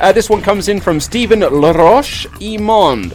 [0.00, 3.12] Uh, this one comes in from Stephen Laroche Imond.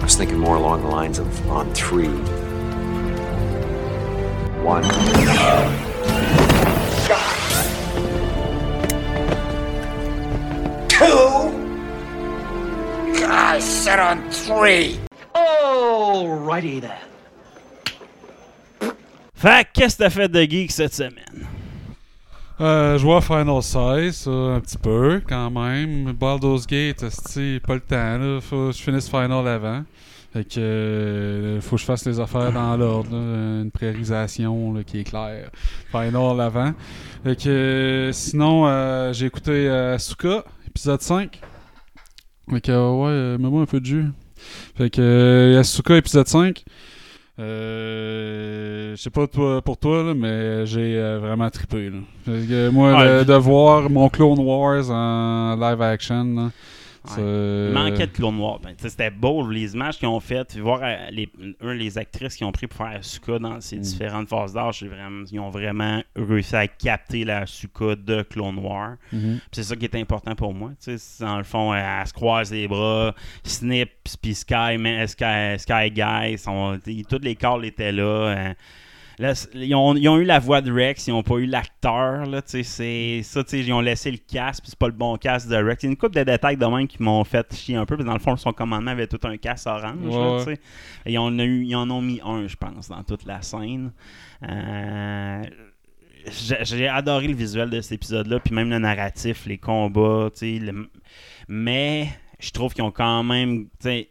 [0.00, 2.08] I was thinking more along the lines of on three.
[4.64, 4.82] One.
[10.88, 11.52] Two.
[13.26, 14.98] I said on three.
[15.34, 16.96] Alrighty then.
[19.34, 21.59] Fait que qu'est-ce que t'as fait de geek cette semaine?
[22.60, 26.12] Euh, je vois Final 16, ça, un petit peu, quand même.
[26.12, 28.38] Baldur's Gate, esti, pas le temps, là.
[28.40, 29.82] Faut que je finisse Final avant.
[30.34, 33.14] Fait que, euh, faut que je fasse les affaires dans l'ordre.
[33.14, 35.50] Une priorisation, là, qui est claire.
[35.90, 36.72] Final avant.
[37.24, 41.40] Fait que, euh, sinon, euh, j'ai écouté euh, Asuka, épisode 5.
[42.50, 44.06] Fait que, euh, ouais, euh, mets-moi un peu de jus.
[44.76, 46.62] Fait que, euh, Asuka, épisode 5.
[47.40, 51.90] Euh, je sais pas toi, pour toi, là, mais j'ai euh, vraiment trippé.
[51.90, 51.98] Là.
[52.26, 56.50] Que, moi, Ouais, le- puis- de voir mon Clone Wars en live action, là,
[57.04, 57.12] Ouais.
[57.14, 58.60] c'est- Il manquait de Clone Noir.
[58.60, 60.56] Ben, C'était beau les images qu'ils ont faites.
[60.58, 61.28] Voir euh, les,
[61.62, 63.80] un, les actrices qui ont pris pour faire Asuka dans ces Mm.
[63.80, 64.84] différentes phases d'âge,
[65.32, 68.96] ils ont vraiment réussi à capter la Asuka de Clone Noir.
[69.12, 69.38] Mhm.
[69.38, 70.72] Puis c'est ça qui est important pour moi.
[71.20, 73.14] Dans le fond, euh, elle se croise les bras.
[73.44, 73.90] Snip,
[74.22, 76.78] puis Sky, Sky, Sky Guy, sont,
[77.08, 78.02] tous les calls étaient là.
[78.02, 78.54] euh.
[79.20, 82.24] Là, ils, ont, ils ont eu la voix de Rex, ils n'ont pas eu l'acteur.
[82.46, 82.62] C'est
[83.22, 85.82] ça, ils ont laissé le casque, puis c'est pas le bon casque de Rex.
[85.82, 87.96] Il y a une couple de détails de même qui m'ont fait chier un peu,
[87.98, 90.46] dans le fond, son commandement avait tout un casque orange.
[90.46, 90.54] Ouais.
[91.04, 93.42] Et ils, en ont eu, ils en ont mis un, je pense, dans toute la
[93.42, 93.92] scène.
[94.48, 95.42] Euh,
[96.26, 100.88] j'ai adoré le visuel de cet épisode-là, puis même le narratif, les combats, le-
[101.48, 102.08] mais
[102.40, 104.08] je trouve qu'ils ont quand même, c'est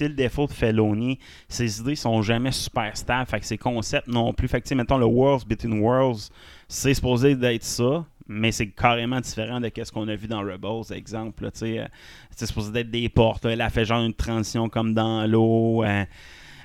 [0.00, 1.18] le défaut de Felony,
[1.48, 5.06] ses idées sont jamais super stables, fait que ses concepts non plus, fait mettons le
[5.06, 6.30] Worlds Between Worlds,
[6.68, 10.92] c'est supposé d'être ça, mais c'est carrément différent de ce qu'on a vu dans Rebels,
[10.96, 11.86] exemple, euh,
[12.30, 16.04] c'est supposé d'être des portes, elle a fait genre une transition comme dans l'eau, euh,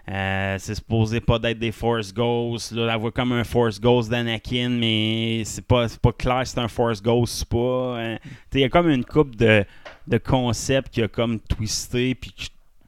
[0.09, 2.71] euh, c'est supposé pas d'être des Force Ghosts.
[2.71, 6.53] Là, elle voit comme un Force Ghost d'Anakin, mais c'est pas, c'est pas clair si
[6.53, 7.97] c'est un Force Ghost ou pas.
[8.01, 8.17] hein.
[8.53, 9.63] Il y a comme une coupe de,
[10.07, 12.33] de concepts qui a comme twisté puis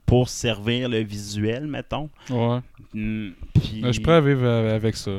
[0.05, 2.09] pour servir le visuel, mettons.
[2.29, 2.59] Ouais.
[2.93, 5.11] Mm, puis- Mais Je suis prêt à vivre avec ça.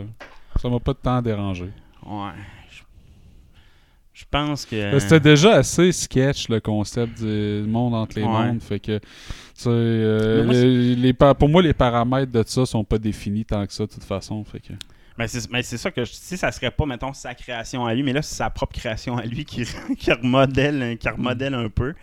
[0.60, 1.70] Ça m'a pas de temps dérangé.
[2.04, 2.30] Ouais.
[4.34, 4.92] Pense que.
[4.92, 8.28] Mais C'était déjà assez sketch le concept du monde entre les Ouais.
[8.30, 8.60] mondes.
[8.60, 8.98] Fait que,
[9.66, 13.86] euh, moi, les- pour moi, les paramètres de ça sont pas définis tant que ça,
[13.86, 14.42] de toute façon.
[14.44, 14.72] Fait que,
[15.18, 17.94] Mais c'est, mais c'est ça que je, si ça serait pas, mettons, sa création à
[17.94, 19.62] lui, mais là, c'est sa propre création à lui qui,
[19.98, 21.94] qui remodèle, qui remodèle un peu.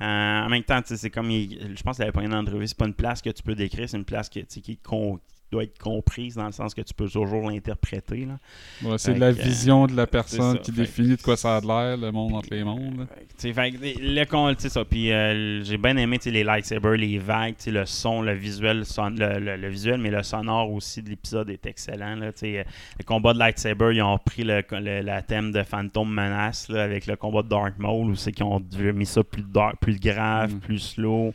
[0.00, 2.76] Euh, en même temps, c'est comme, il- je pense qu'il avait pas une entrevue, c'est
[2.76, 5.18] pas une place que tu peux décrire, c'est une place que, qui con-
[5.52, 8.26] doit être comprise dans le sens que tu peux toujours l'interpréter.
[8.26, 8.38] Là.
[8.82, 10.62] ouais, c'est la que, euh, vision de la c'est personne ça.
[10.62, 12.98] qui définit de quoi ça a de l'air, le monde entre les mondes.
[12.98, 13.06] là.
[13.06, 13.28] Fait le
[14.68, 14.84] ça.
[14.84, 19.38] Puis euh, j'ai bien aimé les lightsabers, les vagues, le son, le visuel, son- le,
[19.38, 22.16] le- le visuel, mais le sonore aussi de l'épisode est excellent.
[22.16, 22.64] Là, euh,
[22.98, 24.62] le combat de lightsaber, ils ont pris le,
[25.02, 28.44] la thème de Phantom Menace là, avec le combat de Dark Maul, où c'est qu'ils
[28.44, 28.60] ont
[28.94, 30.58] mis ça plus dark, plus grave, Mm.
[30.60, 31.34] plus slow.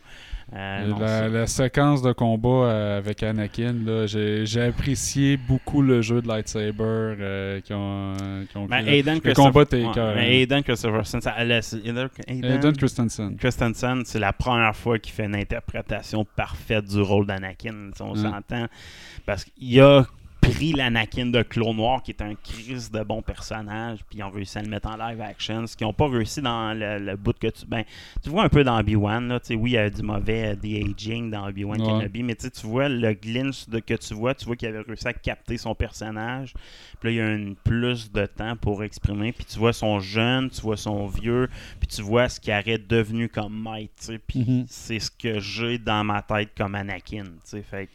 [0.53, 6.22] Euh, non, la, la séquence de combat euh, avec Anakin, j'ai, apprécié beaucoup le jeu
[6.22, 8.13] de lightsaber euh, qui ont,
[8.50, 8.85] qui ont Ben.
[8.85, 13.38] Aiden le combat était ouais, mais Aiden Christopherson, ça- Aiden- Aiden- Christensen.
[13.38, 17.91] Christensen, c'est la première fois qu'il fait une interprétation parfaite du rôle d'Anakin.
[17.95, 18.17] sais, On Mm.
[18.17, 18.66] s'entend.
[19.25, 20.06] Parce qu'il a
[20.53, 24.29] pris l'Anakin de Clone Noir, qui est un crise de bon personnage, puis ils ont
[24.29, 25.66] réussi à le mettre en live action.
[25.67, 27.66] Ce qu'ils n'ont pas réussi dans le, le bout que tu.
[27.66, 27.84] Ben,
[28.23, 30.53] tu vois un peu dans Obi-Wan, là, tu sais, oui, il y a du mauvais
[30.53, 31.87] euh, de-aging dans Obi-Wan Ouais.
[31.87, 35.08] Kenobi, mais tu vois le glitch de, que tu vois, tu vois qu'il avait réussi
[35.08, 36.53] à capter son personnage.
[36.99, 39.31] Puis là, il y a une plus de temps pour exprimer.
[39.31, 41.49] Puis tu vois son jeune, tu vois son vieux,
[41.79, 43.67] puis tu vois ce qui aurait devenu comme
[43.97, 44.20] sais.
[44.20, 44.66] Puis Mhm.
[44.67, 47.23] c'est ce que j'ai dans ma tête comme Anakin.
[47.23, 47.61] tu sais.
[47.64, 47.90] Fait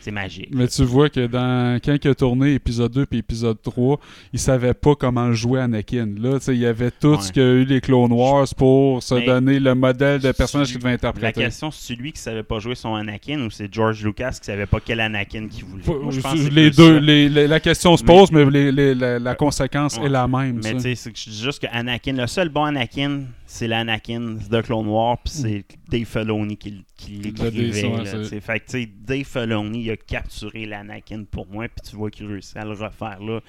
[0.00, 0.48] c'est magique.
[0.52, 3.98] Mais tu vois que dans quand il a tourné épisode 2 puis épisode 3,
[4.32, 6.08] il savait pas comment jouer Anakin.
[6.18, 7.20] Là, il y avait tout Ouais.
[7.20, 10.32] ce qu'il y a eu les Clone Wars pour se Mais- donner le modèle de
[10.32, 11.40] personnage qu'il devait La interpréter.
[11.42, 14.66] question, c'est lui qui savait pas jouer son Anakin ou c'est George Lucas qui savait
[14.66, 15.82] pas quel Anakin qu'il voulait?
[15.86, 17.00] Moi, je pense les deux, ça.
[17.00, 20.06] les- les- la question se pose, mais les- la, la conséquence Ouais.
[20.06, 20.60] est la même.
[20.64, 23.66] Mais tu sais, c'est que je dis juste que Anakin, le seul bon Anakin, c'est
[23.66, 28.04] l'Anakin de Clone Wars, puis c'est Dave Filoni qui, qui l'écrivait.
[28.04, 28.40] c'est-.
[28.40, 32.10] Fait que, tu sais, Dave Filoni, il a capturé l'Anakin pour moi, puis tu vois
[32.12, 33.40] qu'il réussit à le refaire là.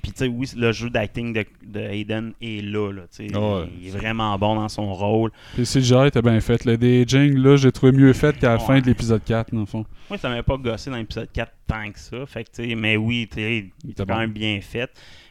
[0.00, 3.36] Puis, tu sais, oui, le jeu d'acting de, de Hayden est là, là tu sais.
[3.36, 3.68] Ouais.
[3.80, 5.32] Il est vraiment bon dans son rôle.
[5.54, 6.64] Puis le CGI était bien fait.
[6.64, 8.64] Le aging, là, j'ai trouvé mieux fait qu'à la Ouais.
[8.64, 9.84] fin de l'épisode 4, dans le fond.
[10.08, 12.24] Moi, ça m'avait pas gossé dans l'épisode 4 tant que ça.
[12.26, 14.20] Fait que, tu sais, mais oui, tu sais, il était était quand bon.
[14.20, 14.88] même bien fait.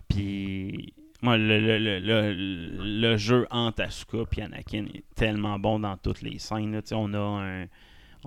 [0.09, 5.97] Puis, moi, le, le, le, le- jeu entre Asuka et Anakin est tellement bon dans
[5.97, 6.73] toutes les scènes.
[6.73, 6.81] là.
[6.93, 7.65] On a un.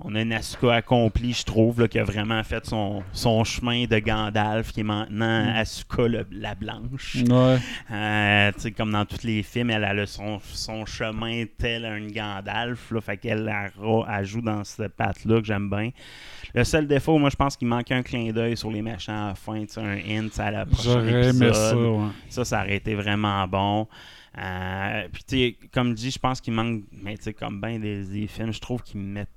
[0.03, 3.85] On a une Asuka accomplie, je trouve, là, qui a vraiment fait son, son chemin
[3.85, 5.55] de Gandalf, qui est maintenant Mm.
[5.57, 7.17] Asuka le- la Blanche.
[7.29, 7.57] Ouais.
[7.91, 12.07] Euh, tu sais, comme dans tous les films, elle a son, son chemin tel un
[12.07, 12.91] Gandalf.
[12.91, 13.71] Là, fait qu'elle elle,
[14.09, 15.91] elle joue dans cette patte-là que j'aime bien.
[16.53, 19.27] Le seul défaut, moi, je pense qu'il manquait un clin d'œil sur les méchants à
[19.29, 21.53] la fin, tu sais, un hint à la prochaine J'aurais aimé épisode.
[21.53, 22.07] ça, ouais.
[22.29, 23.87] Ça, ça aurait été vraiment bon.
[24.37, 27.79] Euh, puis, tu sais, comme dit, je pense qu'il manque, mais tu sais, comme bien
[27.79, 29.27] des, des films, je trouve qu'ils mettent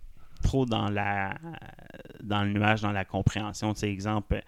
[0.44, 1.34] trop dans la
[2.22, 3.72] dans le nuage, dans la compréhension.
[3.74, 4.42] Tu sais, exemple,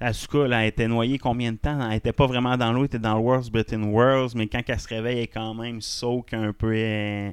[0.00, 1.90] Asuka, elle était noyée combien de temps?
[1.90, 4.62] Elle était pas vraiment dans l'eau, elle était dans le World's Between Worlds, mais quand
[4.66, 6.72] elle se réveille, elle est quand même soak un peu.
[6.74, 7.30] euh,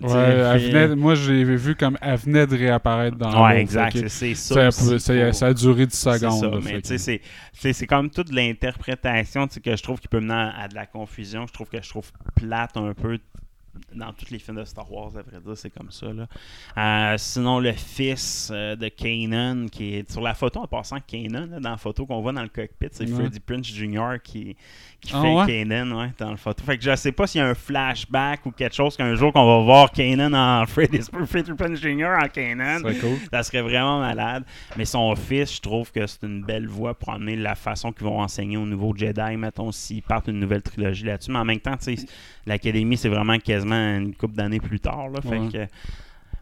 [0.00, 3.60] Ouais, elle venait- moi, je l'ai vu comme elle venait de réapparaître dans Ouais, l'eau,
[3.60, 4.66] exact, c'est ça, ça.
[4.68, 6.62] a- ça, ça a duré 10 c'est secondes.
[6.84, 7.20] c'est-
[7.52, 10.86] c'est c'est comme toute l'interprétation que je trouve qui peut mener à, à de la
[10.86, 11.46] confusion.
[11.48, 13.18] Je trouve que je trouve plate un peu
[13.94, 16.06] dans tous les films de Star Wars, à vrai dire, c'est comme ça.
[16.12, 16.26] Là.
[16.76, 21.50] Euh, sinon, le fils euh, de Kanan, qui est sur la photo, en passant, Kanan,
[21.50, 23.14] là, dans la photo qu'on voit dans le cockpit, c'est Ouais.
[23.14, 24.16] Freddie Prince Jr.
[24.22, 24.56] qui,
[25.04, 25.46] qui Ah fait ouais?
[25.64, 26.62] Kanan ouais, dans la photo.
[26.64, 29.32] Fait que je sais pas s'il y a un flashback ou quelque chose qu'un jour
[29.32, 31.00] qu'on va voir Kanan en Freddie
[31.58, 32.18] Prince Jr.
[32.22, 32.82] en Kanan.
[32.82, 33.16] Cool.
[33.32, 34.44] Ça serait vraiment malade.
[34.76, 38.06] Mais son fils, je trouve que c'est une belle voie pour amener la façon qu'ils
[38.06, 41.32] vont enseigner au nouveau Jedi, mettons, s'ils partent une nouvelle trilogie là-dessus.
[41.32, 41.76] Mais en même temps,
[42.46, 45.08] l'Académie, c'est vraiment quasiment une couple d'années plus tard.
[45.08, 45.48] Là, fait Ouais.
[45.52, 45.66] que-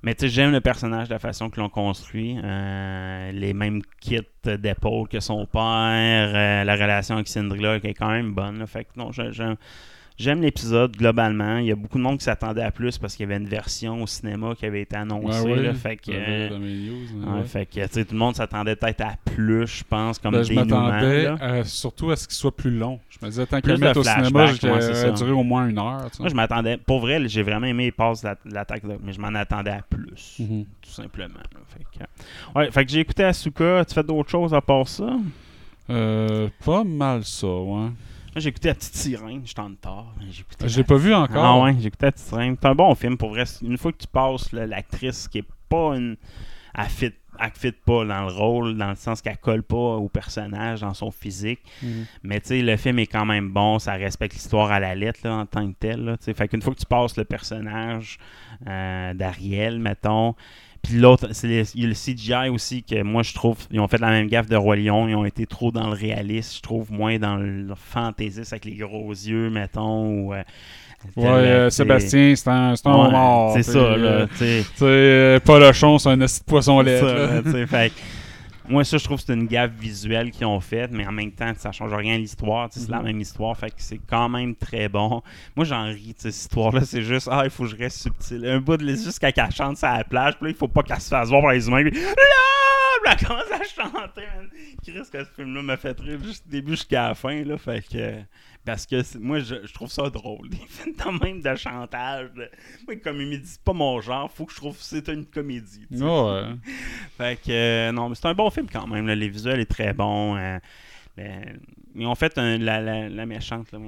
[0.03, 2.39] mais tu sais, j'aime le personnage, la façon qu'ils l'ont construit.
[2.43, 5.63] euh, les mêmes kits d'épaule que son père,
[6.35, 8.67] euh, la relation avec Cinderella qui est quand même bonne.
[8.67, 9.57] fait que non, j'aime.
[10.21, 11.57] J'aime l'épisode globalement.
[11.57, 13.49] Il y a beaucoup de monde qui s'attendait à plus parce qu'il y avait une
[13.49, 15.41] version au cinéma qui avait été annoncée.
[15.41, 15.73] Ouais, ouais, là.
[15.75, 17.45] fait que, euh, news, Ouais, ouais.
[17.45, 21.27] Fait que, tout le monde s'attendait peut-être à plus, je pense, comme Ben, je m'attendais
[21.27, 23.01] à- surtout à ce qu'il soit plus long.
[23.09, 25.11] Je me disais, tant qu'à mettre au cinéma, qu'il aurait ça.
[25.13, 26.09] duré au moins une heure.
[26.19, 26.77] Moi, je m'attendais.
[26.77, 30.37] Pour vrai, j'ai vraiment aimé les passes de l'attaque, mais je m'en attendais à plus,
[30.39, 30.65] Mhm.
[30.83, 31.35] tout simplement.
[31.39, 31.61] là.
[31.69, 33.85] Fait que, ouais, fait que j'ai écouté Asuka.
[33.87, 35.17] Tu fais d'autres choses à part ça?
[35.89, 37.89] Euh, pas mal ça, ouais.
[38.37, 39.43] J'ai écouté La Petite Sirène.
[39.45, 40.15] Je t'en tard.
[40.19, 41.45] mais J'ai Je l'ai la- pas vu encore.
[41.45, 42.57] Ah ouais, j'ai écouté La Petite Sirène.
[42.61, 43.45] C'est un bon film, pour vrai.
[43.63, 46.17] Une fois que tu passes là, l'actrice qui est pas une.
[46.73, 50.09] Elle fit, elle fit pas dans le rôle, dans le sens qu'elle colle pas au
[50.09, 51.61] personnage, dans son physique.
[51.83, 52.07] Mhm.
[52.23, 55.21] Mais tu sais, le film est quand même bon, ça respecte l'histoire à la lettre
[55.25, 56.05] là, en tant que tel.
[56.05, 58.19] Là, fait qu'une fois que tu passes le personnage
[58.69, 60.37] euh, d'Ariel, mettons,
[60.83, 63.89] puis l'autre, c'est il y a le CGI aussi que moi je trouve, ils ont
[63.89, 66.63] fait la même gaffe de Roi Lion, ils ont été trop dans le réaliste, je
[66.63, 70.35] trouve, moins dans le fantaisiste avec les gros yeux, mettons, ou...
[70.35, 70.43] euh,
[71.17, 73.53] Ouais, euh, Sébastien, c'est un, c'est un ouais, homard.
[73.55, 74.65] C'est t'sais, ça, là, tu sais.
[74.73, 77.01] Tu sais, euh, Polochon, c'est un poisson lait.
[77.01, 77.43] Ça, là.
[77.67, 77.93] fait
[78.71, 81.33] moi, ça, je trouve que c'est une gaffe visuelle qu'ils ont faite, mais en même
[81.33, 82.69] temps, ça change rien à l'histoire.
[82.71, 83.05] C'est la Mhm.
[83.05, 85.23] même histoire, fait que c'est quand même très bon.
[85.57, 86.83] Moi, j'en ris de cette histoire-là.
[86.85, 88.47] C'est juste, ah, il faut que je reste subtil.
[88.47, 91.01] Un bout de jusqu'à qu'elle chante sur la plage, puis là, il faut pas qu'elle
[91.01, 91.83] se fasse voir par les humains.
[91.83, 94.49] Puis là, elle commence à chanter, man.
[94.85, 97.57] Chris, que ce film-là m'a fait rire du début jusqu'à la fin, là.
[97.59, 98.21] Fait que.
[98.71, 100.49] Parce que moi, je, je trouve ça drôle.
[100.49, 102.31] Des films de même de chantage.
[102.87, 104.31] Moi, une comédie, c'est pas mon genre.
[104.33, 105.87] Faut que je trouve que c'est une comédie.
[105.91, 106.45] Ouais.
[107.19, 109.07] Fait que, euh, non, mais c'est un bon film quand même.
[109.07, 109.15] là.
[109.15, 110.37] Les visuels est très bon.
[110.37, 110.59] euh,
[111.95, 113.79] ils ont fait un- la, la- la méchante, là,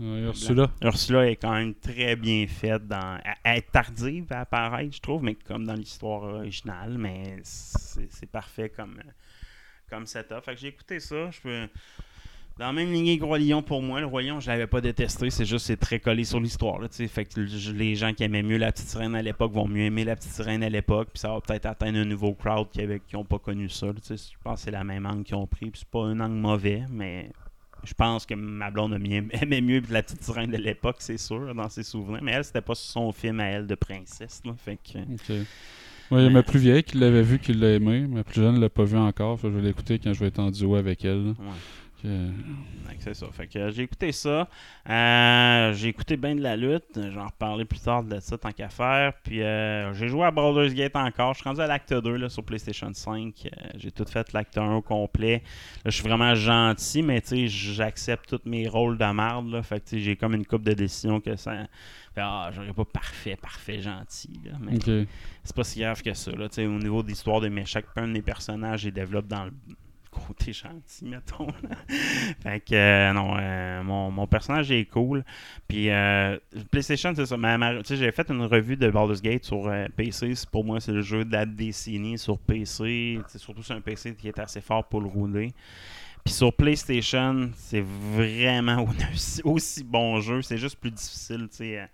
[0.00, 0.70] Ursula.
[0.82, 2.86] Ursula est quand même très bien faite.
[2.88, 6.96] Dans, elle- est tardive à apparaître, je trouve, mais comme dans l'histoire originale.
[6.98, 8.98] Mais c'est parfait comme,
[9.90, 10.40] comme setup.
[10.44, 11.30] Fait que j'ai écouté ça.
[11.30, 11.68] Je peux.
[12.58, 14.80] Dans la même lignée que Roi Lion pour moi, le Roi Lion, je l'avais pas
[14.80, 16.78] détesté, c'est juste c'est très collé sur l'histoire.
[16.80, 16.86] là.
[16.88, 19.82] Fait que le- les gens qui aimaient mieux la petite sirène à l'époque vont mieux
[19.82, 23.16] aimer la petite sirène à l'époque, puis ça va peut-être atteindre un nouveau crowd qui
[23.16, 23.86] n'ont pas connu ça.
[23.86, 23.92] là.
[24.08, 26.36] Je pense que c'est la même angle qu'ils ont pris, puis c'est pas un angle
[26.36, 27.28] mauvais, mais
[27.82, 31.68] je pense que ma blonde aimait mieux la petite sirène de l'époque, c'est sûr, dans
[31.68, 32.20] ses souvenirs.
[32.22, 34.40] Mais elle, c'était pas son film à elle de princesse.
[34.44, 35.46] Là, fait que, Ok.
[36.10, 38.06] Oui, ma plus vieille qui l'avait vu, qui l'a aimé.
[38.06, 39.40] Ma plus jeune ne l'a pas vu encore.
[39.40, 41.28] Fait que je vais l'écouter quand je vais être en duo avec elle.
[41.28, 41.34] Ouais.
[42.04, 43.26] Que- C'est ça.
[43.32, 44.48] Fait que euh, j'ai écouté ça.
[44.88, 46.98] Euh, j'ai écouté bien de la lutte.
[47.12, 49.12] J'en reparlerai plus tard de ça tant qu'à faire.
[49.22, 51.34] Puis euh, j'ai joué à Baldur's Gate encore.
[51.34, 53.34] Je suis rendu à l'acte 2 là, sur PlayStation 5.
[53.46, 55.42] Euh, j'ai tout fait l'acte 1 au complet.
[55.84, 59.48] Là, je suis vraiment gentil, mais tu sais, j'accepte tous mes rôles de merde.
[59.50, 59.62] Là.
[59.62, 61.66] Fait que j'ai comme une coupe de décision que ça.
[62.16, 64.40] Ah, j'aurais pas parfait, parfait, gentil.
[64.44, 64.76] Là, mais
[65.42, 66.30] c'est pas si grave que ça.
[66.30, 66.46] Là.
[66.58, 69.52] Au niveau de l'histoire de mes, chacun de mes personnages, les développe dans le
[70.26, 71.48] côté gentil, mettons.
[72.42, 75.24] fait que euh, non, euh, mon, mon personnage est cool.
[75.68, 76.38] Puis euh,
[76.70, 77.36] PlayStation, c'est ça.
[77.36, 80.32] ma- J'ai fait une revue de Baldur's Gate sur PC.
[80.50, 83.20] Pour moi, c'est le jeu de la décennie sur PC.
[83.28, 85.52] C'est surtout sur un PC qui est assez fort pour le rouler.
[86.24, 87.84] Puis sur PlayStation, c'est
[88.16, 90.40] vraiment aussi, aussi bon jeu.
[90.42, 91.88] C'est juste plus difficile, tu sais.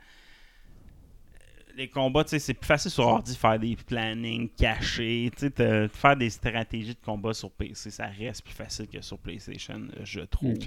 [1.80, 5.30] Les combats, tu sais, c'est plus facile sur ordi de faire des plannings cachés.
[5.36, 9.18] Tu sais, faire des stratégies de combat sur PC, ça reste plus facile que sur
[9.18, 10.58] PlayStation, je trouve.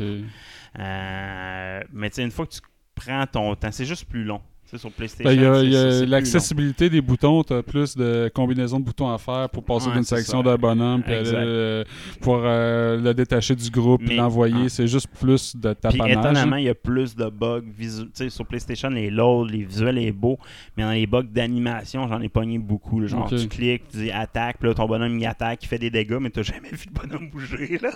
[0.80, 2.62] Euh, mais tu sais, une fois que tu
[2.96, 4.42] prends ton temps, c'est juste plus long.
[4.78, 9.50] Sur PlayStation, Ben, l'accessibilité des boutons, tu as plus de combinaisons de boutons à faire
[9.50, 11.84] pour passer Ouais, d'une section d'un bonhomme, puis euh,
[12.22, 14.64] pour euh, le détacher du groupe, puis l'envoyer.
[14.66, 14.70] ah.
[14.70, 16.12] C'est juste plus de Puis tapannage.
[16.18, 16.60] étonnamment, hein.
[16.60, 17.62] il y a plus de bugs.
[17.78, 20.38] visu- sur PlayStation, les loads, les visuels est beau.
[20.78, 23.00] Mais dans les bugs d'animation, j'en ai pogné beaucoup.
[23.00, 23.08] là.
[23.08, 25.90] Genre, tu cliques, tu dis attaque, puis là, ton bonhomme il attaque, il fait des
[25.90, 27.78] dégâts, mais t'as jamais vu le bonhomme bouger.
[27.82, 27.92] là.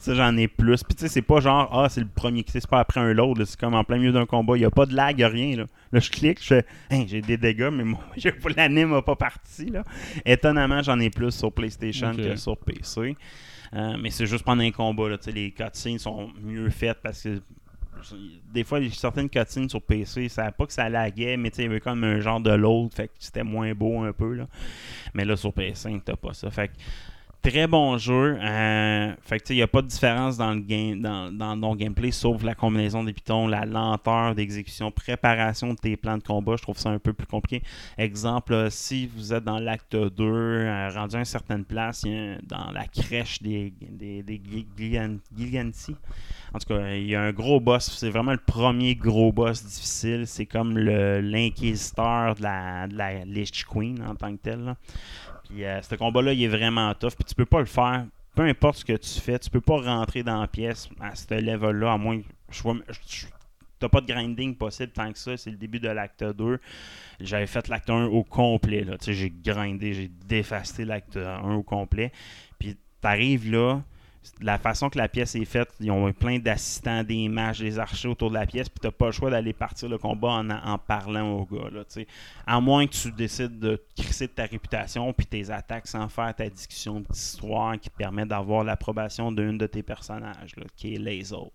[0.00, 0.82] Ça, j'en ai plus.
[0.84, 3.12] Puis tu sais, c'est pas genre, ah, c'est le premier qui c'est pas après un
[3.12, 3.44] load.
[3.44, 4.56] C'est comme en plein milieu d'un combat.
[4.56, 5.56] Il y a pas de lag, il a rien.
[5.56, 8.00] Là, là je clique, je fais, Hein, j'ai des dégâts, mais moi,
[8.56, 9.66] l'anime n'a pas parti.
[9.66, 9.84] Là.
[10.24, 13.16] Étonnamment, j'en ai plus sur PlayStation que sur PC.
[13.74, 15.10] Euh, mais c'est juste pendant un combat.
[15.10, 17.40] Là, tu sais, les cutscenes sont mieux faites parce que
[18.52, 21.80] des fois, certaines cutscenes sur PC, ça pas que ça laguait, mais il y avait
[21.80, 24.34] comme un genre de load, fait que c'était moins beau un peu.
[24.34, 24.46] Là.
[25.14, 26.50] Mais là, sur PS5, t'as pas ça.
[26.50, 26.74] Fait que
[27.42, 28.38] très bon jeu.
[28.40, 32.10] Euh, fait que il n'y a pas de différence dans le game, dans, ton gameplay,
[32.10, 36.56] sauf la combinaison des pitons, la lenteur d'exécution, préparation de tes plans de combat.
[36.56, 37.62] Je trouve ça un peu plus compliqué.
[37.96, 42.04] Exemple, euh, si vous êtes dans l'acte 2, euh, rendu à une certaine place,
[42.42, 44.24] dans la crèche des, des.
[46.54, 47.90] En tout cas, il y a un gros boss.
[47.98, 50.26] C'est vraiment le premier gros boss difficile.
[50.26, 54.74] C'est comme le- l'inquisiteur de la, la Lich Queen en tant que tel.
[55.48, 57.10] Puis euh, ce combat-là, il est vraiment tough.
[57.16, 58.04] Puis tu peux pas le faire.
[58.34, 61.34] Peu importe ce que tu fais, tu peux pas rentrer dans la pièce à ce
[61.34, 62.76] level-là, à moins que je vois.
[63.06, 63.26] je-
[63.80, 65.36] T'as pas de grinding possible tant que ça.
[65.36, 66.58] C'est le début de l'acte 2.
[67.20, 68.82] J'avais fait l'acte 1 au complet.
[68.82, 68.96] Là.
[69.00, 72.10] J'ai grindé, j'ai défasté l'acte 1 au complet.
[72.58, 73.80] Puis t'arrives là,
[74.40, 78.08] la façon que la pièce est faite, ils ont plein d'assistants, des mages, des archers
[78.08, 81.30] autour de la pièce, puis t'as pas le choix d'aller partir le combat en, parlant
[81.32, 81.68] au gars.
[82.46, 86.48] À moins que tu décides de crisser ta réputation puis tes attaques sans faire ta
[86.48, 91.50] discussion d'histoire qui te permet d'avoir l'approbation d'une de tes personnages, là, qui est Lazel.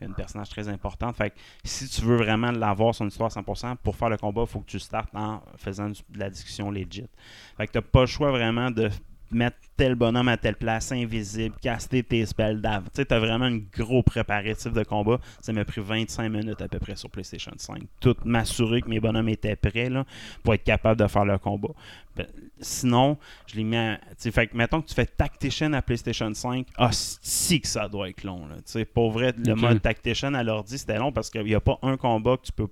[0.00, 1.16] Une personnage très importante.
[1.16, 4.46] Fait que si tu veux vraiment l'avoir son histoire 100%, pour faire le combat, il
[4.46, 7.08] faut que tu startes en faisant de la discussion legit.
[7.56, 8.90] Fait que pas le choix vraiment de
[9.30, 12.86] mettre tel bonhomme à telle place, invisible, caster tes spells d'avant.
[12.86, 15.20] Tu sais, t'as vraiment un gros préparatif de combat.
[15.40, 17.82] Ça m'a pris 25 minutes à peu près sur PlayStation 5.
[18.00, 20.04] Tout m'assurer que mes bonhommes étaient prêts là,
[20.42, 21.68] pour être capable de faire le combat.
[22.16, 22.26] Ben,
[22.60, 23.16] sinon,
[23.46, 26.32] je les mets à, tu sais, fait que mettons que tu fais Tactician à PlayStation
[26.34, 28.46] 5, ah, si que ça doit être long.
[28.48, 28.56] Là.
[28.56, 31.60] Tu sais, Pour vrai, le mode Tactician à l'ordi, c'était long parce qu'il n'y a
[31.60, 32.68] pas un combat que tu peux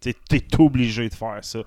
[0.00, 1.60] tu es obligé de faire ça.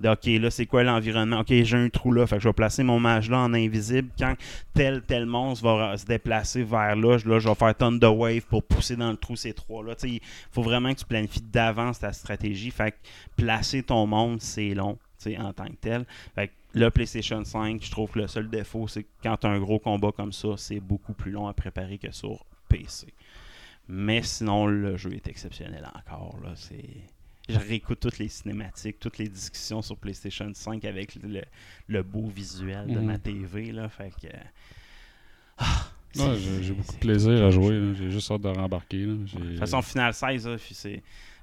[0.00, 1.40] De, ok, là, c'est quoi l'environnement?
[1.40, 4.08] Ok, j'ai un trou là, fait que je vais placer mon mage là en invisible.
[4.18, 4.34] Quand
[4.74, 8.42] tel, tel monstre va se déplacer vers là, je- là, je vais faire Thunder Wave
[8.42, 9.94] pour pousser dans le trou ces trois-là.
[10.04, 10.20] Il
[10.52, 12.70] faut vraiment que tu planifies d'avance ta stratégie.
[12.70, 12.96] Fait que
[13.36, 14.96] placer ton monde, c'est long
[15.38, 16.06] en tant que tel.
[16.34, 19.46] Fait que le PlayStation 5, je trouve que le seul défaut, c'est que quand tu
[19.46, 23.08] as un gros combat comme ça, c'est beaucoup plus long à préparer que sur PC.
[23.88, 26.38] Mais sinon, le jeu est exceptionnel encore.
[26.54, 26.84] C'est...
[27.48, 31.42] Je réécoute toutes les cinématiques, toutes les discussions sur PlayStation 5 avec le,
[31.88, 33.04] le beau visuel de Mhm.
[33.06, 33.72] ma TV.
[33.72, 33.88] Là.
[33.88, 34.28] Fait que.
[35.58, 37.94] ah, Ouais, j'ai beaucoup de plaisir à jouer.
[37.96, 39.06] J'ai juste hâte de rembarquer.
[39.06, 39.14] là.
[39.14, 41.02] De toute façon, Final 16, là, puis c'est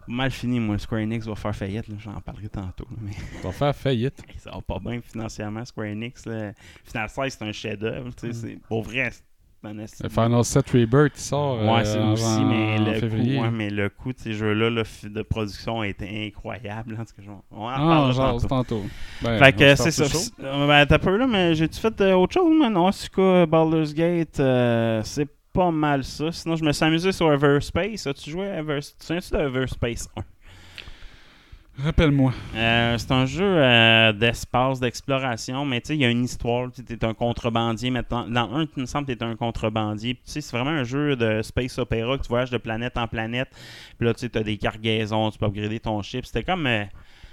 [0.09, 0.59] mal fini.
[0.59, 1.85] Moi, Square Enix va faire faillite.
[1.99, 2.85] J'en parlerai tantôt.
[2.91, 4.21] là, Mais Ça va faire faillite.
[4.37, 6.25] ça va pas bien financièrement, Square Enix.
[6.25, 6.51] Là.
[6.83, 8.11] Final 16, c'est un chef-d'œuvre.
[8.17, 9.09] c'est Pour vrai,
[9.63, 13.39] Le Final 7 Rebirth, sort Ouais, euh, c'est en, aussi, mais en le, février.
[13.39, 16.97] ouais, mais le coût de ces jeux-là là, de production a été incroyable.
[17.19, 18.47] Je- on en Ah, genre, tantôt.
[18.47, 18.83] tantôt.
[19.21, 20.03] Ben, Fait que c'est ça.
[20.43, 22.69] Euh, Ben, t'as peu là, mais j'ai-tu fait euh, autre chose, moi?
[22.69, 26.31] Non, c'est quoi, Baldur's Gate, euh, c'est pas mal ça.
[26.31, 28.05] Sinon, je me suis amusé sur Everspace.
[28.05, 28.61] As-tu joué à?
[28.61, 30.21] Tu Everspace 1?
[31.83, 32.33] Rappelle-moi.
[32.55, 36.69] Euh, c'est un jeu euh, d'espace, d'exploration, mais tu sais, il y a une histoire.
[36.71, 38.27] Tu es un contrebandier maintenant.
[38.27, 40.15] Dans un, il me semble que tu es un contrebandier.
[40.15, 43.07] Tu sais, c'est vraiment un jeu de space opéra que tu voyages de planète en
[43.07, 43.49] planète.
[43.99, 46.25] Puis là, tu sais, as des cargaisons, tu peux upgrader ton ship.
[46.25, 46.65] C'était comme.
[46.65, 46.83] euh,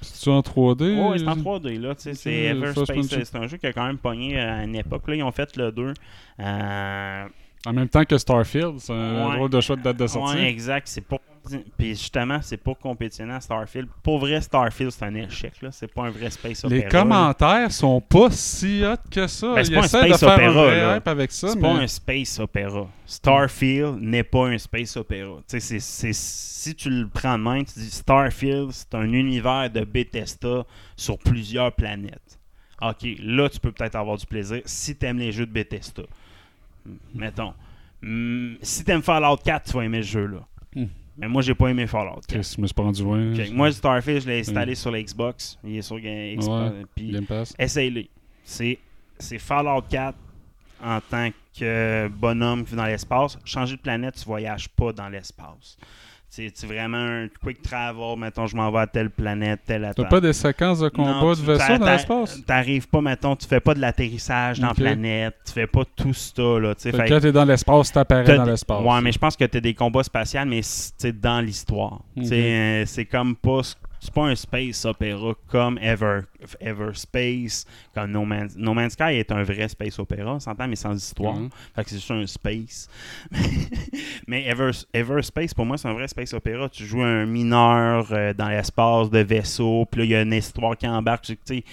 [0.03, 1.01] C'est-tu en 3D?
[1.09, 1.95] Ouais, c'est en 3D, là.
[1.95, 2.55] tu sais, C'est.
[3.25, 5.09] C'est un jeu qui a quand même pogné à une époque.
[5.09, 5.95] Là, ils ont fait le 2.
[6.41, 7.25] Euh,
[7.67, 9.37] En même temps que Starfield, c'est un Ouais.
[9.37, 10.37] drôle de choix de date de sortie.
[10.37, 10.87] Exact.
[10.87, 11.19] C'est pour.
[11.77, 13.89] Puis justement, c'est pour compétitionner à Starfield.
[14.03, 15.61] Pour vrai, Starfield, c'est un échec.
[15.63, 15.71] là.
[15.73, 16.85] C'est pas un vrai space Les opéra.
[16.85, 16.91] là.
[16.91, 19.55] commentaires sont pas si hot que ça.
[19.55, 21.01] Ben, c'est pas un space opéra, là.
[21.29, 22.87] C'est mais pas un space opéra.
[23.07, 25.41] Starfield n'est pas un space opéra.
[25.47, 30.65] Si tu le prends de main, tu dis Starfield, c'est un univers de Bethesda
[30.97, 32.39] sur plusieurs planètes.
[32.83, 36.03] Ok, là, tu peux peut-être avoir du plaisir si tu aimes les jeux de Bethesda.
[37.15, 37.55] Mettons.
[38.03, 40.39] Hmm, si tu aimes Fallout 4, tu vas aimer ce jeu-là.
[40.39, 40.43] Hmm.
[41.17, 42.27] Mais moi, j'ai pas aimé Fallout 4.
[42.27, 43.33] Chris, je me suis pas rendu loin.
[43.33, 45.59] Ok, Moi, Starfield, je l'ai installé sur la Xbox.
[45.65, 46.47] Il est sur Xbox.
[46.47, 47.55] Ouais, puis Game Pass.
[47.59, 48.05] Essaye-le.
[48.43, 48.79] C'est,
[49.19, 50.17] c'est Fallout 4
[50.83, 53.39] en tant que bonhomme qui vit dans l'espace.
[53.45, 55.79] Changer de planète, tu voyages pas dans l'espace.
[56.37, 58.19] C'est, vraiment un quick travel.
[58.19, 61.13] Mettons, je m'en vais à telle planète, telle à T'as pas des séquences de combat
[61.21, 62.45] Non, de tu- vaisseau t'a- dans l'espace?
[62.45, 64.79] T'arrives pas, mettons, tu fais pas de l'atterrissage dans Ok.
[64.79, 65.35] la planète.
[65.47, 66.75] Tu fais pas tout ça, là.
[66.77, 68.83] Fait Fait que t'es dans l'espace, t'apparais T'as dans l'espace.
[68.83, 72.01] Ouais, mais je pense que tu as des combats spatials, mais c'est dans l'histoire.
[72.19, 73.61] Euh, C'est comme pas.
[74.05, 76.21] C'est pas un space opéra comme Ever,
[76.61, 80.95] Everspace, comme No Man's, no Man's Sky est un vrai space opéra, s'entend, mais sans
[80.95, 81.37] histoire.
[81.37, 81.49] Mhm.
[81.75, 82.91] Fait que c'est juste un space.
[84.29, 86.69] mais Ever, Everspace, pour moi, c'est un vrai space opéra.
[86.69, 90.35] Tu joues un mineur euh, dans l'espace de vaisseau, puis là, il y a une
[90.35, 91.25] histoire qui embarque.
[91.25, 91.65] Tu sais,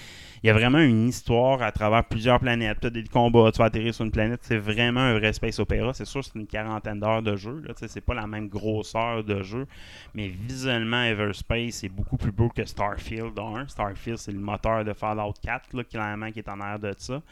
[0.42, 2.78] il y a vraiment une histoire à travers plusieurs planètes.
[2.80, 4.40] Tu as des combats, tu vas atterrir sur une planète.
[4.42, 5.94] C'est vraiment un vrai space opéra.
[5.94, 7.62] C'est sûr, c'est une quarantaine d'heures de jeu.
[7.64, 9.66] Là, c'est pas la même grosseur de jeu.
[10.14, 13.68] Mais visuellement, Everspace est beaucoup plus beau que Starfield 1.
[13.68, 17.22] Starfield, c'est le moteur de Fallout 4, là, clairement, qui est en arrière de ça.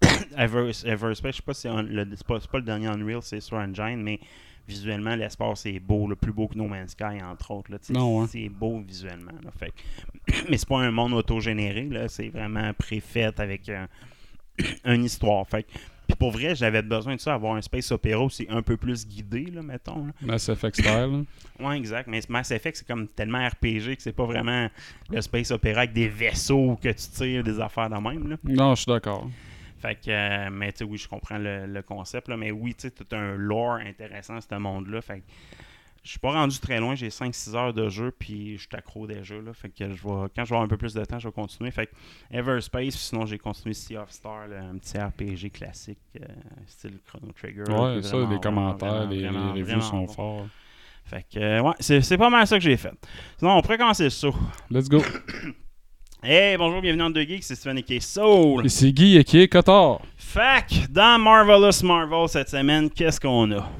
[0.38, 4.18] Evers- Everspace, je sais pas si c'est pas le dernier Unreal, c'est sur Engine, mais
[4.68, 7.70] visuellement, l'espace est beau, le plus beau que No Man's Sky, entre autres.
[8.22, 8.26] hein.
[8.30, 9.32] C'est beau visuellement.
[9.42, 9.72] là, fait
[10.50, 13.88] mais c'est pas un monde autogénéré, là, c'est vraiment préfait avec un-
[14.84, 15.46] une histoire.
[15.48, 15.66] Fait
[16.08, 19.08] puis pour vrai, j'avais besoin de ça, avoir un space opéra aussi un peu plus
[19.08, 20.06] guidé, là, mettons.
[20.06, 20.12] là.
[20.22, 21.24] Mass Effect style.
[21.58, 22.06] Ouais, exact.
[22.06, 24.68] Mais Mass Effect, c'est comme tellement RPG que c'est pas vraiment
[25.10, 28.28] le space opéra avec des vaisseaux que tu tires, des affaires de même.
[28.28, 28.36] Là.
[28.44, 29.28] Non, je suis d'accord.
[29.86, 32.74] Fait que, euh, mais tu sais, oui, je comprends le, le concept, là, mais oui,
[32.74, 35.00] tu sais, tout un lore intéressant, ce monde-là.
[35.00, 35.26] Fait que
[36.02, 39.06] je suis pas rendu très loin, j'ai 5-6 heures de jeu, puis je suis accro
[39.06, 39.52] déjà, là.
[39.52, 41.32] Fait que je vais, quand je vais avoir un peu plus de temps, je vais
[41.32, 41.70] continuer.
[41.70, 41.92] Fait que
[42.32, 46.26] Everspace, sinon j'ai continué Sea of Star, là, un petit RPG classique, euh,
[46.66, 47.70] style Chrono Trigger.
[47.70, 50.08] Ouais, ça, les commentaires, vraiment, les, vraiment, les reviews sont bon.
[50.08, 50.46] forts.
[51.04, 52.94] Fait que, euh, ouais, c'est pas mal ça que j'ai fait.
[53.38, 54.28] Sinon, on pourrait commencer ça.
[54.68, 55.00] Let's go.
[56.28, 58.66] Hey, bonjour, bienvenue dans Deux Geeks, c'est Steven et Soul.
[58.66, 60.00] Ici Guy et qui est Cotard.
[60.16, 63.70] Fac, dans Marvelous Marvel cette semaine, qu'est-ce qu'on a?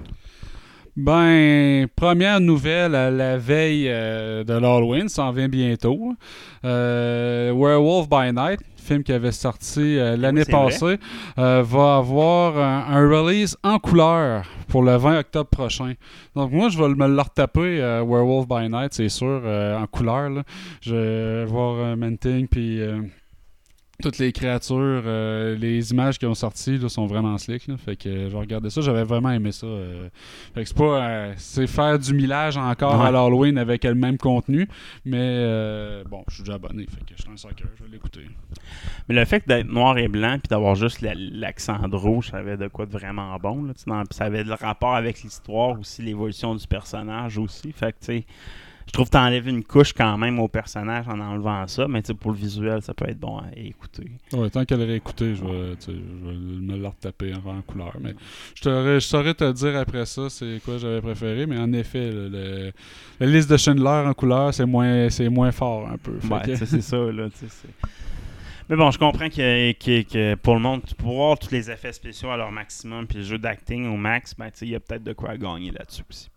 [0.97, 6.15] Ben, première nouvelle à la veille euh, de l'Halloween, ça en vient bientôt.
[6.65, 10.97] Euh, Werewolf by Night, film qui avait sorti euh, l'année passée,
[11.37, 15.93] va avoir un, un release en couleur pour le 20 octobre prochain.
[16.35, 20.31] Donc moi, je vais me le retaper, Werewolf by Night, c'est sûr, en couleur.
[20.31, 20.45] là.
[20.81, 22.81] Je vais voir Manting, puis...
[24.03, 27.67] toutes les créatures, euh, les images qui ont sorti là, sont vraiment slick.
[27.67, 27.77] Là.
[27.77, 29.67] Fait que euh, je regardais ça, j'avais vraiment aimé ça.
[29.67, 30.09] euh.
[30.55, 31.33] Fait que c'est pas.
[31.37, 33.07] c'est faire du millage encore Ouais.
[33.07, 34.69] à l'Halloween avec le même contenu.
[35.05, 36.85] Mais bon, je suis déjà abonné.
[36.87, 38.21] Fait que je suis un soccer, je vais l'écouter.
[39.09, 42.39] Mais le fait d'être noir et blanc puis d'avoir juste la- l'accent de rouge, ça
[42.39, 43.65] avait de quoi de vraiment bon.
[43.65, 47.73] Là, dans- ça avait le rapport avec l'histoire aussi, l'évolution du personnage aussi.
[47.73, 48.25] Fait que tu sais,
[48.87, 52.31] je trouve que t'enlèves une couche quand même au personnage en enlevant ça, mais pour
[52.31, 54.11] le visuel, ça peut être bon à écouter.
[54.33, 55.99] Ouais, tant qu'elle réécouté, je vais, je vais
[56.37, 57.93] me le retaper en, couleur.
[58.01, 58.15] Mais
[58.55, 61.47] je, je saurais te dire après ça c'est quoi j'avais préféré.
[61.47, 62.73] Mais en effet, le, le-
[63.21, 66.13] la liste de Schindler en couleur, c'est moins, c'est moins fort un peu.
[66.31, 67.89] Ouais, que- c'est ça, là, tu sais, c'est-
[68.69, 71.93] Mais bon, je comprends que, que- que pour le monde, pour voir tous les effets
[71.93, 75.05] spéciaux à leur maximum, puis le jeu d'acting au max, ben, il y a peut-être
[75.05, 76.29] de quoi à gagner là-dessus aussi.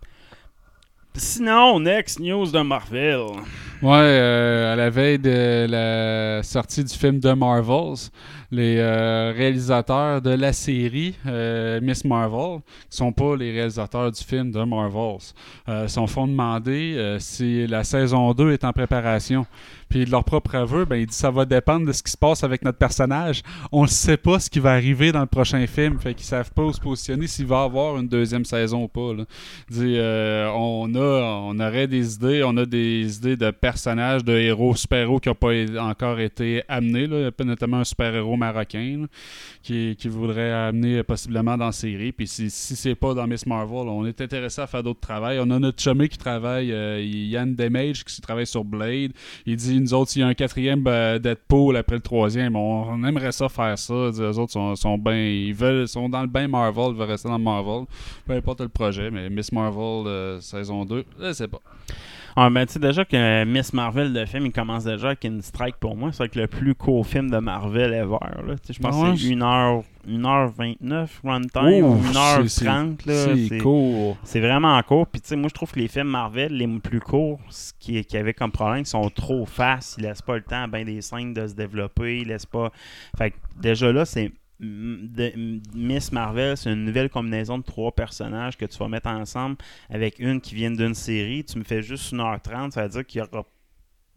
[1.16, 3.28] Sinon, next news de Marvel.
[3.82, 8.10] Ouais, euh, à la veille de la sortie du film The Marvels,
[8.52, 14.22] les euh, réalisateurs de la série euh, Miss Marvel, qui sont pas les réalisateurs du
[14.22, 15.34] film The Marvels,
[15.68, 19.46] euh, sont font demander si la saison 2 est en préparation.
[19.90, 22.18] Puis de leur propre aveu, ben, ils disent ça va dépendre de ce qui se
[22.18, 23.42] passe avec notre personnage.
[23.72, 26.52] On ne sait pas ce qui va arriver dans le prochain film, fait qu'ils savent
[26.52, 29.14] pas où se positionner s'il va avoir une deuxième saison ou pas.
[29.14, 29.26] Là.
[29.70, 34.34] Dit, euh, on a, on aurait des idées, on a des idées de personnages de
[34.34, 39.08] héros, super-héros qui n'ont pas encore été amenés, là, notamment un super-héros marocain là,
[39.64, 42.12] qui, qui voudrait amener possiblement dans la série.
[42.12, 45.40] Puis si, si c'est pas dans Miss Marvel, on est intéressé à faire d'autres travails.
[45.40, 49.12] On a notre chumé qui travaille, euh, Yann Demage, qui travaille sur Blade.
[49.46, 52.84] Il dit, nous autres, s'il y a un quatrième euh, Deadpool après le troisième, on,
[52.84, 53.94] on aimerait ça faire ça.
[54.18, 57.30] Les autres sont, sont bien, ils veulent, sont dans le bain Marvel, ils veulent rester
[57.30, 57.86] dans Marvel.
[58.26, 61.62] Peu importe le projet, mais Miss Marvel euh, saison 2, je sais pas.
[62.42, 65.42] Ah, ben, tu sais, déjà que Miss Marvel, le film, il commence déjà avec une
[65.42, 66.12] strike pour moi.
[66.14, 68.16] C'est le plus court film de Marvel ever.
[68.70, 73.06] Je pense ouais, que c'est 1h, 1h29 runtime ou Ouf, 1h30.
[73.06, 73.26] là.
[73.36, 74.18] C'est C'est- court.
[74.24, 75.08] C'est vraiment court.
[75.08, 78.04] Puis, tu sais, moi, je trouve que les films Marvel, les plus courts, ce qui,
[78.06, 79.96] qui avait comme problème, ils sont trop fast.
[79.98, 82.20] Ils laissent pas le temps à bien des scènes de se développer.
[82.20, 82.72] Ils laissent pas.
[83.18, 84.32] Fait que déjà là, c'est.
[84.60, 89.56] De- Miss Marvel, c'est une nouvelle combinaison de trois personnages que tu vas mettre ensemble
[89.90, 91.44] avec une qui vient d'une série.
[91.46, 93.46] Tu me fais juste 1h30, ça veut dire qu'il y aura.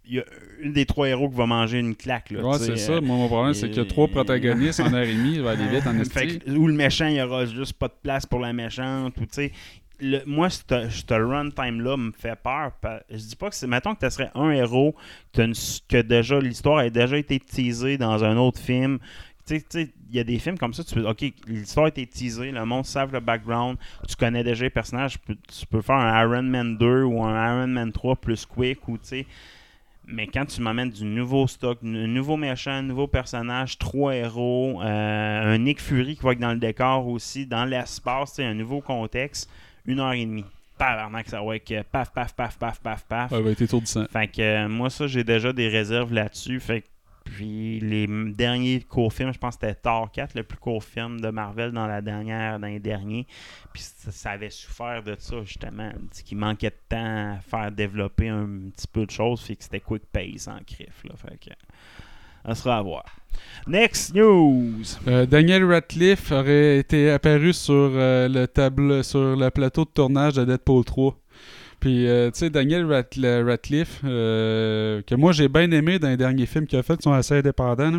[0.04, 0.24] Il y a
[0.60, 2.32] une des trois héros qui va manger une claque.
[2.32, 3.00] Là, Ouais, c'est euh, ça.
[3.00, 5.34] Moi, mon problème, c'est qu'il y a trois protagonistes en heure et demie.
[5.36, 6.40] Il va aller vite en esti.
[6.50, 9.14] ou le méchant, il y aura juste pas de place pour la méchante.
[9.18, 9.52] Ou, tu sais,
[10.00, 10.60] le- moi, ce
[11.08, 12.72] runtime-là me fait peur.
[13.10, 13.68] Je dis pas que c'est.
[13.68, 14.96] Mettons que tu serais un héros,
[15.32, 15.54] que, une
[15.88, 18.98] que déjà l'histoire a déjà été teasée dans un autre film.
[19.60, 22.06] Tu sais, il y a des films comme ça, tu peux, ok, l'histoire a été
[22.06, 25.82] teasée, le monde savent le background, tu connais déjà les personnages, tu peux, tu peux
[25.82, 29.26] faire un Iron Man 2 ou un Iron Man 3 plus quick, ou tu sais,
[30.06, 34.80] mais quand tu m'amènes du nouveau stock, un nouveau méchant, un nouveau personnage, trois héros,
[34.82, 38.80] euh, un Nick Fury qui va être dans le décor aussi, dans l'espace, un nouveau
[38.80, 39.48] contexte,
[39.86, 40.44] une heure et demie.
[40.76, 43.30] Tabarnak, ça va être paf, paf, paf, paf, paf, paf.
[43.30, 44.06] Ouais, va être étourdissant.
[44.10, 46.58] Fait que euh, moi, ça, j'ai déjà des réserves là-dessus.
[46.58, 46.86] Fait que
[47.24, 51.20] puis les derniers courts films, je pense que c'était Thor 4, le plus court film
[51.20, 53.26] de Marvel dans la dernière, dans les derniers.
[53.72, 55.90] Puis ça, avait souffert de ça, justement.
[56.24, 59.42] Qu'il manquait de temps à faire développer un petit peu de choses.
[59.42, 61.04] Fait que c'était quick pace en crif.
[61.04, 61.14] Là.
[61.16, 61.50] Fait que
[62.46, 63.04] ça sera à voir.
[63.66, 64.82] Next news!
[65.06, 70.44] Euh, Daniel Radcliffe aurait été apparu sur euh, le sur le plateau de tournage de
[70.44, 71.21] Deadpool 3.
[71.82, 76.46] Puis, euh, tu sais, Daniel Radcliffe, euh, que moi j'ai bien aimé dans les derniers
[76.46, 77.90] films qu'il a fait, qui sont assez indépendants.
[77.90, 77.98] là.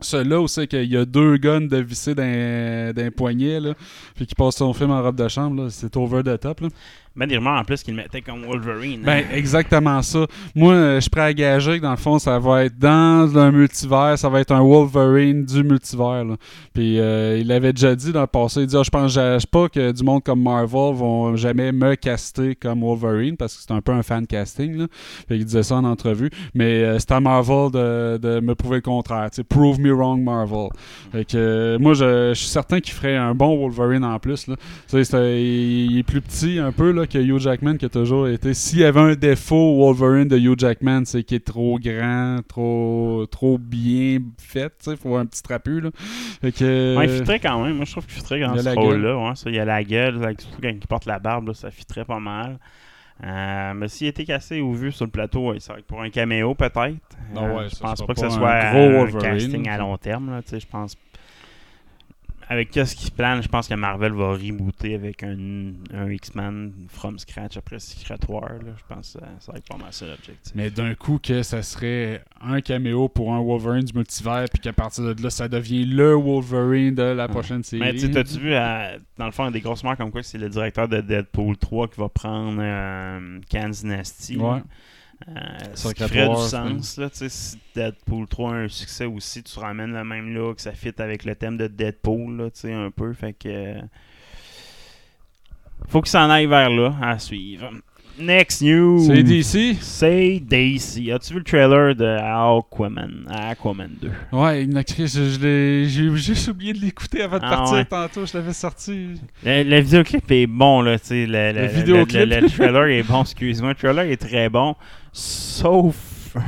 [0.00, 3.74] Celui-là où c'est qu'il y a deux guns de vissés d'un poignet, là,
[4.14, 6.62] puis qui passe son film en robe de chambre, c'est over the top.
[6.62, 6.68] Là.
[7.16, 9.00] Ben, des rumeurs en plus qu'il le mettait comme Wolverine.
[9.02, 9.34] Ben, hein.
[9.34, 10.26] exactement ça.
[10.54, 13.36] Moi, euh, je suis prêt à gager que dans le fond, ça va être dans
[13.38, 16.24] un multivers, ça va être un Wolverine du multivers.
[16.24, 16.36] là.
[16.74, 19.68] Puis euh, il avait déjà dit dans le passé, il dit Ah, Je pense pas
[19.68, 23.80] que du monde comme Marvel vont jamais me caster comme Wolverine parce que c'est un
[23.80, 24.76] peu un fan casting.
[24.76, 24.86] Là.
[25.28, 26.30] Fait il disait ça en entrevue.
[26.54, 29.30] Mais euh, c'est à Marvel de, de me prouver le contraire.
[29.30, 30.68] Tu sais, prove me wrong, Marvel.
[31.12, 34.46] Fait que euh, moi, je, je suis certain qu'il ferait un bon Wolverine en plus.
[34.48, 34.56] Là.
[34.92, 38.28] Un- il, il est plus petit un peu là, que Hugh Jackman qui a toujours
[38.28, 38.54] été.
[38.54, 42.38] S'il y avait un défaut au Wolverine de Hugh Jackman, c'est qu'il est trop grand,
[42.48, 44.72] trop trop bien fait.
[44.86, 45.80] Il faut un petit trapu.
[45.80, 45.90] Là.
[46.40, 47.76] Fait que, Ouais, il fitterait quand même.
[47.76, 49.16] Moi, je trouve qu'il fitterait dans ce rôle-là.
[49.16, 50.22] Ouais, il a la gueule.
[50.22, 52.58] avec- Surtout quand il porte la barbe, là, ça fitterait pas mal.
[53.24, 56.78] Euh, mais s'il était cassé ou vu sur le plateau, ouais, pour un caméo peut-être.
[56.78, 59.96] Euh, ouais, je pense pas que ce un soit gros un, Wolverine, casting à long
[59.96, 60.42] terme.
[60.50, 60.96] Je pense.
[62.48, 66.72] Avec ce qui se plane, je pense que Marvel va rebooter avec un, un X-Men
[66.88, 68.48] from scratch après Secret War.
[68.64, 68.72] là.
[68.76, 70.52] Je pense que ça, ça va être pas mal ça l'objectif.
[70.54, 74.72] Mais d'un coup, que ça serait un caméo pour un Wolverine du multivers, puis qu'à
[74.72, 77.82] partir de là, ça devient le Wolverine de la prochaine série.
[77.82, 80.38] Mais tu sais, t'as-tu vu, euh, dans le fond, des grosses marques comme quoi c'est
[80.38, 84.36] le directeur de Deadpool 3 qui va prendre euh, Kansas Nasty.
[84.36, 84.60] Ouais.
[85.28, 85.32] Euh,
[85.74, 89.42] ce qui ferait du sens, là, tu sais, si Deadpool 3 a un succès aussi,
[89.42, 92.72] tu ramènes le même look, ça fit avec le thème de Deadpool, là, tu sais,
[92.72, 93.48] un peu, fait que...
[93.48, 93.80] euh,
[95.88, 97.70] Faut qu'il s'en aille vers là, à suivre.
[98.18, 99.04] Next news!
[99.06, 99.76] C'est DC.
[99.80, 101.10] C'est DC.
[101.12, 104.10] As-tu vu le trailer de Aquaman, Aquaman 2?
[104.32, 107.84] Ouais, m'a crié, je, l'ai- j'ai juste oublié de l'écouter avant de Ah partir ouais.
[107.84, 109.20] tantôt, je l'avais sorti.
[109.44, 111.26] Le, le vidéoclip est bon, là, tu sais.
[111.26, 112.18] Le, le, Le vidéoclip.
[112.20, 113.70] le- le- le trailer est bon, excuse-moi.
[113.70, 114.74] Le trailer est très bon,
[115.12, 115.94] sauf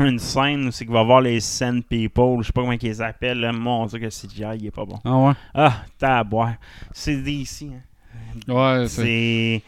[0.01, 2.81] une scène où c'est qu'il va voir les Sand People, je sais pas comment ils
[2.83, 3.53] les appellent, là.
[3.53, 4.99] Mon dieu que le CGI, il est pas bon.
[5.05, 5.33] Ah ouais?
[5.55, 6.55] Ah, taboire.
[6.93, 8.53] C'est DC, hein.
[8.53, 9.63] Ouais, c'est...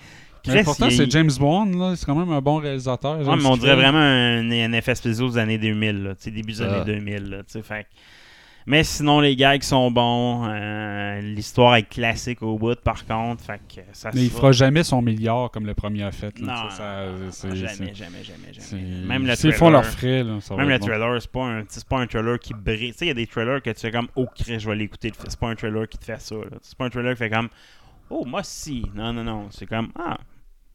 [0.44, 0.55] C'est...
[0.55, 1.94] Mais pourtant, il- c'est James Bond, là.
[1.96, 3.18] C'est quand même un bon réalisateur.
[3.18, 6.62] Ouais, mais on dirait vraiment un, un effet spécial des années 2000, là, début des
[6.62, 6.74] Ah.
[6.83, 7.24] années 2000.
[7.31, 7.88] Là, tu sais, fait que-
[8.66, 10.44] Mais sinon, les gags sont bons.
[10.46, 13.42] euh, L'histoire est classique au bout, par contre.
[13.42, 16.38] Fait que ça Mais il fera jamais son milliard comme le premier a fait.
[16.38, 18.83] là, Non, ça- jamais, jamais, jamais, jamais.
[19.07, 20.87] Même le trailer, font leurs frais, là, ça même le bon.
[20.87, 22.92] trailer, c'est pas un, c'est pas un trailer qui brille.
[22.92, 24.76] Tu sais, il y a des trailers que tu fais comme, oh, Chris, je vais
[24.76, 25.11] l'écouter.
[25.26, 26.35] C'est pas un trailer qui te fait ça.
[26.37, 26.59] là.
[26.62, 27.48] C'est pas un trailer qui fait comme,
[28.10, 28.84] oh, moi, si.
[28.94, 29.46] Non, non, non.
[29.50, 30.18] C'est comme, ah,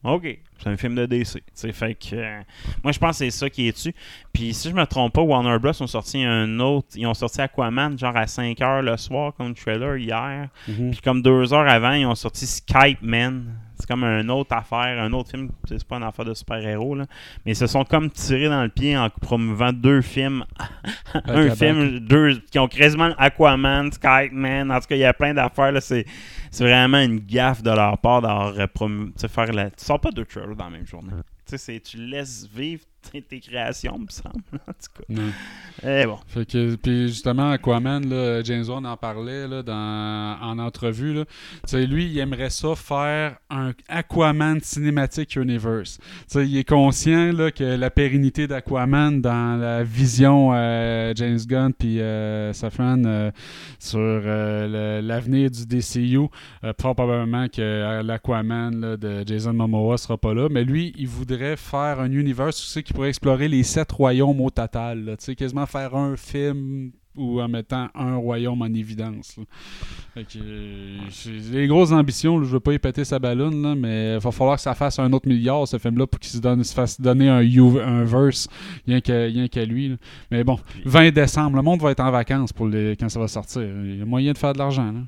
[0.06, 1.42] OK, c'est un film de DC.
[1.54, 2.42] T'sais, fait que, euh,
[2.84, 3.94] moi, je pense que c'est ça qui est dessus.
[4.32, 5.72] Puis, si je me trompe pas, Warner Bros.
[5.82, 6.90] ont sorti un autre.
[6.96, 10.50] Ils ont sorti Aquaman, genre à 5 h le soir, comme trailer hier.
[10.68, 10.92] Mhm.
[10.92, 13.56] Puis, comme deux heures avant, ils ont sorti Skype Man.
[13.78, 15.50] C'est comme une autre affaire, un autre film.
[15.68, 17.06] C'est pas une affaire de super-héros, là.
[17.46, 20.46] Mais ils se sont comme tirés dans le pied en promouvant deux films.
[21.26, 24.72] un film, deux, qui ont quasiment Aquaman, Skype Man.
[24.72, 25.82] En tout cas, il y a plein d'affaires, là.
[25.82, 26.06] C'est.
[26.56, 29.12] C'est vraiment une gaffe de leur part d'avoir euh, promu-
[29.78, 31.12] tu sors pas deux trailers dans la même journée.
[31.46, 34.44] Tu sais, c'est- tu laisses vivre tes, créations, me semble.
[34.68, 35.04] En tout cas.
[35.10, 35.32] Non.
[35.84, 36.18] Eh bon.
[36.28, 41.14] Fait que, puis justement, Aquaman, là, James Wan en parlait là, dans, en entrevue.
[41.14, 41.26] Là.
[41.86, 45.98] Lui, il aimerait ça faire un Aquaman Cinematic Universe.
[45.98, 51.40] Tu sais, il est conscient là, que la pérennité d'Aquaman dans la vision euh, James
[51.48, 53.32] Gunn puis euh, Safran euh,
[53.80, 56.28] sur euh, l'avenir du DCU,
[56.78, 60.48] probablement que l'Aquaman de Jason Momoa sera pas là.
[60.50, 64.40] Mais lui, il voudrait faire un univers tu sais, qui pourrait explorer les sept royaumes
[64.42, 65.04] au total.
[65.06, 65.18] là.
[65.18, 69.38] Tu sais, quasiment faire un film ou en mettant un royaume en évidence.
[69.38, 70.24] là.
[70.24, 74.16] Que, euh, des grosses ambitions, là, je veux pas y péter sa ballonne, là, mais
[74.16, 77.00] il va falloir que ça fasse un autre milliard, ce film-là, pour qu'il se, fasse
[77.00, 78.48] donner un, verse,
[78.88, 79.90] rien qu'à lui.
[79.90, 79.96] là.
[80.32, 83.28] Mais bon, 20 décembre, le monde va être en vacances pour les, quand ça va
[83.28, 83.62] sortir.
[83.62, 84.92] Il y a moyen de faire de l'argent.
[84.92, 85.00] là.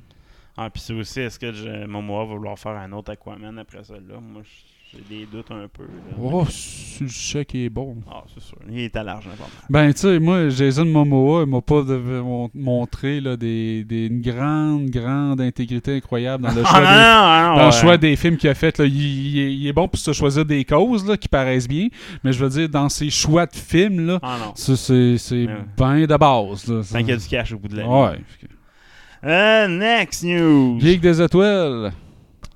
[0.58, 3.84] Ah, puis c'est aussi, est-ce que je- Momoa va vouloir faire un autre Aquaman après
[3.84, 4.20] celle-là?
[4.20, 4.77] Moi, j'ai
[5.10, 5.84] des doutes un peu.
[5.84, 6.18] là.
[6.22, 7.98] Oh, c'est le chèque est bon.
[8.10, 8.58] Ah, c'est sûr.
[8.70, 9.52] Il est à l'argent, pas mal.
[9.88, 12.22] Ben, tu sais, moi, Jason Momoa, il m'a pas de-
[12.56, 17.50] montré là, des, des- une grande, grande intégrité incroyable dans le choix, Ah, des, non,
[17.50, 18.78] non, non, dans le choix des films qu'il a fait.
[18.80, 18.86] Là.
[18.86, 21.88] Il, il est, il est bon pour se choisir des causes là, qui paraissent bien,
[22.24, 25.48] mais je veux dire, dans ses choix de films, là, Ah c'est c'est Ouais.
[25.78, 26.68] bien de base.
[26.68, 27.88] Là, Tant qu'il y a du cash au bout de la.
[27.88, 28.20] Ouais.
[29.24, 30.80] Euh, next news.
[30.80, 31.92] Geek des étoiles.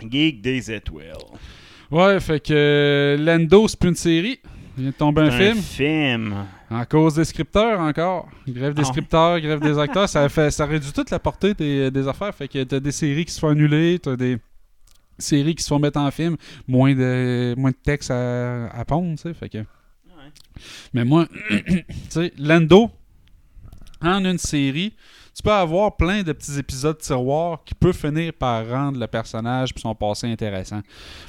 [0.09, 1.05] Geek des étoiles.
[1.91, 4.39] Ouais, fait que euh, Lando, c'est plus une série.
[4.77, 5.61] Il vient de tomber un, C'est un film.
[5.61, 6.35] film.
[6.69, 8.29] En cause des scripteurs encore.
[8.47, 8.85] Grève des Ah.
[8.85, 10.07] scripteurs, grève des acteurs.
[10.07, 12.33] Ça, fait, ça réduit toute la portée des, des affaires.
[12.33, 14.37] Fait que t'as des séries qui se font annuler, t'as des
[15.19, 19.15] séries qui se font mettre en film, moins de, moins de texte à, à pondre,
[19.17, 19.33] tu sais.
[19.33, 19.57] Fait que...
[20.93, 22.89] Mais moi, tu sais, Lando,
[24.01, 24.93] en une série,
[25.33, 29.69] tu peux avoir plein de petits épisodes tiroirs qui peuvent finir par rendre le personnage
[29.75, 30.81] et son passé intéressant.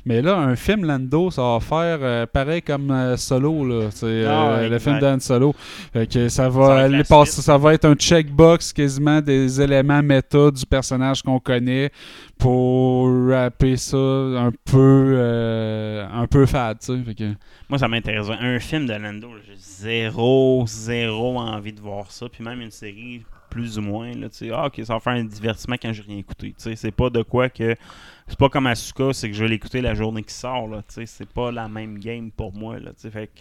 [0.05, 3.89] Mais là, un film Lando, ça va faire euh, pareil comme euh, Solo, là.
[3.93, 5.55] Ah euh, ouais, le film d'Anne Solo.
[5.95, 10.51] Que ça Ça va, aller passer- ça va être un checkbox quasiment des éléments méta
[10.51, 11.91] du personnage qu'on connaît
[12.39, 15.17] pour rapper ça un peu
[16.13, 17.35] un peu fade, que-
[17.69, 18.27] Moi, ça m'intéresse.
[18.41, 22.27] Un film de Lando, j'ai zéro, zéro envie de voir ça.
[22.29, 24.13] Puis même une série, plus ou moins.
[24.15, 26.55] Là, ah, ok, ça va faire un divertissement quand j'ai rien écouté.
[26.57, 27.77] C'est pas de quoi que.
[28.27, 30.69] C'est pas comme Asuka, c'est que je vais l'écouter la journée qui sort.
[30.69, 32.79] Là, c'est pas la même game pour moi.
[32.79, 33.41] Là, fait que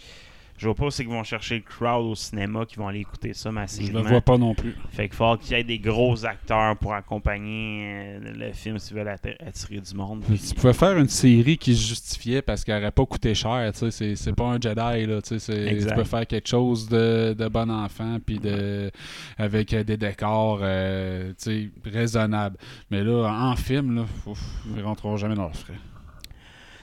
[0.62, 3.34] je vois pas c'est qu'ils vont chercher le crowd au cinéma qui vont aller écouter
[3.34, 4.00] ça je massivement.
[4.00, 4.76] le vois pas non plus.
[4.92, 7.82] Fait qu'il faut qu'il y ait des gros acteurs pour accompagner
[8.16, 10.22] euh, le film s'ils veulent attirer du monde.
[10.26, 13.72] Puis- Tu pouvais faire une série qui se justifiait parce qu'elle n'aurait pas coûté cher,
[13.72, 17.48] tu sais, c'est, c'est pas un Jedi, là, tu peux faire quelque chose de, de
[17.48, 18.90] bon enfant, puis de,
[19.38, 22.56] avec des décors, euh, tu sais, raisonnables.
[22.90, 24.40] Mais là, en film, là, ouf,
[24.76, 25.74] ils rentreront jamais dans leurs frais.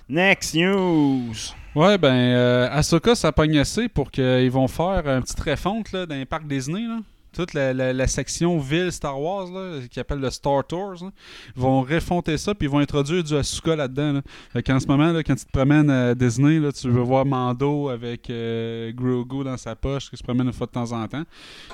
[0.09, 1.33] Next news!
[1.79, 6.05] Ouais, ben, euh, Ahsoka, ça pogne assez pour qu'ils vont faire une petite refonte là,
[6.05, 6.81] dans les parcs Disney.
[6.81, 6.97] Là.
[7.33, 11.09] Toute la, la- la section ville Star Wars, là, qui appelle le Star Tours, là,
[11.55, 14.13] vont refonter ça, puis ils vont introduire du Asuka là-dedans.
[14.13, 14.21] Là.
[14.53, 17.25] Fait qu'en ce moment, là, quand tu te promènes à Disney, là, tu veux voir
[17.25, 21.07] Mando avec euh, Grogu dans sa poche, qui se promène une fois de temps en
[21.07, 21.23] temps.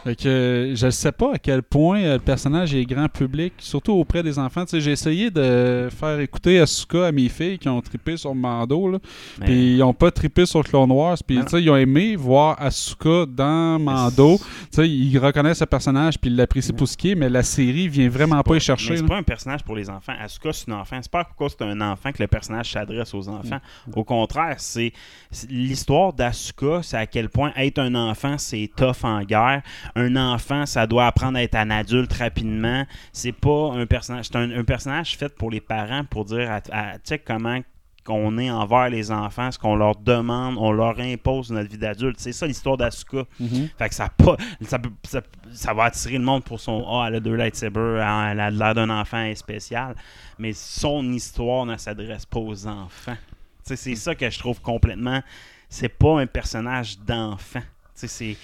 [0.03, 3.07] Fait que euh, je ne sais pas à quel point euh, le personnage est grand
[3.07, 4.63] public, surtout auprès des enfants.
[4.71, 8.89] J'ai essayé de faire écouter Asuka à mes filles qui ont trippé sur Mando.
[8.91, 8.99] Là.
[9.39, 11.17] Mais- Puis ils ont pas trippé sur Clone Wars.
[11.25, 14.37] Puis ils ont aimé voir Asuka dans Mando.
[14.37, 17.43] Tu sais, ils reconnaissent ce personnage puis ils l'apprécient pour ce qui est, mais la
[17.43, 18.97] série vient vraiment pas y chercher.
[18.97, 20.13] c'est pas un personnage pour les enfants.
[20.19, 20.99] Asuka, c'est un enfant.
[21.01, 23.59] C'est pas que c'est un enfant que le personnage s'adresse aux enfants.
[23.95, 24.91] Au contraire, c'est
[25.31, 29.61] c'est- l'histoire d'Asuka, c'est à quel point être un enfant, c'est tough en guerre.
[29.95, 32.85] Un enfant, ça doit apprendre à être un adulte rapidement.
[33.13, 34.25] C'est pas un personnage.
[34.25, 37.59] C'est un, un personnage fait pour les parents pour dire à, à- check comment
[38.05, 42.17] qu'on est envers les enfants, ce qu'on leur demande, on leur impose notre vie d'adulte.
[42.19, 43.23] C'est ça l'histoire d'Asuka.
[43.39, 43.69] Mhm.
[43.77, 47.05] Fait que ça, pas, ça, peut- ça, ça va attirer le monde pour son Ah,
[47.07, 49.95] elle a deux lightsabers, ah, elle a l'air d'un enfant est spécial.
[50.37, 53.17] Mais son histoire ne s'adresse pas aux enfants.
[53.63, 55.23] C'est ça que je trouve complètement.
[55.67, 57.61] C'est pas un personnage d'enfant.
[57.95, 58.07] C'est.
[58.07, 58.35] t'sais,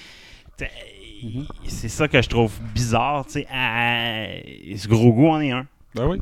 [1.68, 3.26] C'est ça que je trouve bizarre.
[3.28, 4.26] Sais, Ah,
[4.76, 5.68] ce gros goût en est un.
[5.94, 6.22] Ben oui.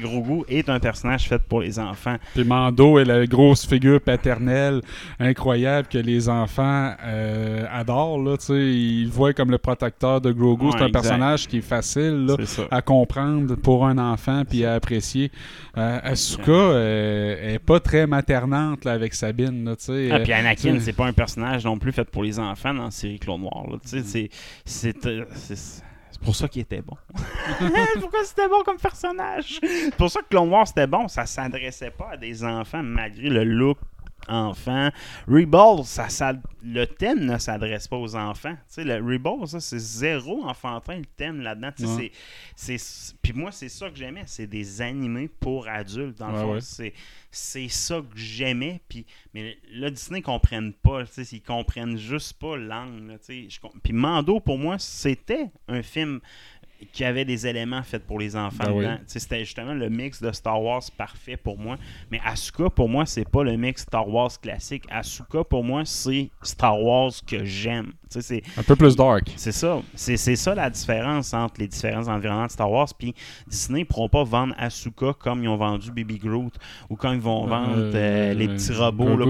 [0.00, 2.16] Grogu est un personnage fait pour les enfants.
[2.34, 4.80] Puis Mando est la grosse figure paternelle
[5.20, 8.22] incroyable que les enfants euh, adorent.
[8.22, 8.54] Là, tu sais.
[8.54, 10.66] ils le voient comme le protecteur de Grogu.
[10.66, 11.02] Ouais, c'est un exact.
[11.02, 12.36] personnage qui est facile là,
[12.70, 15.30] à comprendre pour un enfant puis à apprécier.
[15.76, 19.64] Euh, Asuka euh, est pas très maternante là, avec Sabine.
[19.64, 19.72] Là.
[19.72, 22.84] Ah, puis Euh, Anakin, c'est pas un personnage non plus fait pour les enfants dans
[22.84, 23.66] la série Clone Noir.
[23.84, 24.30] sais,
[24.64, 25.82] c'est-
[26.16, 26.96] c'est pour ça qu'il était bon.
[28.00, 29.58] Pourquoi c'était bon comme personnage?
[29.60, 31.08] C'est pour ça que Clone Wars c'était bon.
[31.08, 33.76] Ça s'adressait pas à des enfants malgré le look
[34.28, 34.90] enfant.
[35.28, 38.54] Rebel, ça, ça- le thème ne s'adresse pas aux enfants.
[38.54, 41.70] Tu sais, le Rebel, ça, c'est zéro enfantin le thème là-dedans.
[41.76, 42.12] Tu sais, Ouais.
[42.56, 44.24] c'est- Puis moi, c'est ça que j'aimais.
[44.26, 46.52] C'est des animés pour adultes, dans le Ouais, fond.
[46.54, 46.60] ouais.
[46.60, 46.92] C'est
[47.38, 48.80] c'est ça que j'aimais.
[48.88, 51.04] Puis, mais là, Disney ne comprennent pas.
[51.04, 53.18] tu sais, Ils comprennent juste pas l'angle.
[53.82, 56.20] Puis Mando, pour moi, c'était un film
[56.92, 58.84] qui avait des éléments faits pour les enfants Ben oui.
[59.10, 61.76] Tu C'était justement le mix de Star Wars parfait pour moi.
[62.10, 64.84] Mais Asuka, pour moi, c'est pas le mix Star Wars classique.
[64.90, 67.92] Asuka, pour moi, c'est Star Wars que j'aime.
[68.10, 69.32] Tu C'est Un peu plus dark.
[69.36, 69.80] c'est ça.
[69.94, 72.88] C'est c'est ça la différence entre les différents environnements de Star Wars.
[72.96, 73.14] Puis
[73.48, 76.52] Disney ne pourront pas vendre Asuka comme ils ont vendu Baby Groot
[76.88, 79.16] ou comme ils vont vendre euh, Euh, les petits robots.
[79.16, 79.26] Là,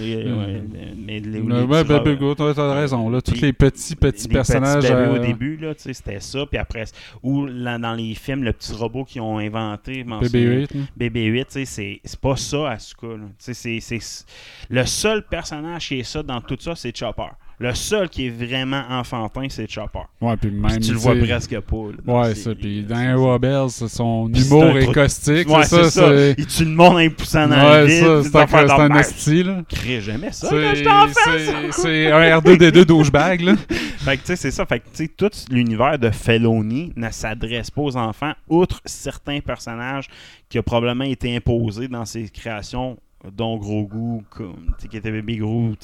[0.00, 0.60] Euh,
[0.96, 3.08] mais les- ben, Groot, ouais, t'as raison.
[3.10, 4.82] Là, tous les petits, petits les personnages.
[4.82, 6.46] petits euh, au début, là, tu c'était ça.
[6.46, 6.81] Puis après,
[7.22, 10.00] ou là, dans les films, le petit robot qu'ils ont inventé.
[10.00, 10.60] je m'en souviens.
[10.64, 10.76] BB-8.
[10.78, 10.86] hein.
[10.98, 13.06] BB-8, tu sais, c'est pas ça, Asuka.
[13.38, 14.26] c'est-
[14.70, 17.28] Le seul personnage qui est ça dans tout ça, c'est Chopper.
[17.62, 20.00] Le seul qui est vraiment enfantin, c'est Chopper.
[20.20, 20.80] Ouais, puis Puis même.
[20.80, 21.76] tu le vois presque pas.
[21.76, 22.54] là, Ouais, ça.
[22.56, 25.48] Puis dans c'est- Rebels, son humour est caustique.
[25.48, 25.90] Ouais, c'est ça.
[25.90, 28.22] c'est- Il tue le monde en poussant dans Ouais, le vide.
[28.32, 29.62] ça, c'est un, esti, là.
[29.68, 31.88] Crée, J'aimais ça C'est quand ça.
[31.88, 33.54] un R2D2 douchebag, là.
[33.98, 34.66] Fait que tu sais, c'est ça.
[34.66, 39.38] Fait que tu sais, tout l'univers de Felony ne s'adresse pas aux enfants, outre certains
[39.38, 40.08] personnages
[40.48, 42.98] qui ont probablement été imposés dans ses créations,
[43.36, 45.76] dont Grogu, comme, tu sais, qui était Baby Grogu.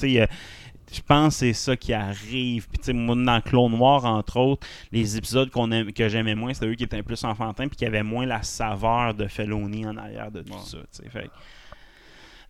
[0.91, 2.67] Je pense que c'est ça qui arrive.
[2.67, 6.35] Puis, tu sais, moi, dans Clone Noir, entre autres, les épisodes qu'on aime- que j'aimais
[6.35, 9.85] moins, c'était eux qui étaient plus enfantins, puis qui avaient moins la saveur de Felony
[9.85, 10.77] en arrière de tout ça.
[10.77, 11.09] tu sais.
[11.09, 11.29] Fait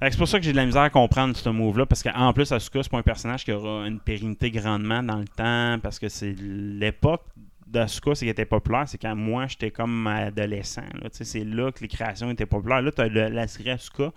[0.01, 2.49] c'est pour ça que j'ai de la misère à comprendre ce move-là, parce qu'en plus,
[2.53, 6.07] Asuka, c'est pas un personnage qui aura une pérennité grandement dans le temps, parce que
[6.07, 7.23] c'est l'époque
[7.67, 10.83] d'Asuka, c'est qu'elle était populaire, c'est quand moi, j'étais comme adolescent.
[11.11, 12.81] C'est là que les créations étaient populaires.
[12.81, 14.11] Là, tu as la série Asuka,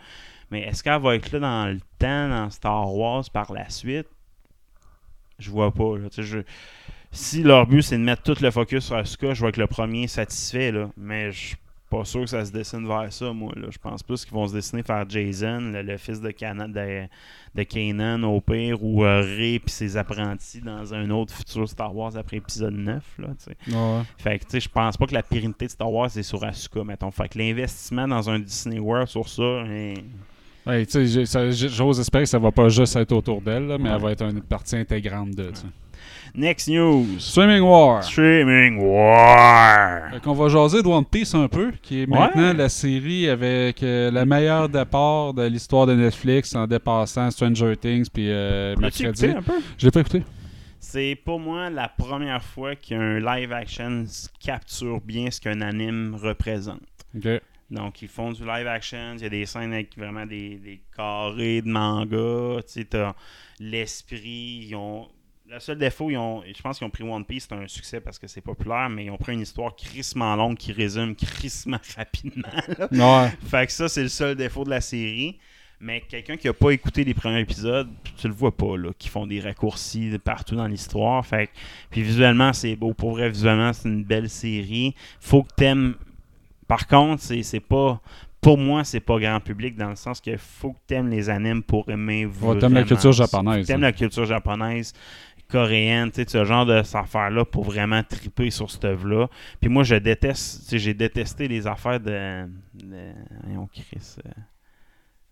[0.53, 4.07] mais est-ce qu'elle va être là dans le temps, dans Star Wars, par la suite?
[5.39, 5.97] Je vois pas.
[5.99, 6.09] là.
[6.17, 6.39] Je-
[7.11, 9.67] Si leur but, c'est de mettre tout le focus sur Asuka, je vois que le
[9.67, 10.89] premier est satisfait, là.
[10.97, 11.57] mais je suis
[11.91, 13.53] pas sûr que ça se dessine vers ça, moi.
[13.55, 13.67] Là.
[13.71, 17.07] Je pense plus qu'ils vont se dessiner vers Jason, le, le fils de, Cana- de,
[17.55, 21.95] de Kanan, au pire, ou euh, Rey puis ses apprentis dans un autre futur Star
[21.95, 23.05] Wars après épisode 9.
[23.19, 23.27] Là.
[23.69, 24.03] Ouais.
[24.17, 26.43] Fait que, tu sais, je pense pas que la pérennité de Star Wars est sur
[26.43, 27.11] Asuka, mettons.
[27.11, 29.93] Fait que l'investissement dans un Disney World sur ça, hein,
[30.67, 33.97] Ouais, j'ose espérer que ça va pas juste être autour d'elle, là, mais Ouais.
[33.97, 35.65] elle va être une partie intégrante de ça.
[36.35, 37.05] Next news.
[37.19, 38.03] Swimming War.
[38.03, 40.11] Streaming War.
[40.13, 42.55] Fait qu'on va jaser de One Piece un peu, qui est maintenant Ouais.
[42.55, 48.09] la série avec euh, le meilleur départ de l'histoire de Netflix en dépassant Stranger Things
[48.13, 49.27] puis euh, Mercredi.
[49.27, 49.53] un peu?
[49.77, 50.23] Je l'ai pas écouté.
[50.81, 54.05] C'est pour moi la première fois qu'un live action
[54.41, 56.81] capture bien ce qu'un anime représente.
[57.17, 57.41] Ok.
[57.73, 60.83] Donc, ils font du live action, il y a des scènes avec vraiment des, des
[60.97, 63.15] carrés de manga, tu sais, t'as
[63.59, 65.09] l'esprit, ils ont...
[65.49, 68.01] Le seul défaut, ils ont, je pense qu'ils ont pris One Piece, c'est un succès
[68.01, 71.79] parce que c'est populaire, mais ils ont pris une histoire crissement longue qui résume crissement
[71.97, 72.49] rapidement.
[72.91, 73.25] là.
[73.25, 73.31] Ouais.
[73.51, 75.39] Fait que ça, c'est le seul défaut de la série.
[75.81, 79.09] Mais quelqu'un qui a pas écouté les premiers épisodes, tu le vois pas, là, qui
[79.09, 81.27] font des raccourcis partout dans l'histoire.
[81.27, 81.53] Fait que-
[81.91, 82.95] puis visuellement, c'est beau.
[82.95, 84.95] Pour vrai, visuellement, c'est une belle série.
[85.21, 85.97] Faut que t'aimes.
[86.73, 88.01] Par contre, c'est c'est pas.
[88.41, 91.63] Pour moi, c'est pas grand public dans le sens que faut que t'aimes les animes
[91.63, 93.89] pour aimer Ouais, t'aimes la vraiment culture japonaise, T'aimes hein.
[93.89, 94.95] la culture japonaise,
[95.51, 99.29] coréenne, tu sais, ce genre de cette affaire-là pour vraiment triper sur cette œuvre-là.
[99.61, 102.49] Puis moi, je déteste, tu j'ai détesté les affaires de.
[102.73, 103.13] de
[103.45, 104.17] voyons, Chris.
[104.25, 104.31] euh,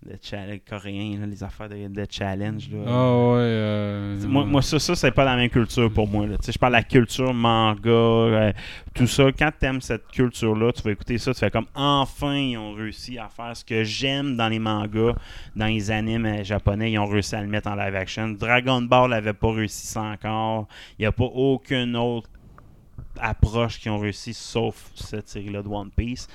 [0.06, 2.70] de challenge coréen, là, les affaires de, de challenge.
[2.70, 2.78] Là.
[2.86, 3.38] Ah ouais.
[3.38, 6.26] euh, Moi, moi, ça, ça c'est pas la même culture pour moi.
[6.26, 6.36] là.
[6.42, 8.52] Je parle de la culture manga, euh,
[8.94, 9.24] tout ça.
[9.38, 12.72] Quand tu aimes cette culture-là, tu vas écouter ça, tu fais comme enfin, ils ont
[12.72, 15.14] réussi à faire ce que j'aime dans les mangas,
[15.54, 18.28] dans les animes euh, japonais, ils ont réussi à le mettre en live action.
[18.30, 20.66] Dragon Ball n'avait pas réussi ça encore.
[20.98, 22.30] Il n'y a pas aucune autre
[23.18, 26.28] approche qui ont réussi sauf cette série-là de One Piece.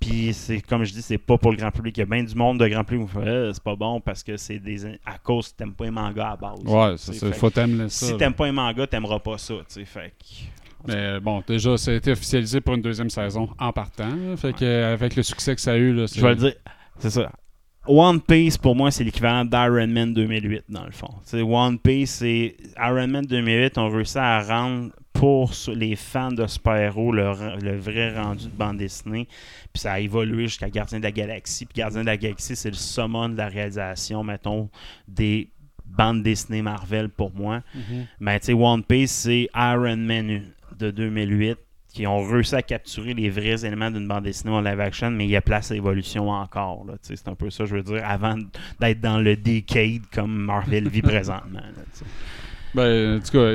[0.00, 1.96] Puis c'est comme je dis, c'est pas pour le grand public.
[1.96, 4.00] Il y a bien du monde de grand public qui fait Eh, c'est pas bon
[4.00, 6.60] parce que c'est des à cause que t'aimes pas les mangas à base.
[6.64, 7.32] Ouais, c'est ça.
[7.32, 8.06] Faut t'aimer ça.
[8.06, 9.54] si t'aimes pas un manga, t'aimeras pas ça.
[9.68, 10.12] Fait
[10.86, 14.36] Mais bon, déjà, ça a été officialisé pour une deuxième saison en partant.
[14.36, 16.54] Fait que, avec le succès que ça a eu, là, Je vais le dire,
[16.98, 17.30] c'est ça.
[17.86, 21.10] One Piece, pour moi, c'est l'équivalent d'Iron Man 2008, dans le fond.
[21.32, 27.12] One Piece, c'est Iron Man 2008, on réussit à rendre pour les fans de super-héros
[27.12, 29.26] le, ra- le vrai rendu de bande dessinée.
[29.72, 31.66] Puis ça a évolué jusqu'à Gardien de la Galaxie.
[31.66, 34.68] Puis Gardien de la Galaxie, c'est le summum de la réalisation, mettons,
[35.06, 35.50] des
[35.86, 37.62] bandes dessinées Marvel pour moi.
[38.18, 40.42] Mais tu sais, One Piece, c'est Iron Man
[40.78, 41.56] de 2008
[41.94, 45.26] qui ont réussi à capturer les vrais éléments d'une bande dessinée en live action, mais
[45.26, 46.84] il y a place à évolution encore.
[46.86, 48.36] là, C'est un peu ça, je veux dire, avant
[48.80, 51.60] d'être dans le decade comme Marvel vit présentement.
[51.60, 52.06] là.
[52.74, 53.50] Ben, en tout cas,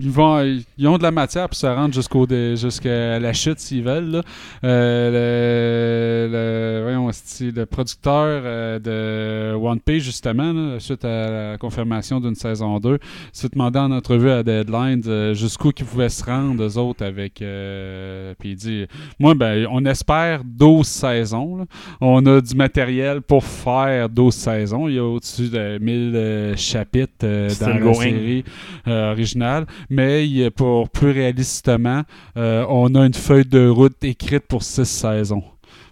[0.00, 0.42] ils, vont,
[0.78, 4.10] ils ont de la matière pour se rendre jusqu'au jusqu'à la chute s'ils veulent.
[4.10, 4.22] là.
[4.64, 7.10] Euh, le, le, voyons,
[7.40, 12.98] le producteur euh, de One Piece, justement, là, suite à la confirmation d'une saison 2,
[13.32, 17.42] s'est demandé en entrevue à Deadline euh, jusqu'où ils pouvaient se rendre, eux autres, avec.
[17.42, 18.86] euh, puis il dit
[19.18, 21.56] Moi, ben, on espère 12 saisons.
[21.58, 21.64] là.
[22.00, 24.88] On a du matériel pour faire 12 saisons.
[24.88, 27.26] Il y a au-dessus de 1000 euh, chapitres
[27.60, 27.94] dans la going.
[27.94, 28.44] série
[28.88, 29.66] euh, originale.
[29.90, 32.02] Mais pour plus réalistement,
[32.36, 35.44] euh, on a une feuille de route écrite pour 6 saisons.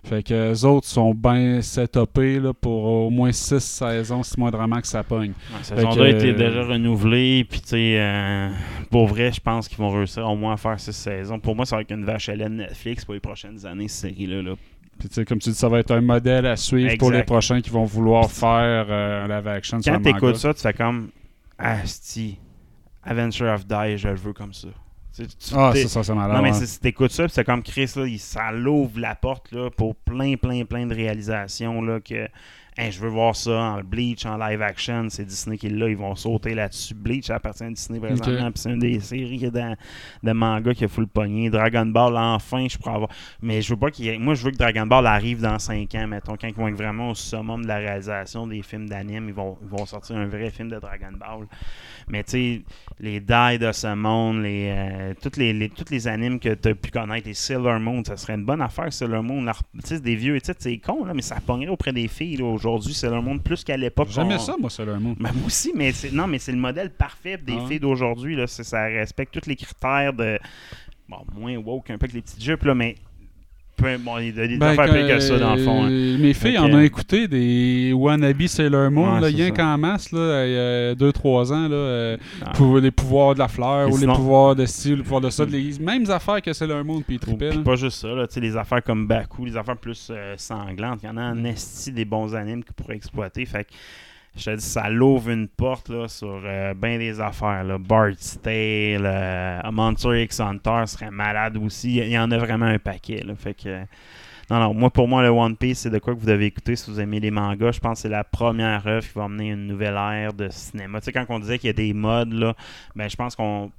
[0.05, 4.81] Fait que les autres sont bien setupés là, pour au moins 6 saisons, si moindrement
[4.81, 5.33] que ça pogne.
[5.53, 8.51] La saison que, 2 a été euh, déjà renouvelée, puis tu sais, euh,
[8.91, 11.39] pour vrai, je pense qu'ils vont réussir au moins à faire six saisons.
[11.39, 13.87] Pour moi, ça va être une vache à lait de Netflix pour les prochaines années,
[13.87, 14.43] cette série-là.
[14.43, 14.55] Là.
[14.99, 17.23] Puis, tu sais, comme tu dis, ça va être un modèle à suivre pour les
[17.23, 20.73] prochains qui vont vouloir faire euh, un live action Quand tu écoutes ça, tu fais
[20.73, 21.11] comme
[21.59, 22.39] Asti,
[23.05, 24.69] Adventure of Die, je le veux comme ça.
[25.15, 26.37] Tu sais, tu- Ah, t'es- ça, c'est malade.
[26.37, 29.53] Non, mais c'est- si t'écoutes ça, c'est comme Chris, là, il, ça l'ouvre la porte
[29.53, 31.83] là, pour plein, plein, plein de réalisations.
[31.83, 32.29] Là, que
[32.75, 35.07] Hey, je veux voir ça en Bleach, en live action.
[35.11, 36.95] C'est Disney qui l'a, ils vont sauter là-dessus.
[36.95, 39.77] Bleach appartient à Disney présentement, puis c'est une des séries est dans-
[40.23, 41.51] de manga qui a full pogné.
[41.51, 43.11] Dragon Ball, enfin, je pourrais avoir.
[43.43, 46.07] Mais je veux pas qu'il Moi, je veux que Dragon Ball arrive dans 5 ans,
[46.09, 49.27] mettons, quand ils vont être vraiment au summum de la réalisation des films d'anime.
[49.29, 51.47] Ils vont, ils vont sortir un vrai film de Dragon Ball.
[52.09, 52.63] Mais tu sais,
[53.01, 56.69] les Die de ce monde, les, euh, toutes, les, les- toutes les animes que tu
[56.71, 59.45] as pu connaître, les Sailor Moon, ça serait une bonne affaire, Sailor Moon.
[59.45, 62.37] Tu sais, c'est des vieux titres, c'est con, là, mais ça pognerait auprès des filles
[62.39, 64.09] là, aujourd'hui, Sailor Moon, plus qu'à l'époque.
[64.11, 65.17] J'aimais qu'on- ça, moi, Sailor Moon.
[65.21, 68.37] Ben, moi aussi, mais c'est non, mais c'est le modèle parfait des Ah filles d'aujourd'hui.
[68.37, 68.47] là.
[68.47, 70.39] C'est- Ça respecte tous les critères de.
[71.09, 72.95] Bon, moins woke un peu que les petites jupes, là, mais.
[73.77, 75.85] Peu, bon, il y a des Ben, affaires pires quand- que ça, dans le fond.
[75.85, 75.91] hein.
[75.91, 80.13] euh, Mes filles Fait en ont écouté des wannabe Sailor Moon, Ouais, rien qu'en masse,
[80.13, 82.51] là, il y a 2-3 ans, là, euh, Ah.
[82.55, 85.03] pour les pouvoirs de la fleur, Et ou sinon- les pouvoirs de ci, ou les
[85.03, 88.09] pouvoirs de ça, les mêmes affaires que Sailor Moon, puis ils puis pas juste ça,
[88.09, 91.01] là, tu sais, les affaires comme Baku, les affaires plus euh, sanglantes.
[91.03, 93.45] Il y en a en esti des bons animes qu'ils pourraient exploiter.
[93.47, 93.71] Fait que
[94.35, 96.41] je te dis, ça l'ouvre une porte là, sur
[96.75, 97.65] bien des affaires.
[97.65, 97.79] Là.
[97.79, 101.97] Bard's Tale, euh, Monster X Hunter serait malade aussi.
[101.97, 103.23] Il y en a vraiment un paquet.
[103.25, 103.69] Là, fait que.
[103.69, 103.85] euh,
[104.51, 106.77] non, non, moi pour moi, le One Piece, c'est de quoi que vous devez écouter
[106.77, 107.73] si vous aimez les mangas.
[107.73, 111.01] Je pense que c'est la première œuvre qui va amener une nouvelle ère de cinéma.
[111.01, 112.55] Tu sais, quand on disait qu'il y a des modes, là,
[112.97, 113.71] ben, je pense qu'on.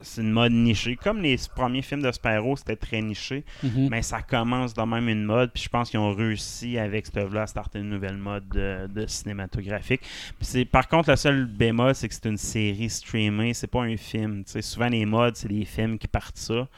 [0.00, 0.96] C'est une mode nichée.
[0.96, 3.44] Comme les premiers films de super-héros, c'était très niché.
[3.62, 3.88] Mhm.
[3.90, 7.16] Mais ça commence de même une mode, puis je pense qu'ils ont réussi avec cette
[7.16, 10.02] œuvre-là à starter une nouvelle mode de, de cinématographique.
[10.40, 13.96] C'est, par contre, le seul bémol, c'est que c'est une série streamée, c'est pas un
[13.96, 14.42] film.
[14.46, 16.68] Souvent, les modes, c'est des films qui partent ça.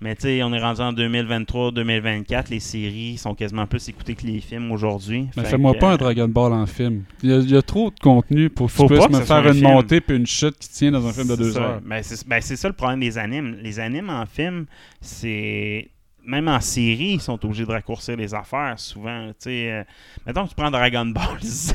[0.00, 4.26] Mais tu sais, on est rendu en 2023-2024, les séries sont quasiment plus écoutées que
[4.26, 5.28] les films aujourd'hui.
[5.36, 7.04] Mais fais-moi pas un euh, Dragon Ball en film.
[7.22, 9.24] Il y a, il y a trop de contenu pour que Faut tu puisses me
[9.24, 11.60] faire un une montée puis une chute qui tient dans un film de deux ça.
[11.60, 11.80] heures.
[11.82, 13.56] Ben, c'est ben, c'est ça le problème des animes.
[13.62, 14.66] Les animes en film,
[15.00, 15.88] c'est.
[16.28, 19.28] Même en série, ils sont obligés de raccourcir les affaires souvent.
[19.28, 19.84] Tu sais, euh,
[20.26, 21.74] mettons que tu prends Dragon Ball Z,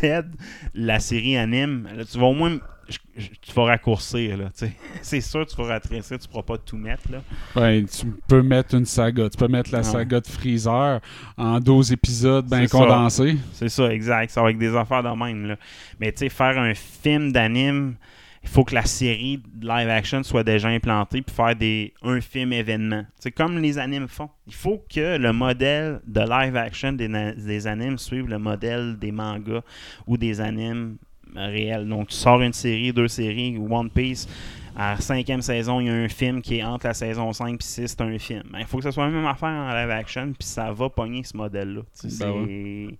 [0.76, 2.60] la série anime, là, tu vas au moins.
[2.88, 4.50] Je- je- Tu vas raccourcir, là.
[5.02, 7.22] C'est sûr, tu vas rattraper, tu pourras pas tout mettre, là.
[7.56, 9.30] Ouais, tu peux mettre une saga.
[9.30, 9.84] Tu peux mettre la Ouais.
[9.84, 11.00] saga de Freezer
[11.38, 13.38] en 12 épisodes bien condensés.
[13.54, 14.30] C'est ça, exact.
[14.32, 15.46] Ça va avec des affaires de même.
[15.48, 15.56] Là.
[16.00, 17.96] Mais tu sais, faire un film d'anime,
[18.44, 22.20] il faut que la série de live action soit déjà implantée puis faire des, un
[22.22, 23.06] film événement.
[23.20, 24.30] C'est comme les animes font.
[24.48, 29.12] Il faut que le modèle de live action des, des animes suive le modèle des
[29.12, 29.62] mangas
[30.08, 30.98] ou des animes
[31.36, 31.88] réels.
[31.88, 34.28] Donc, tu sors une série, deux séries, One Piece.
[34.76, 37.56] À la cinquième saison, il y a un film qui est entre la saison 5
[37.56, 38.44] et 6, c'est un film.
[38.52, 40.90] Ben, Il faut que ce soit la même affaire en live action, puis ça va
[40.90, 41.82] pogner ce modèle-là.
[42.02, 42.98] Tu sais, Ben c'est-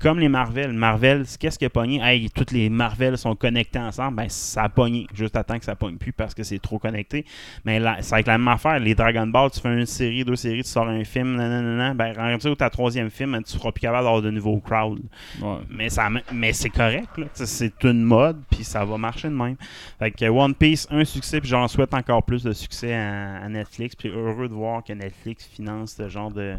[0.00, 0.72] comme les Marvel.
[0.72, 2.00] Marvel, qu'est-ce qui a pogné?
[2.02, 4.16] Hey, toutes les Marvel sont connectés ensemble.
[4.16, 5.06] Ben, ça a pogné.
[5.14, 7.24] Juste temps que ça pogne plus parce que c'est trop connecté.
[7.64, 8.78] Mais là, c'est avec la même affaire.
[8.78, 11.94] Les Dragon Ball, tu fais une série, deux séries, tu sors un film, nanana.
[11.94, 15.00] Ben, rendu ta troisième film, tu feras plus capable d'avoir de nouveaux crowds.
[15.40, 15.56] Ouais.
[15.70, 17.10] Mais, ça, mais c'est correct.
[17.34, 19.56] C'est une mode, puis ça va marcher de même.
[19.98, 23.48] Fait que One Piece, un succès, puis j'en souhaite encore plus de succès à, à
[23.48, 23.96] Netflix.
[23.96, 26.56] Puis heureux de voir que Netflix finance ce genre de,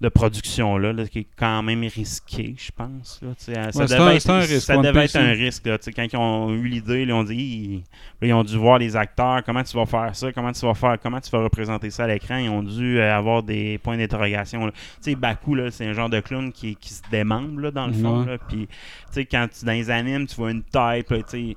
[0.00, 3.20] de production-là, là, qui est quand même risqué, je pense.
[3.20, 5.32] Là, sais, ça devait, un- être, un risque, ça devait être un hein.
[5.32, 5.66] risque.
[5.66, 5.76] là.
[5.78, 7.82] Quand ils ont eu l'idée, ils ont dit
[8.22, 10.96] ils, ont dû voir les acteurs, comment tu vas faire ça, comment tu vas faire,
[11.02, 12.36] comment tu vas représenter ça à l'écran.
[12.36, 14.70] Ils ont dû euh, avoir des points d'interrogation.
[15.16, 18.24] Baku, c'est un genre de clown qui, qui se démembre là, dans le fond.
[18.24, 18.38] Ouais.
[18.48, 18.68] Puis,
[19.26, 21.56] quand tu dans les animes, tu vois une tête, sais,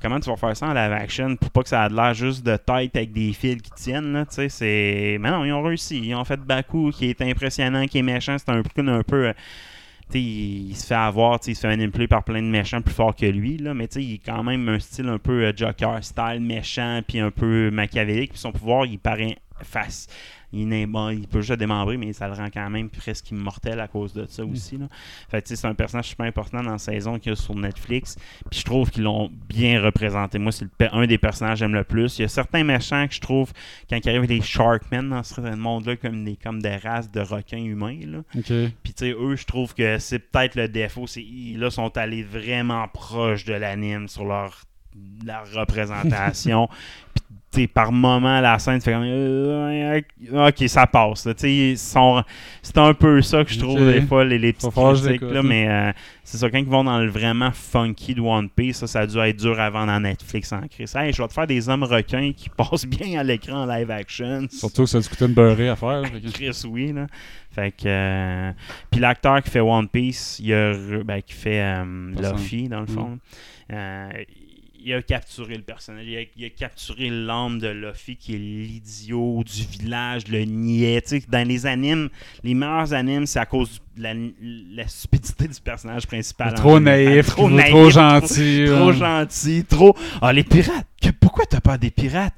[0.00, 2.44] comment tu vas faire ça en live action pour pas que ça ait l'air juste
[2.44, 5.18] de tête avec des fils qui tiennent, là, tu sais, c'est...
[5.20, 5.98] Mais non, ils ont réussi.
[5.98, 8.36] Ils ont fait Baku, qui est impressionnant, qui est méchant.
[8.38, 8.86] C'est un peu...
[8.86, 9.32] Un peu euh,
[10.18, 13.26] il, se fait avoir, il se fait manipuler par plein de méchants plus forts que
[13.26, 17.00] lui, là, mais il est quand même un style un peu euh, Joker style, méchant,
[17.06, 20.08] puis un peu machiavélique, puis son pouvoir, il paraît face.
[20.52, 23.88] Il, bon, il peut juste démembrer, mais ça le rend quand même presque immortel à
[23.88, 24.76] cause de ça aussi.
[24.76, 24.86] Là.
[25.30, 28.16] Fait c'est un personnage super important dans la saison qu'il y a sur Netflix.
[28.50, 30.38] Puis je trouve qu'ils l'ont bien représenté.
[30.38, 32.18] Moi, c'est un des personnages que j'aime le plus.
[32.18, 33.52] Il y a certains méchants que je trouve,
[33.88, 37.64] quand ils arrivent les Sharkmen dans ce monde-là, comme des, comme des races de requins
[37.64, 38.00] humains.
[38.06, 38.22] Là.
[38.32, 38.42] Puis,
[38.92, 41.06] tu sais, eux, je trouve que c'est peut-être le défaut.
[41.06, 44.62] C'est ils là, sont allés vraiment proches de l'anime sur leur,
[45.24, 46.68] leur représentation.
[47.52, 49.02] Puis, tu sais, par moment, la scène fait comme.
[49.04, 50.00] euh,
[50.48, 51.28] ok, ça passe.
[51.36, 54.70] c'est un peu ça que je trouve des fois, les, les petites
[55.02, 55.20] critiques.
[55.20, 55.92] Là, mais euh,
[56.24, 59.06] c'est ça, quand ils vont dans le vraiment funky de One Piece, ça, ça a
[59.06, 60.94] dû être dur avant dans Netflix en crise.
[60.96, 63.90] Hey, je vais te faire des hommes requins qui passent bien à l'écran en live
[63.90, 64.46] action.
[64.50, 66.02] Surtout que ça a coûté une beurrée à faire.
[66.32, 67.06] Chris, oui, là.
[67.50, 67.82] Fait que.
[67.86, 68.52] euh,
[68.90, 70.72] Puis l'acteur qui fait One Piece, il a
[71.04, 72.12] ben, qui fait euh.
[72.32, 72.88] Luffy, dans le Mm.
[72.88, 73.18] fond,
[74.84, 76.04] il a capturé le personnage.
[76.06, 81.02] Il a, il a capturé l'âme de Luffy, qui est l'idiot du village, le niais.
[81.28, 82.08] Dans les animes,
[82.42, 84.14] les meilleurs animes, c'est à cause de la,
[84.74, 86.54] la stupidité du personnage principal.
[86.54, 87.04] Trop général.
[87.04, 88.64] naïf, trop, naïf, trop gentil.
[88.66, 88.96] Trop, ouais.
[88.96, 89.96] gentil, trop.
[90.20, 90.86] Ah, les pirates!
[91.00, 92.34] Que- pourquoi t'as peur des pirates?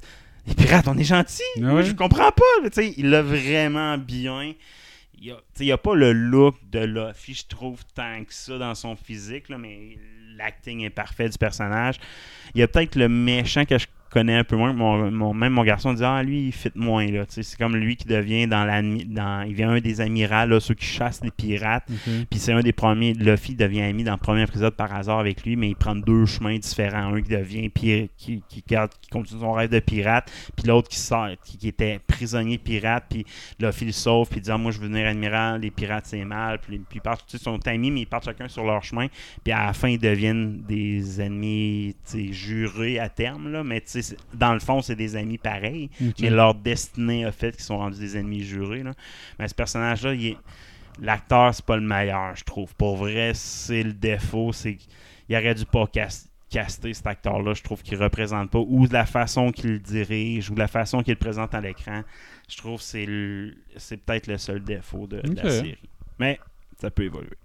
[0.47, 1.41] Les pirates, on est gentils!
[1.63, 1.83] Ah ouais?
[1.83, 2.81] je comprends pas.
[2.97, 4.53] il l'a vraiment bien.
[5.21, 8.57] Il a, sais, il a pas le look de Luffy, je trouve, tant que ça
[8.57, 9.97] dans son physique, là, mais
[10.37, 11.95] l'acting est parfait du personnage.
[12.53, 14.73] Il y a peut-être le méchant que je connais un peu moins.
[14.73, 17.05] Mon, mon- même mon garçon dit Ah, lui, il fit moins.
[17.11, 17.25] Là.
[17.27, 20.73] C'est comme lui qui devient dans l'admi- dans Il vient un des amirals, là, ceux
[20.73, 21.83] qui chassent les pirates.
[21.89, 22.13] Ok.
[22.29, 23.13] Puis c'est un des premiers.
[23.13, 26.25] Luffy devient ami dans le premier épisode par hasard avec lui, mais il prend deux
[26.25, 27.13] chemins différents.
[27.13, 30.87] Un qui devient pire, qui, qui, garde- qui continue son rêve de pirate, puis l'autre
[30.89, 33.25] qui sort, qui, qui était prisonnier pirate, puis
[33.59, 36.23] Luffy le sauve, puis il dit Ah, Moi je veux devenir admiral, les pirates c'est
[36.25, 36.59] mal.
[36.59, 39.07] Puis, puis ils partent, sais, sont amis, mais ils partent chacun sur leur chemin,
[39.43, 41.95] puis à la fin ils deviennent des ennemis
[42.31, 44.01] jurés à terme, là, mais tu sais,
[44.33, 45.89] dans le fond c'est des amis pareils,
[46.21, 48.83] mais leur destinée a fait qu'ils sont rendus des ennemis jurés.
[48.83, 48.93] Là.
[49.39, 50.37] Mais ce personnage-là, il est
[51.01, 52.73] l'acteur, c'est pas le meilleur, je trouve.
[52.75, 54.53] Pour vrai, c'est le défaut.
[54.53, 57.53] C'est qu'il aurait dû pas cas- caster cet acteur-là.
[57.53, 58.59] Je trouve qu'il représente pas.
[58.59, 61.59] Ou de la façon qu'il le dirige, ou de la façon qu'il le présente à
[61.61, 62.01] l'écran.
[62.49, 65.77] Je trouve que c'est le- c'est peut-être le seul défaut de, la série.
[66.19, 66.39] Mais
[66.79, 67.35] ça peut évoluer.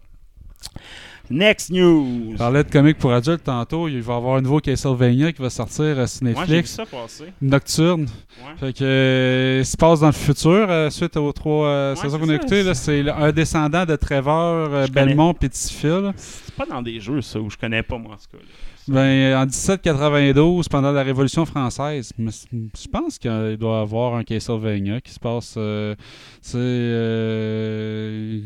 [1.33, 2.33] Next news!
[2.33, 3.87] Je parlais de comics pour adultes tantôt.
[3.87, 6.53] Il va y avoir un nouveau Castlevania qui va sortir euh, sur Moi, j'ai vu
[6.57, 6.71] Netflix.
[6.73, 7.25] ça passer.
[7.41, 8.03] Nocturne.
[8.03, 8.57] Ouais.
[8.59, 12.01] Fait que euh, il se passe dans le futur euh, suite aux trois euh, Ouais,
[12.01, 12.75] saisons c'est qu'on a écoutées.
[12.75, 14.35] C'est un descendant de Trevor,
[14.75, 15.07] euh, connais.
[15.07, 16.13] Belmont et Petit-Phil.
[16.17, 18.39] C'est pas dans des jeux, ça, où je connais pas, moi, en tout cas.
[18.43, 18.49] là.
[18.89, 25.01] Ben, en 1792, pendant la Révolution française, je pense qu'il doit y avoir un Castlevania
[25.01, 25.55] qui se passe.
[25.57, 25.95] euh,
[26.41, 26.59] c'est.
[26.59, 28.41] euh,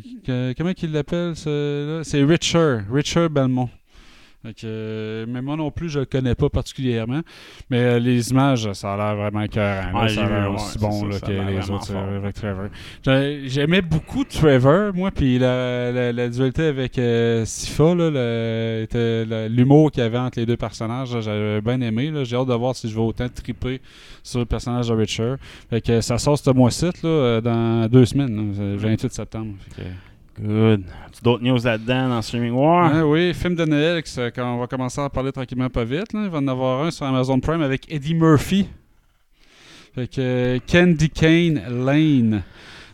[0.57, 1.35] comment qu'il l'appelle?
[1.37, 2.83] C'est Richard.
[2.91, 3.71] Richard Belmont.
[4.45, 7.21] Fait que, mais moi non plus, je le connais pas particulièrement.
[7.71, 10.03] Mais euh, les images, ça a l'air vraiment écœurant.
[10.03, 12.03] Ouais, ça a l'air aussi bon là, ça que les autres fort.
[12.03, 12.67] euh, avec Trevor.
[13.05, 17.95] J'ai- J'aimais beaucoup Trevor, moi, puis la, la, la dualité avec euh, Sifa,
[19.49, 22.13] l'humour qu'il y avait entre les deux personnages, j'avais bien aimé.
[22.25, 23.81] J'ai hâte de voir si je vais autant triper
[24.23, 25.37] sur le personnage de Richard.
[25.71, 29.55] Fait que ça sort ce mois-ci, euh, dans deux semaines, là, le 28 septembre.
[29.77, 29.89] Fait que-
[30.41, 30.85] Good.
[31.23, 32.93] D'autres news là-dedans dans Streaming War?
[32.93, 34.03] Ouais, oui, film de Noël,
[34.35, 36.13] quand on va commencer à parler tranquillement pas vite.
[36.13, 36.23] là.
[36.25, 38.69] Il va en avoir un sur Amazon Prime avec Eddie Murphy.
[39.95, 42.43] Fait que euh, Candy Cane Lane.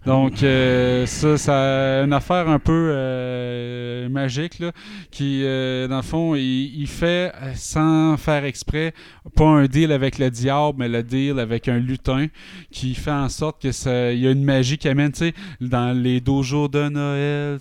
[0.07, 4.73] Donc, euh, ça, ça une affaire un peu euh, magique, là,
[5.11, 8.95] qui, euh, dans le fond, il, il fait, euh, sans faire exprès,
[9.37, 12.29] pas un deal avec le diable, mais le deal avec un lutin,
[12.71, 15.35] qui fait en sorte que ça, il y a une magie qui amène, tu sais,
[15.61, 17.59] dans les dojos de Noël,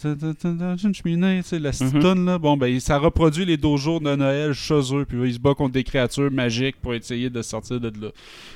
[0.84, 2.00] une cheminée, tu sais, la Mhm.
[2.02, 5.40] toune, là, bon, ben, ça reproduit les dojos de Noël chez eux, puis il se
[5.40, 8.12] bat contre des créatures magiques pour essayer de sortir de là.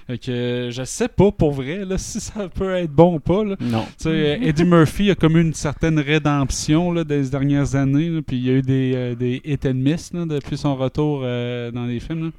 [0.08, 3.44] Fait que, je sais pas, pour vrai, là, si ça peut être bon ou pas,
[3.44, 3.56] là.
[3.74, 3.88] Non.
[3.98, 8.22] Sais, Eddie Murphy a comme une certaine rédemption là, des dernières années.
[8.22, 11.72] puis il y a eu des, euh, des hit and miss depuis son retour euh,
[11.72, 12.32] dans les films.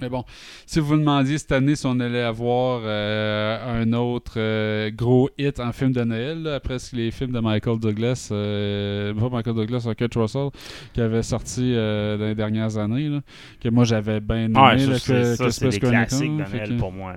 [0.00, 0.24] Mais bon,
[0.66, 5.30] si vous vous demandiez cette année si on allait avoir euh, un autre euh, gros
[5.38, 9.28] hit en film de Noël, là, après ce- les films de Michael Douglas, euh, pas
[9.28, 10.48] Michael Douglas, Kurt Russell,
[10.92, 13.20] qui avait sorti euh, dans les dernières années, là,
[13.60, 14.52] que moi j'avais bien aimé.
[14.86, 17.14] Là, que- ça, c'est des classiques de fait Noël que- pour moi.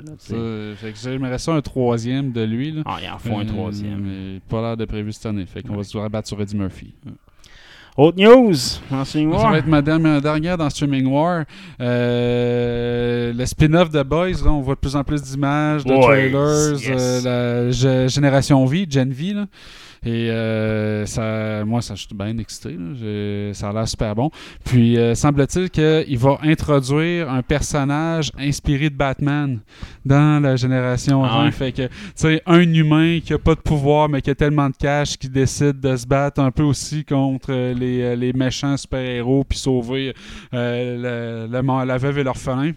[1.03, 2.71] J'aimerais ça un troisième de lui.
[2.71, 2.83] Là.
[2.85, 4.01] Ah, il en faut un Euh, troisième.
[4.01, 5.45] Mais pas l'air de prévu cette année.
[5.45, 6.93] Fait qu'on va se rabattre sur Eddie Murphy.
[7.97, 8.53] Autre news,
[8.91, 11.45] enseigne Ça va être ma dernière, dernière dans Streaming War.
[11.81, 16.01] Euh, le spin-off de Boys, là, on voit de plus en plus d'images, de Boys,
[16.03, 17.25] trailers, yes.
[17.25, 19.33] euh, la gé- Génération V, Gen V.
[19.33, 19.45] Là.
[20.05, 22.75] Et euh, ça, moi, ça, je suis bien excité.
[22.77, 23.53] là.
[23.53, 24.29] Ça a l'air super bon.
[24.65, 29.59] Puis, euh, semble-t-il qu'il va introduire un personnage inspiré de Batman
[30.05, 31.45] dans la Génération Ah 20.
[31.45, 31.51] ouais.
[31.51, 34.69] Fait que, tu sais, un humain qui a pas de pouvoir, mais qui a tellement
[34.69, 38.77] de cash, qui décide de se battre un peu aussi contre euh, les, les méchants
[38.77, 40.13] super-héros, puis sauver
[40.53, 42.71] euh, le- le mon- la veuve et l'orphelin.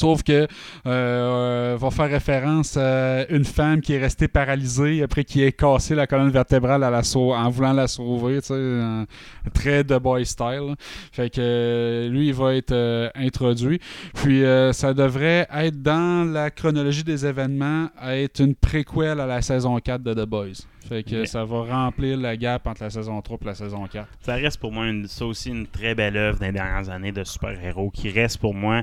[0.00, 0.46] Sauf que
[0.86, 5.94] euh, va faire référence à une femme qui est restée paralysée après qu'il ait cassé
[5.94, 9.04] la colonne vertébrale à la sau- en voulant la sauver, tu sais, un
[9.52, 10.68] très de boy style.
[10.68, 10.74] là.
[11.12, 13.78] Fait que euh, lui, il va être euh, introduit.
[14.14, 19.42] Puis euh, ça devrait être dans la chronologie des événements, être une préquelle à la
[19.42, 20.64] saison 4 de The Boys.
[20.88, 24.08] Fait que ça va remplir la gap entre la saison 3 et la saison 4.
[24.22, 27.22] Ça reste pour moi une- ça aussi une très belle œuvre des dernières années de
[27.22, 28.82] super-héros qui reste pour moi.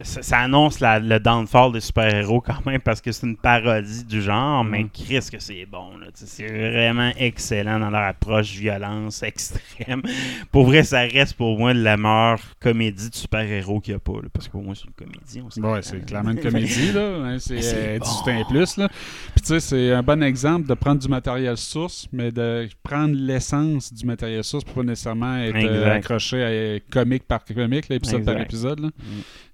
[0.00, 4.02] Ça, ça annonce la- le downfall des super-héros quand même parce que c'est une parodie
[4.04, 4.90] du genre, mais Mhm.
[4.90, 5.90] Chris que c'est bon.
[6.14, 10.02] C'est vraiment excellent dans leur approche violence extrême.
[10.50, 14.14] Pour vrai, ça reste pour moi la meilleure comédie de super-héros qu'il n'y a pas.
[14.14, 15.40] là, parce que pour moi, c'est une comédie.
[15.46, 15.72] on s'entend.
[15.72, 17.16] Ouais, c'est clairement une comédie, là.
[17.24, 18.04] hein, c'est Mais euh, bon.
[18.04, 18.88] 18 ans et plus, là.
[18.88, 23.14] Puis, tu sais, c'est un bon exemple de prendre du matériel source, mais de prendre
[23.16, 27.90] l'essence du matériel source pour pas nécessairement être euh, accroché à euh, comique par comique,
[27.90, 28.88] épisode par épisode, là.
[28.88, 29.02] Mm.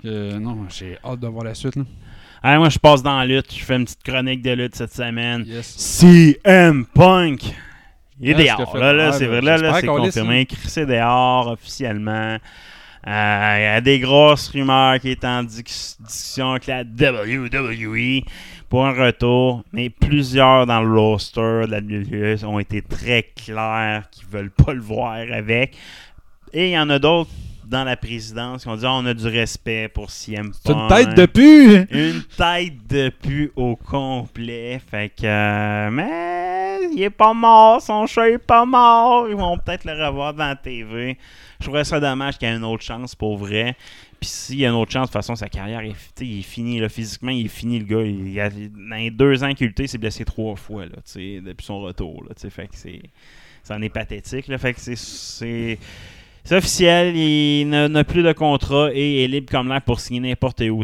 [0.06, 1.82] Euh, non, j'ai hâte de voir la suite, là.
[2.42, 3.52] Ah, moi, je passe dans la lutte.
[3.54, 5.44] Je fais une petite chronique de lutte cette semaine.
[5.46, 5.66] Yes.
[5.76, 7.54] CM Punk.
[8.18, 8.76] Il est Yes, dehors.
[8.76, 10.46] Là, là, Ah, c'est vrai, là, là, c'est confirmé.
[10.46, 12.38] Chris est dehors officiellement.
[13.06, 18.22] Euh, Il y a des grosses rumeurs qui est en dis- discussion avec la WWE
[18.68, 24.04] pour un retour, mais plusieurs dans le roster de la WWE ont été très clairs
[24.10, 25.76] qu'ils veulent pas le voir avec.
[26.52, 27.30] Et il y en a d'autres
[27.70, 30.54] dans la présidence qui ont dit Ah, on a du respect pour CM Punk.
[30.64, 31.86] C'est une tête de pu!
[31.90, 34.80] Une tête de pu au complet.
[34.90, 35.24] Fait que.
[35.24, 36.80] euh, mais.
[36.92, 37.80] Il est pas mort.
[37.80, 39.28] Son chat est pas mort.
[39.28, 41.16] Ils vont peut-être le revoir dans la TV.
[41.60, 43.76] Je trouverais ça dommage qu'il y ait une autre chance pour vrai.
[44.18, 46.42] Puis s'il y a une autre chance, de toute façon, sa carrière est, il est
[46.42, 46.80] fini.
[46.80, 48.02] Là, physiquement, il est fini, le gars.
[48.02, 50.96] Il, il a, dans les deux ans qu'il lutté, il s'est blessé trois fois là,
[51.14, 52.24] depuis son retour.
[52.24, 53.00] Là, fait que c'est.
[53.62, 54.48] C'en est pathétique.
[54.48, 55.78] Là, fait que c'est.
[56.50, 60.62] C'est officiel, il n'a plus de contrat et est libre comme l'air pour signer n'importe
[60.62, 60.82] où.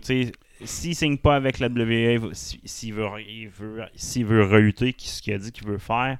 [0.65, 5.21] S'il signe pas avec la WWE, si- s'il veut, il veut, s'il veut relutter ce
[5.21, 6.17] qu'il a dit qu'il veut faire,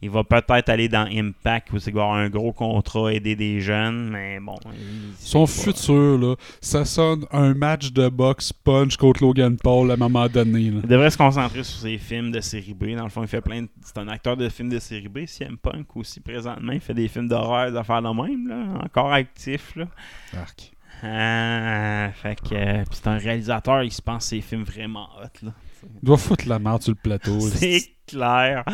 [0.00, 3.60] il va peut-être aller dans Impact où il va avoir un gros contrat, aider des
[3.60, 4.54] jeunes, mais bon.
[5.18, 9.96] Son futur, là, ça sonne un match de boxe punch contre Logan Paul à un
[9.96, 10.80] moment donné, là.
[10.84, 12.94] Il devrait se concentrer sur ses films de série B.
[12.96, 13.68] Dans le fond, il fait plein de...
[13.82, 15.26] C'est un acteur de films de série B.
[15.26, 18.84] CM Punk aussi, présentement, il fait des films d'horreur, d'affaires de même, là.
[18.84, 19.86] Encore actif, là.
[20.36, 20.72] Arc.
[21.02, 22.54] Ah, fait que...
[22.54, 25.52] euh, puis c'est un réalisateur, il se pense ses films vraiment hot, là.
[25.82, 27.40] Il doit foutre la merde sur le plateau.
[27.40, 28.64] C'est clair.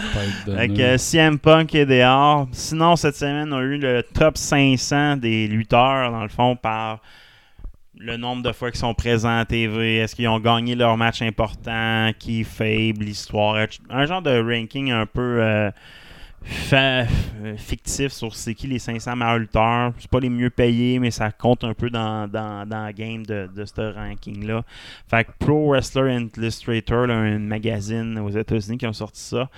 [0.45, 2.49] Fait que euh, CM Punk est dehors.
[2.53, 7.01] Sinon, cette semaine, on a eu le top 500 des lutteurs, dans le fond, par
[7.99, 9.99] le nombre de fois qu'ils sont présents à TV.
[9.99, 12.11] Est-ce qu'ils ont gagné leur match important?
[12.19, 13.05] Qui est faible?
[13.05, 13.67] L'histoire?
[13.89, 15.71] Un genre de ranking un peu euh,
[16.47, 17.03] fa-
[17.43, 19.93] euh, fictif sur c'est qui les 500 meilleurs lutteurs.
[19.99, 23.25] C'est pas les mieux payés, mais ça compte un peu dans, dans, dans la game
[23.27, 24.63] de, de ce ranking-là.
[25.09, 29.49] Fait que Pro Wrestler Illustrator, là, un magazine aux États-Unis qui ont sorti ça.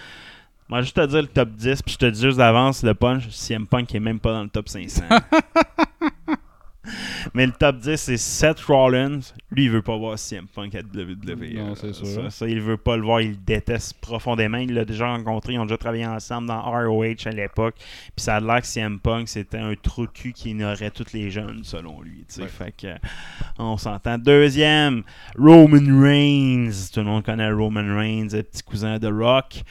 [0.69, 3.29] Moi, juste te dire le top 10, puis je te dis juste d'avance, le punch,
[3.31, 5.03] CM Punk est même pas dans le top 500.
[7.35, 9.21] Mais le top 10, c'est Seth Rollins.
[9.51, 11.55] Lui, il veut pas voir CM Punk à WWE.
[11.57, 12.07] Non, c'est sûr.
[12.07, 13.21] Ça, ça, il veut pas le voir.
[13.21, 14.59] Il le déteste profondément.
[14.59, 15.55] Il l'a déjà rencontré.
[15.55, 17.75] Ils ont déjà travaillé ensemble dans ROH à l'époque.
[17.79, 21.13] Puis ça a l'air que CM Punk, c'était un trou de cul qui ignorait tous
[21.13, 22.25] les jeunes, selon lui.
[22.29, 22.95] Fait que,
[23.59, 24.19] on s'entend.
[24.19, 25.03] Deuxième,
[25.39, 26.73] Roman Reigns.
[26.93, 29.63] Tout le monde connaît Roman Reigns, le petit cousin de Rock.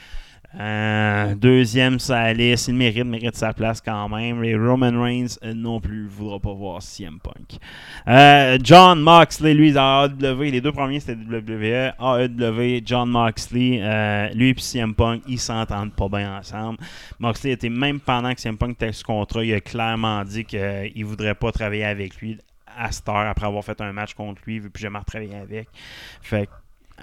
[0.58, 4.42] Euh, deuxième sur la liste, il mérite, mérite sa place quand même.
[4.44, 7.60] Et Roman Reigns euh, non plus voudra pas voir CM Punk.
[8.08, 14.50] Euh, John Moxley, lui, dans AEW, les deux premiers c'était WWE, AEW, John Moxley, lui
[14.50, 16.78] et CM Punk, ils s'entendent pas bien ensemble.
[17.18, 21.04] Moxley était même pendant que CM Punk était sous contrat, il a clairement dit qu'il
[21.04, 22.38] voudrait pas travailler avec lui
[22.78, 25.36] à cette heure après avoir fait un match contre lui, il veut plus jamais retravailler
[25.36, 25.68] avec.
[26.22, 26.52] Fait que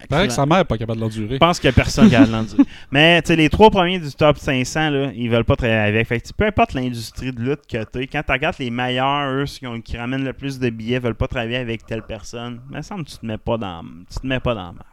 [0.09, 1.33] Paraît que sa mère n'est pas capable de l'endurer.
[1.35, 2.63] je pense qu'il n'y a personne qui a l'endurer.
[2.91, 6.07] Mais tu sais, les trois premiers du top 500, là, ils veulent pas travailler avec.
[6.07, 9.45] Fait que, peu importe l'industrie de lutte que tu quand tu regardes les meilleurs, eux,
[9.45, 12.61] ceux qui, ont- qui ramènent le plus de billets, veulent pas travailler avec telle personne,
[12.69, 14.71] il me semble que tu te mets pas dans, tu te mets pas dans la
[14.73, 14.83] merde.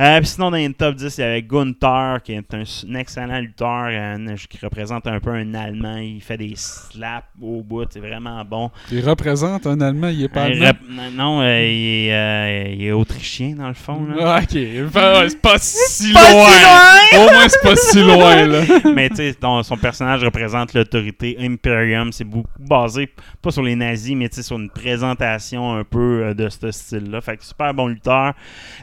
[0.00, 2.94] Euh, puis sinon, dans le top 10, il y avait Gunther, qui est un, un
[2.94, 5.96] excellent lutteur, un- qui représente un peu un Allemand.
[5.96, 8.70] Il fait des slaps au bout, c'est vraiment bon.
[8.92, 10.66] Il représente un Allemand, il est pas Euh, allemand?
[10.66, 14.06] rep- non, euh, il, est, euh, il est autrichien, dans le fond.
[14.06, 14.36] là.
[14.36, 14.50] Ah, ok.
[14.52, 17.18] C'est pas si Pas si loin.
[17.26, 18.60] Au moins, c'est pas si loin, là.
[18.94, 19.34] Mais tu sais,
[19.64, 22.12] son personnage représente l'autorité Imperium.
[22.12, 23.08] C'est beaucoup basé,
[23.42, 26.70] pas sur les nazis, mais tu sais, sur une présentation un peu euh, de ce
[26.70, 27.20] style-là.
[27.20, 28.34] Fait que super bon lutteur.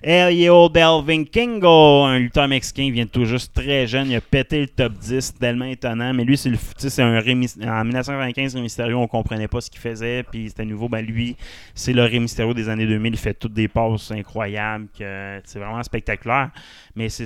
[0.03, 4.09] Elio Delvin Kingo, un lutteur mexicain, il vient tout juste très jeune.
[4.09, 6.13] Il a pété le top 10, tellement étonnant.
[6.13, 9.69] Mais lui, c'est le, c'est un Mys- En 1995, Rey Mysterio, on comprenait pas ce
[9.69, 10.23] qu'il faisait.
[10.23, 10.89] Puis c'était nouveau.
[10.89, 11.35] Ben lui,
[11.73, 13.13] c'est le Rey Mysterio des années 2000.
[13.13, 14.87] Il fait toutes des passes incroyables.
[14.97, 16.51] que C'est vraiment spectaculaire
[16.95, 17.25] mais c'est,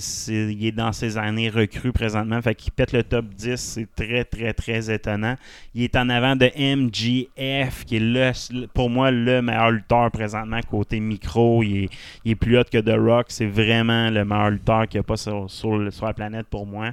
[0.52, 2.42] il est dans ses années recrues présentement.
[2.42, 3.56] Fait qu'il pète le top 10.
[3.56, 5.36] C'est très, très, très étonnant.
[5.76, 8.32] Il est en avant de MGF, qui est le,
[8.74, 11.62] pour moi le meilleur lutteur présentement côté micro.
[11.62, 11.90] Il est,
[12.26, 13.28] il est plus hot que The Rock.
[13.30, 16.92] C'est vraiment le meilleur lutteur qu'il n'y a pas sur, sur, la planète pour moi.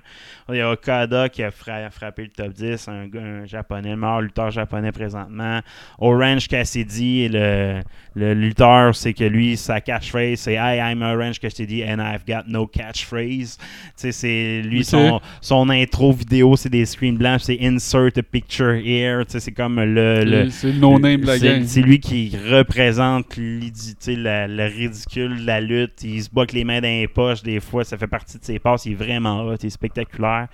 [0.48, 3.90] Il y a Okada qui a fra- frappé le top 10, un, gars- un japonais,
[3.90, 5.60] le meilleur lutteur japonais présentement.
[5.98, 7.82] Orange Cassidy, le,
[8.16, 12.44] le lutteur, c'est que lui, sa catchphrase, c'est Hi, I'm Orange Cassidy and I've got
[12.48, 13.58] no catchphrase.
[13.58, 13.62] Tu
[13.96, 18.72] sais, c'est lui, son, son intro vidéo, c'est des screens blancs, c'est Insert a picture
[18.72, 19.22] here.
[19.26, 20.24] Tu sais, c'est comme le.
[20.24, 26.02] le C'est le no-name de la c'est- lui qui représente le ridicule de la lutte.
[26.02, 27.84] Il se bat les mains dans les poches des fois.
[27.84, 28.86] Ça fait partie de ses passes.
[28.86, 29.56] Il est vraiment hot.
[29.62, 30.48] Il est spectaculaire.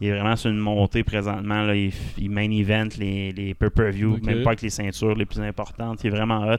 [0.00, 1.62] Il est vraiment sur une montée présentement.
[1.62, 1.74] Là.
[1.76, 1.92] Il,
[2.28, 6.02] main event les, les pay-per-view, même pas avec les ceintures les plus importantes.
[6.02, 6.56] Il est vraiment hot.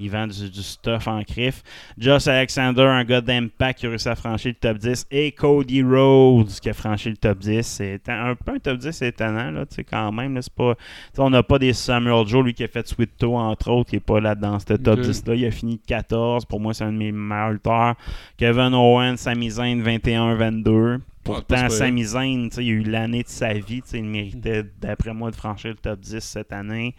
[0.00, 1.62] Il vend du, du stuff en crif.
[1.96, 5.06] Josh Alexander, un gars d'impact qui a réussi à franchir le top 10.
[5.10, 7.66] Et Cody Rhodes qui a franchi le top 10.
[7.66, 10.34] C'est un peu un top 10 étonnant, là, tu sais, quand même.
[10.34, 10.74] là, pas,
[11.18, 13.96] on n'a pas des Samuel Joe, lui qui a fait Sweet Toe, entre autres, qui
[13.96, 15.04] n'est pas là dans ce top Ok.
[15.04, 15.34] 10-là.
[15.34, 16.44] Il a fini 14.
[16.44, 17.94] Pour moi, c'est un de mes meilleurs lutteurs.
[18.36, 20.98] Kevin Owens, Sami Zayn, 21-22.
[21.34, 21.70] Pourtant, super.
[21.70, 23.82] Sami Zayn, il a eu l'année de sa vie.
[23.92, 26.94] Il méritait, d'après moi, de franchir le top 10 cette année.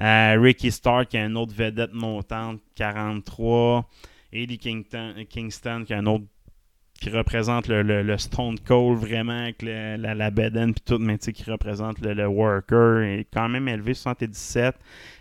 [0.00, 3.88] Euh, Ricky Stark, qui est une autre vedette montante, 43.
[4.32, 6.24] Eddie Kingston, Kingston qui est un autre
[7.00, 10.98] qui représente le, le- le Stone Cold vraiment avec le- la, la bedaine puis tout,
[10.98, 14.74] mais tu sais, qui représente le, le worker est quand même élevé 77.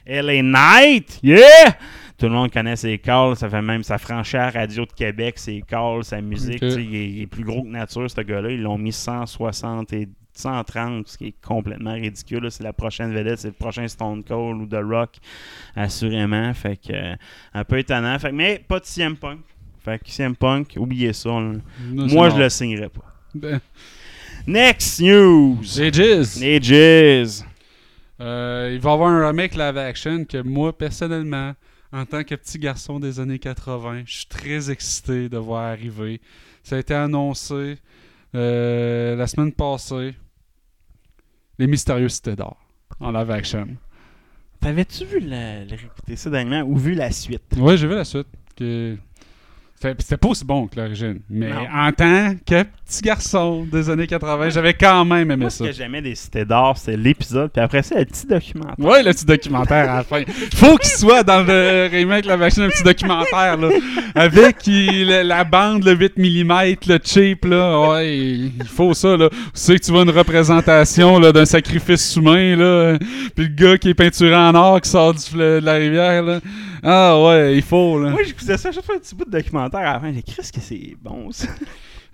[0.08, 1.78] LA Knight, yeah!
[2.18, 5.62] Tout le monde connaît ses calls, ça fait même sa franchise Radio de Québec, ses
[5.62, 8.78] calls, sa musique, il, est, il est plus gros que nature ce gars-là, ils l'ont
[8.78, 10.08] mis 160 et
[10.38, 12.50] 130, ce qui est complètement ridicule.
[12.52, 15.18] C'est la prochaine vedette, c'est le prochain Stone Cold ou The Rock,
[15.76, 16.54] assurément.
[16.54, 17.16] Fait que euh,
[17.54, 18.18] un peu étonnant.
[18.20, 19.40] Fait que, mais pas de CM Punk.
[19.84, 21.30] Fait que CM Punk, oubliez ça.
[21.30, 23.06] Non, Moi, je le signerai pas.
[23.34, 23.60] Ben,
[24.48, 25.60] Next news.
[25.78, 26.40] Les Jizz.
[26.40, 27.46] Les Jizz.
[28.22, 31.54] Euh, il va y avoir un remake live action que moi, personnellement,
[31.96, 36.20] en tant que petit garçon des années 80, je suis très excité de voir arriver.
[36.62, 37.78] Ça a été annoncé
[38.36, 40.14] euh, la semaine passée.
[41.58, 42.58] Les Mystérieux Cités d'Or
[43.00, 43.68] en live action.
[44.60, 47.56] T'avais-tu vu le, le réécouter ça dernièrement ou vu la suite?
[47.58, 48.28] Ouais, j'ai vu la suite.
[49.80, 51.20] C'était pas aussi bon que l'origine.
[51.30, 51.68] Mais Non.
[51.74, 55.66] en tant que petit garçon des années 80, j'avais quand même aimé Moi, ça.
[55.66, 58.76] ce que j'aimais des Cités d'Or, c'est l'épisode, puis après ça, le petit documentaire.
[58.86, 60.22] Ouais, le petit documentaire à la fin.
[60.56, 63.70] Faut qu'il soit dans le remake la vaccine un petit documentaire là,
[64.16, 67.90] avec il- la, bande le 8 mm, le cheap là.
[67.90, 69.30] Ouais, il faut ça là.
[69.30, 72.98] Tu sais que tu vois une représentation là d'un sacrifice humain là,
[73.36, 76.24] puis le gars qui est peinturé en or qui sort du fleuve de la rivière
[76.24, 76.40] là.
[76.88, 78.12] Ah ouais, il faut là.
[78.12, 80.14] Moi, j'écoutais ça, je fais un petit bout de documentaire à la fin.
[80.14, 80.22] J'ai
[80.52, 81.48] que c'est bon, ça.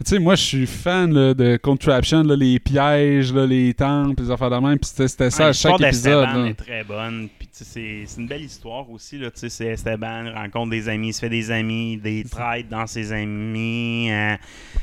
[0.03, 4.23] Tu sais, moi, je suis fan là, de Contraption, là, les pièges, là, les temples,
[4.23, 4.79] les affaires de même.
[4.79, 6.43] Puis c'était ça Ouais, à chaque l'histoire épisode.
[6.43, 6.49] là.
[6.49, 7.27] est très bonne.
[7.37, 9.17] Puis tu sais, c'est une belle histoire aussi.
[9.19, 9.29] Là.
[9.31, 12.87] Tu sais, C'est Esteban rencontre des amis, il se fait des amis, des traites dans
[12.87, 14.07] ses amis.
[14.11, 14.35] euh,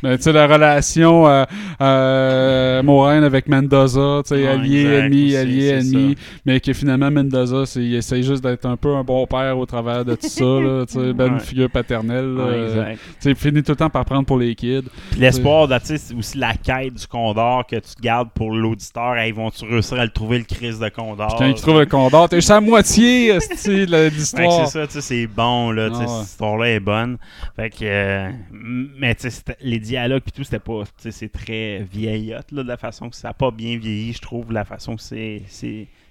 [0.03, 1.45] Mais tu sais, la relation euh,
[1.81, 6.17] euh, Moraine avec Mendoza, tu sais, Ouais, allié, ennemi, aussi, allié, ennemi.
[6.47, 10.05] Mais que finalement, Mendoza, il essaye juste d'être un peu un bon père au travers
[10.05, 10.45] de tout ça.
[10.45, 11.41] Là, tu sais, ben, une Ouais.
[11.41, 12.37] figure paternelle.
[12.69, 12.99] exact.
[12.99, 14.85] Tu sais, il finit tout le temps par prendre pour les kids.
[15.11, 19.17] Puis l'espoir, c'est aussi la quête du Condor que tu gardes pour l'auditeur.
[19.17, 21.35] Hey, vont-tu réussir à le trouver, le crise de Condor?
[21.39, 24.67] Quand il trouve le condor, t'es juste à moitié de l'histoire.
[24.69, 26.07] c'est ça, tu sais, c'est bon, là, Ah ouais.
[26.07, 27.19] cette histoire-là est bonne.
[27.57, 31.29] Fait que, euh, mais tu sais, les dialogues pis tout, c'était pas, tu sais, c'est
[31.29, 34.65] très vieillotte, là, de la façon que ça a pas bien vieilli, je trouve, la
[34.65, 35.43] façon que c'est,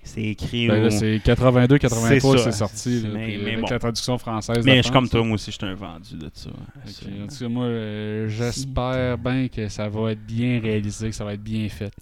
[0.08, 0.68] c'est, écrit.
[0.68, 3.02] Ben au- c'est 82, 83 que C'est sorti.
[3.02, 3.68] là, Mais- puis mais avec bon.
[3.70, 4.66] la traduction française.
[4.66, 6.50] mais je suis comme toi, moi aussi, je suis un vendu de ça.
[6.50, 11.24] En tout cas, moi, euh, j'espère bien que ça va être bien réalisé, que ça
[11.26, 11.94] va être bien fait.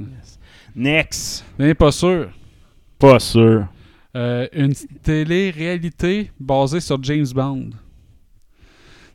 [0.76, 1.46] Next!
[1.60, 2.30] Mais pas sûr.
[3.00, 3.68] Pas sûr.
[4.16, 7.70] Euh, une télé-réalité basée sur James Bond.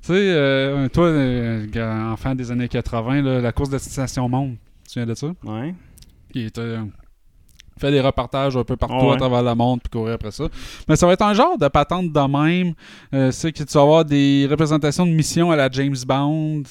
[0.03, 4.57] Tu sais, euh, toi, euh, enfant des années 80, là, la course de Destination Monde,
[4.82, 5.32] tu te souviens de ça?
[5.45, 5.74] Ouais.
[6.32, 6.76] qui était
[7.81, 9.14] fait des reportages un peu partout Ah ouais.
[9.14, 10.45] à travers le monde puis courir après ça.
[10.89, 12.74] Mais ça va être un genre de patente de même.
[13.14, 16.62] Euh, c'est que tu vas avoir des représentations de missions à la James Bond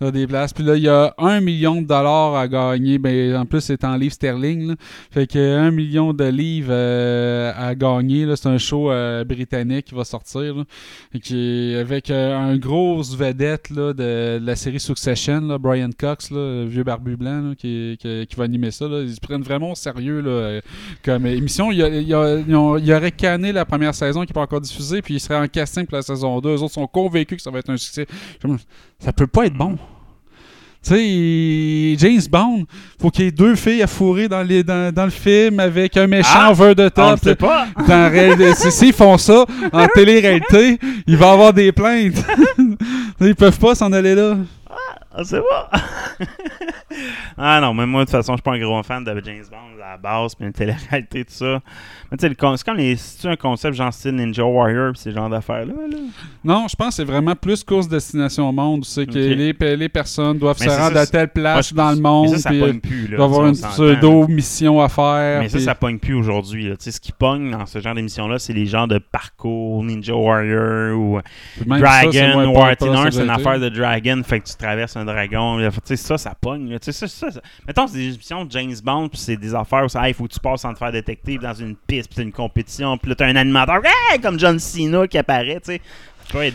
[0.00, 0.52] dans des places.
[0.52, 2.98] Puis là, il y a un million de dollars à gagner.
[2.98, 4.68] Ben, en plus, c'est en livres sterling.
[4.68, 4.74] là.
[5.10, 8.26] Fait que un million de livres euh, à gagner.
[8.36, 10.54] C'est un show euh, britannique qui va sortir.
[10.56, 10.64] là.
[11.22, 16.30] Qui, avec euh, un grosse vedette là, de, de la série Succession, là, Brian Cox,
[16.30, 18.86] le vieux barbu blanc, qui, qui, qui va animer ça.
[18.86, 20.60] Ils se prennent vraiment au sérieux euh,
[21.04, 21.70] comme émission.
[21.70, 24.34] Il, y a- il y a- ils il aurait canné la première saison qui n'est
[24.34, 26.48] pas encore diffusée, puis il serait en casting pour la saison 2.
[26.56, 28.06] Eux autres sont convaincus que ça va être un succès.
[28.98, 29.78] Ça peut pas être bon.
[30.86, 32.64] Tu sais, James Bond,
[33.00, 35.96] faut qu'il y ait deux filles à fourrer dans, les, dans, dans le film avec
[35.96, 36.50] un méchant Ah!
[36.52, 37.20] over the On top.
[37.22, 37.66] sait pas!
[37.88, 38.12] Dans
[38.54, 42.22] si- S'ils font ça en télé-réalité, il va y avoir des plaintes.
[43.20, 44.36] Ils peuvent pas s'en aller là.
[45.16, 45.70] On sait pas!
[47.38, 49.44] ah non, mais moi, de toute façon, je suis pas un gros fan de James
[49.50, 51.60] Bond, à la base, puis une télé-réalité, tout ça.
[52.10, 52.96] Mais tu sais, le con- c'est comme les.
[52.96, 55.98] C'est un concept genre style Ninja Warrior, pis ces genres d'affaires-là, là?
[56.44, 58.84] Non, je pense que c'est vraiment plus course destination monde.
[58.84, 59.58] C'est que Ok.
[59.60, 62.30] les, les personnes doivent Mais se rendre ça, à telle place dans le monde.
[62.30, 63.24] Mais ça, ça puis, pogne plus, là.
[63.24, 65.40] avoir ça, une pseudo-mission à faire.
[65.40, 66.64] Mais ça, puis- ça pogne plus aujourd'hui.
[66.70, 70.14] Tu sais, ce qui pogne dans ce genre d'émission-là, c'est les genres de parcours, Ninja
[70.14, 71.20] Warrior ou
[71.58, 72.74] ça, Dragon, moins War
[73.12, 75.58] c'est une affaire de Dragon, fait que tu traverses un dragon.
[75.70, 76.78] Tu sais, ça, ça pogne.
[76.78, 79.54] Tu sais, ça, ça, ça- Mettons, c'est des émissions de James Bond, puis c'est des
[79.54, 82.08] affaires où ça, il faut que tu passes sans te faire détecter dans une piste,
[82.08, 83.80] puis c'est une compétition, puis là, t'as un animateur
[84.12, 85.80] hey, comme John Cena qui apparaît, tu sais.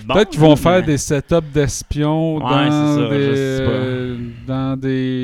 [0.04, 0.16] Bon.
[0.16, 3.16] Peut-être qu'ils vont faire des setups d'espions Ouais, dans, des,
[3.62, 4.76] euh, dans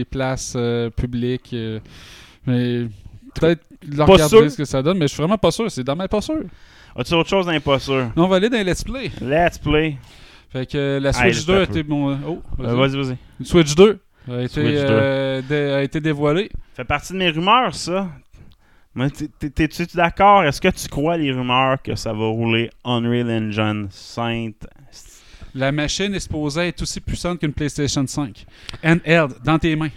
[0.09, 1.49] places euh, publiques.
[1.53, 1.80] euh,
[2.45, 2.86] mais
[3.34, 4.51] peut-être leur Pas regarder sûr.
[4.51, 5.69] ce que ça donne, mais je suis vraiment pas sûr.
[5.71, 6.41] C'est dans ma pas sûr.
[6.95, 7.47] As-tu autre chose
[7.80, 8.11] sûr?
[8.15, 9.11] Non, on va aller dans les let's play.
[9.19, 9.97] Let's play.
[10.56, 12.18] Fait que euh, la Switch 2 a été bon.
[12.26, 12.95] Oh, Euh, vas-y.
[12.95, 13.03] Vas-y,
[13.41, 13.45] vas-y.
[13.45, 13.99] Switch 2
[14.32, 14.78] a été, Switch 2.
[14.89, 16.49] euh, dé- a été dévoilée.
[16.76, 18.08] fait partie de mes rumeurs, ça.
[18.95, 20.43] Mais t'es- t'es- T'es-tu d'accord?
[20.45, 24.53] Est-ce que tu crois les rumeurs que ça va rouler Unreal Engine 5?
[25.56, 28.45] La machine est supposée être aussi puissante qu'une PlayStation 5.
[28.84, 29.89] Handheld, dans tes mains.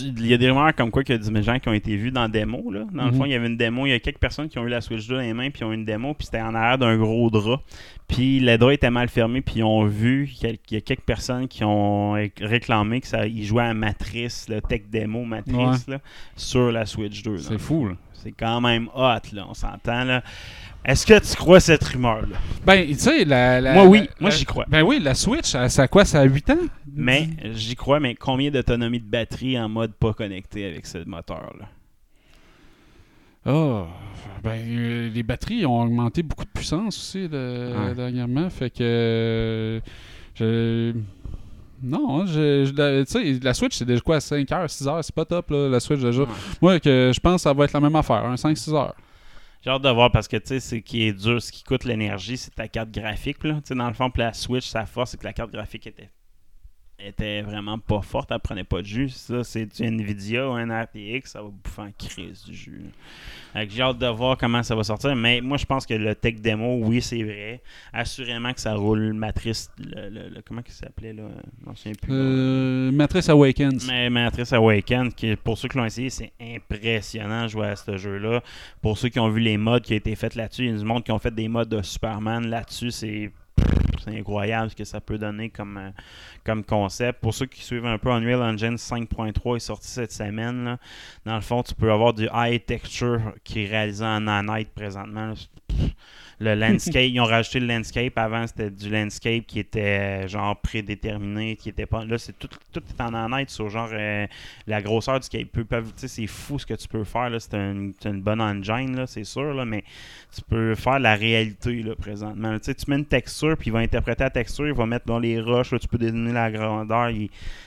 [0.00, 1.96] Il y a des rumeurs comme quoi qu'il y a des gens qui ont été
[1.96, 2.70] vus dans la démo.
[2.70, 2.84] Là.
[2.92, 3.18] Dans le Mhm.
[3.18, 3.86] fond, il y avait une démo.
[3.86, 5.64] Il y a quelques personnes qui ont eu la Switch 2 dans les mains, puis
[5.64, 7.60] ont eu une démo, puis c'était en arrière d'un gros drap.
[8.06, 11.48] Puis le drap était mal fermé, puis ils ont vu qu'il y a quelques personnes
[11.48, 15.98] qui ont réclamé que ça, ils jouaient à Matrice, le tech démo Matrice, là,
[16.36, 17.36] sur la Switch 2.
[17.36, 17.88] dans C'est fou.
[18.12, 20.04] C'est quand même hot, là, on s'entend.
[20.04, 20.22] là.
[20.84, 22.36] Est-ce que tu crois cette rumeur-là?
[22.66, 23.98] Ben, tu sais, la, la- Moi, oui.
[24.00, 24.66] la- Moi, j'y crois.
[24.68, 26.04] Ben oui, la Switch, ça a quoi?
[26.04, 26.58] Ça a 8 ans?
[26.94, 31.68] Mais j'y crois, mais combien d'autonomie de batterie en mode pas connecté avec ce moteur-là?
[33.46, 33.86] Ah,
[34.42, 37.94] ben, euh, les batteries ont augmenté beaucoup de puissance aussi Ouais.
[37.94, 38.48] dernièrement.
[38.50, 38.76] Fait que.
[38.82, 39.80] euh,
[40.34, 40.92] je.
[41.82, 45.26] Non, hein, je, sais, la Switch, c'est déjà quoi, 5 heures, 6 heures, c'est pas
[45.26, 46.22] top, là, la Switch déjà.
[46.22, 46.28] Ouais.
[46.62, 48.94] Moi, que je pense que ça va être la même affaire, un 5-6 heures.
[49.64, 51.84] J'ai hâte de voir parce que tu sais, ce qui est dur, ce qui coûte
[51.84, 53.42] l'énergie, c'est ta carte graphique.
[53.44, 53.62] Là.
[53.70, 56.10] Dans le fond, la Switch, sa force, c'est que la carte graphique était,
[57.06, 59.08] était vraiment pas forte, elle prenait pas de jus.
[59.10, 62.82] Ça, c'est du Nvidia ou un RTX, ça va bouffer en crise du jus.
[63.68, 65.14] J'ai hâte de voir comment ça va sortir.
[65.14, 67.60] Mais moi, je pense que le tech démo, oui, c'est vrai.
[67.92, 69.70] Assurément que ça roule matrice.
[69.78, 71.22] Le, le- le- comment il s'appelait là?
[71.74, 72.12] Je plus.
[72.12, 73.86] Euh, Matrice Awakens.
[73.86, 77.96] Mais Matrice Awaken, qui, pour ceux qui l'ont essayé, c'est impressionnant de jouer à ce
[77.96, 78.42] jeu-là.
[78.82, 80.78] Pour ceux qui ont vu les mods qui ont été faits là-dessus, il y a
[80.78, 83.30] du monde qui ont fait des mods de Superman là-dessus, c'est
[84.04, 85.90] c'est incroyable ce que ça peut donner comme, euh,
[86.44, 87.20] comme concept.
[87.20, 90.64] Pour ceux qui suivent un peu Unreal Engine 5.3 est sorti cette semaine.
[90.64, 90.78] là.
[91.24, 95.34] Dans le fond, tu peux avoir du high texture qui est réalisé en nanite présentement.
[96.40, 98.16] Le landscape, ils ont rajouté le landscape.
[98.16, 102.04] Avant, c'était du landscape qui était euh, genre prédéterminé, qui était pas.
[102.04, 104.26] Là, c'est tout, est en nanite sur genre euh,
[104.66, 107.30] la grosseur du sais, C'est fou ce que tu peux faire.
[107.38, 109.84] C'est une, une bonne engine, là, c'est sûr, là, mais
[110.34, 112.58] tu peux faire la réalité là, présentement.
[112.58, 115.40] Tu mets une texture, puis il va interpréter la texture, il va mettre dans les
[115.40, 117.10] roches, là, tu peux déterminer la grandeur.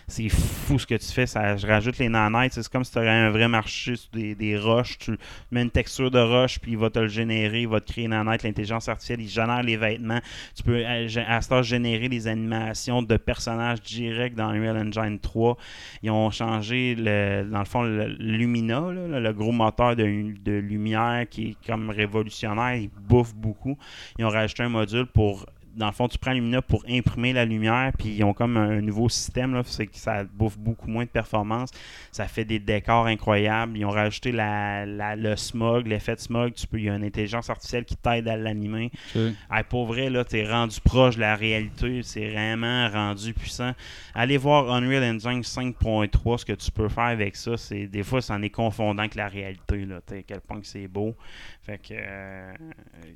[0.07, 1.26] C'est fou ce que tu fais.
[1.26, 2.53] Ça, je rajoute les nanites.
[2.53, 4.97] C'est comme si tu aurais un vrai marché sur des, des roches.
[4.97, 5.18] Tu
[5.51, 8.05] mets une texture de roche, puis il va te le générer, il va te créer
[8.05, 8.45] une nanite.
[8.58, 10.20] L'intelligence artificielle, il génère les vêtements.
[10.55, 15.55] Tu peux à, à ce générer des animations de personnages directs dans Unreal Engine 3.
[16.01, 21.26] Ils ont changé, le, dans le fond, le Lumina, le, gros moteur de, de lumière
[21.30, 22.76] qui est comme révolutionnaire.
[22.76, 23.78] Il bouffe beaucoup.
[24.18, 25.45] Ils ont rajouté un module pour.
[25.78, 28.82] Dans le fond, tu prends Lumina pour imprimer la lumière, puis ils ont comme un
[28.82, 31.69] nouveau système, là, c'est que ça bouffe beaucoup moins de performance.
[32.11, 33.78] Ça fait des décors incroyables.
[33.78, 36.53] Ils ont rajouté la, la- le smog, l'effet de smog.
[36.53, 38.91] Tu peux, il y a une intelligence artificielle qui t'aide à l'animer.
[39.15, 39.21] Ok.
[39.51, 42.01] Hey, pour vrai, là, t'es rendu proche de la réalité.
[42.03, 43.73] C'est vraiment rendu puissant.
[44.15, 47.55] Allez voir Unreal Engine 5.3, ce que tu peux faire avec ça.
[47.57, 49.86] C'est, des fois, c'en est confondant avec la réalité.
[49.86, 51.15] Là, quel point que c'est beau.
[51.63, 51.93] Fait que.
[51.93, 52.53] euh,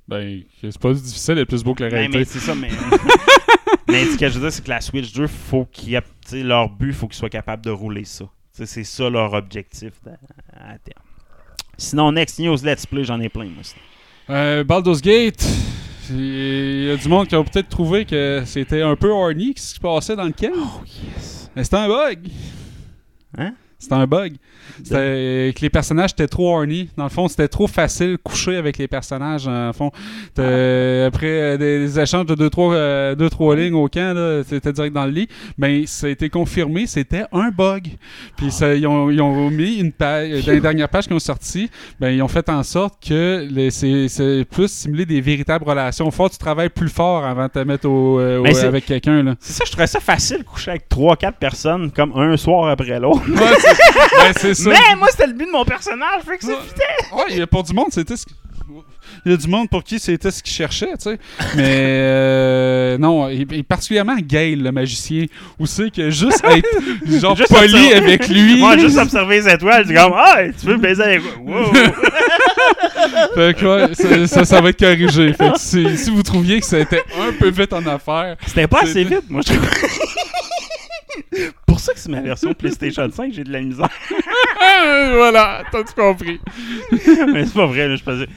[0.07, 2.17] Ben, c'est pas difficile d'être plus beau que la réalité.
[2.19, 2.69] mais c'est ça, mais.
[3.89, 6.01] mais ce que je veux dire, c'est que la Switch 2, faut qu'il y ait-
[6.25, 8.25] t'sais, leur but, faut qu'ils soient capables de rouler ça.
[8.53, 9.93] T'sais, c'est ça leur objectif
[10.53, 11.03] à, à terme.
[11.77, 13.63] Sinon, Next News Let's Play, j'en ai plein, moi.
[14.29, 15.45] Euh, Baldur's Gate,
[16.09, 19.69] il y a du monde qui a peut-être trouvé que c'était un peu horny ce
[19.69, 20.51] qui se passait dans le camp.
[20.55, 21.49] Oh, yes.
[21.55, 22.27] Mais c'était un bug.
[23.37, 23.53] Hein?
[23.81, 24.33] C'était un bug.
[24.83, 26.89] C'était euh, que les personnages étaient trop horny.
[26.95, 29.45] Dans le fond, c'était trop facile coucher avec les personnages.
[29.45, 29.91] Dans le fond,
[30.37, 31.05] Ah.
[31.07, 34.43] après euh, des, des échanges de 2-3 deux, trois, euh, deux, trois lignes au camp,
[34.47, 35.27] c'était direct dans le lit.
[35.57, 37.87] Mais ça a été confirmé, c'était un bug.
[38.37, 41.19] Puis ça, ils, ont, ils ont mis une page, dans les dernières pages qui ont
[41.19, 41.69] sorti,
[41.99, 46.09] ben, ils ont fait en sorte que c'est plus simuler des véritables relations.
[46.11, 49.35] Faut que tu travailles plus fort avant de te mettre au, euh, avec quelqu'un.
[49.39, 53.21] C'est ça, je trouvais ça facile coucher avec 3-4 personnes comme un soir après l'autre.
[53.71, 54.69] Ouais, ben, c'est ça.
[54.69, 56.57] Mais moi, c'était le but de mon personnage, fait que c'est Ouais.
[57.17, 58.25] Ouais, il y a pour du monde, c'était ce
[59.25, 61.19] Il y a du monde pour qui c'était ce qu'il cherchait, tu sais.
[61.55, 65.25] Mais euh, non, est particulièrement Gale, le magicien,
[65.59, 66.67] où c'est que juste être
[67.19, 68.57] genre Juste poli observer- avec lui.
[68.59, 71.61] Moi, juste observer les étoiles, c'est comme, ah, tu veux baiser avec moi?
[71.67, 71.73] Wow.
[73.35, 75.33] Fait que, ouais, ça, ça, ça va être corrigé.
[75.33, 78.81] Fait que si, si vous trouviez que c'était un peu vite en affaire, C'était pas
[78.83, 79.67] assez vite, moi, je trouve.
[81.67, 83.89] Pour ça que c'est ma version PlayStation 5, j'ai de la misère.
[85.13, 86.39] voilà, t'as tout compris.
[87.33, 88.27] Mais c'est pas vrai, là, je faisais...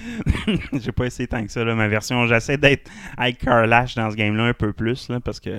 [0.73, 2.27] j'ai pas essayé tant que ça, là, ma version.
[2.27, 5.51] J'essaie d'être avec Carlash dans ce game-là un peu plus, là, parce que...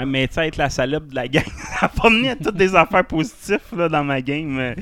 [0.00, 1.44] Ouais, mais tu sais, être la salope de la gang,
[1.78, 4.58] ça a pas mené à toutes des affaires positives là, dans ma game.
[4.58, 4.74] Euh,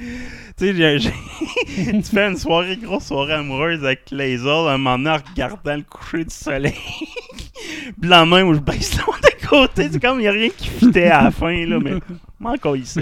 [0.57, 0.99] Tu sais,
[1.93, 5.83] tu fais une soirée, grosse soirée amoureuse avec Laser, un moment donné, en regardant le
[5.83, 6.73] coucher du soleil.
[8.01, 10.51] Puis la main où je baisse l'eau de côté, c'est comme il n'y a rien
[10.57, 11.95] qui fitait à la fin, là, mais
[12.39, 13.01] moi encore ici.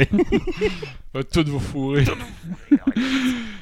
[1.13, 2.05] Va tout vous fourrer.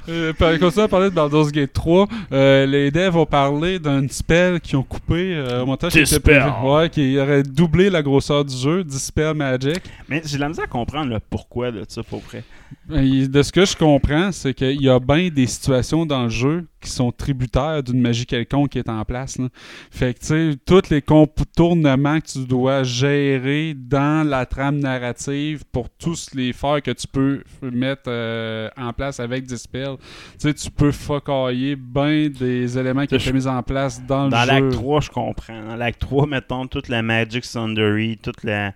[0.09, 2.09] Euh, par- continuons à parler de Baldur's Gate 3.
[2.33, 5.93] Euh, les devs ont parlé d'un spell qu'ils ont coupé euh, au montage.
[5.93, 6.41] qui était Dispel.
[6.41, 6.69] prévu.
[6.69, 8.85] Ouais, qui aurait doublé la grosseur du jeu.
[8.85, 9.83] Dispel Magic.
[10.09, 12.45] mais j'ai de la misère à comprendre le pourquoi de ça, pour vrai.
[12.93, 16.29] Et De ce que je comprends, c'est qu'il y a bien des situations dans le
[16.29, 19.39] jeu qui sont tributaires d'une magie quelconque qui est en place.
[19.39, 19.49] là.
[19.91, 25.65] Fait que, tu sais, tous les contournements que tu dois gérer dans la trame narrative
[25.73, 30.05] pour tous les faire que tu peux mettre euh, en place avec Dispel, tu
[30.39, 34.47] sais, tu peux focailler bien des éléments qui été mis en place dans, Dans le
[34.47, 34.79] l'acte jeu.
[34.79, 35.63] 3, je comprends.
[35.63, 38.73] Dans l'acte 3, mettons, toute la Magic Sundery, toute la.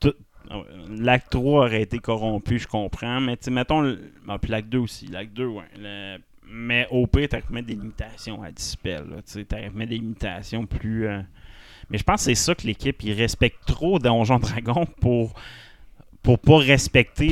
[0.00, 0.14] tout-
[0.50, 0.62] ah
[0.98, 3.20] L'acte 3 aurait été corrompu, je comprends.
[3.20, 3.80] Mais tu sais, mettons.
[3.80, 3.98] le-
[4.28, 5.06] Ah, puis l'acte 2 aussi.
[5.06, 5.64] L'acte 2, ouais.
[5.78, 6.18] Le-
[6.50, 9.04] Mais au pire, pu mettre des limitations à Dispel.
[9.30, 11.06] Tu pu mettre des limitations plus.
[11.08, 11.20] euh,
[11.90, 15.32] Mais je pense que c'est ça que l'équipe, ils respectent trop Donjon Dragon pour.
[16.22, 17.28] Pour pas respecter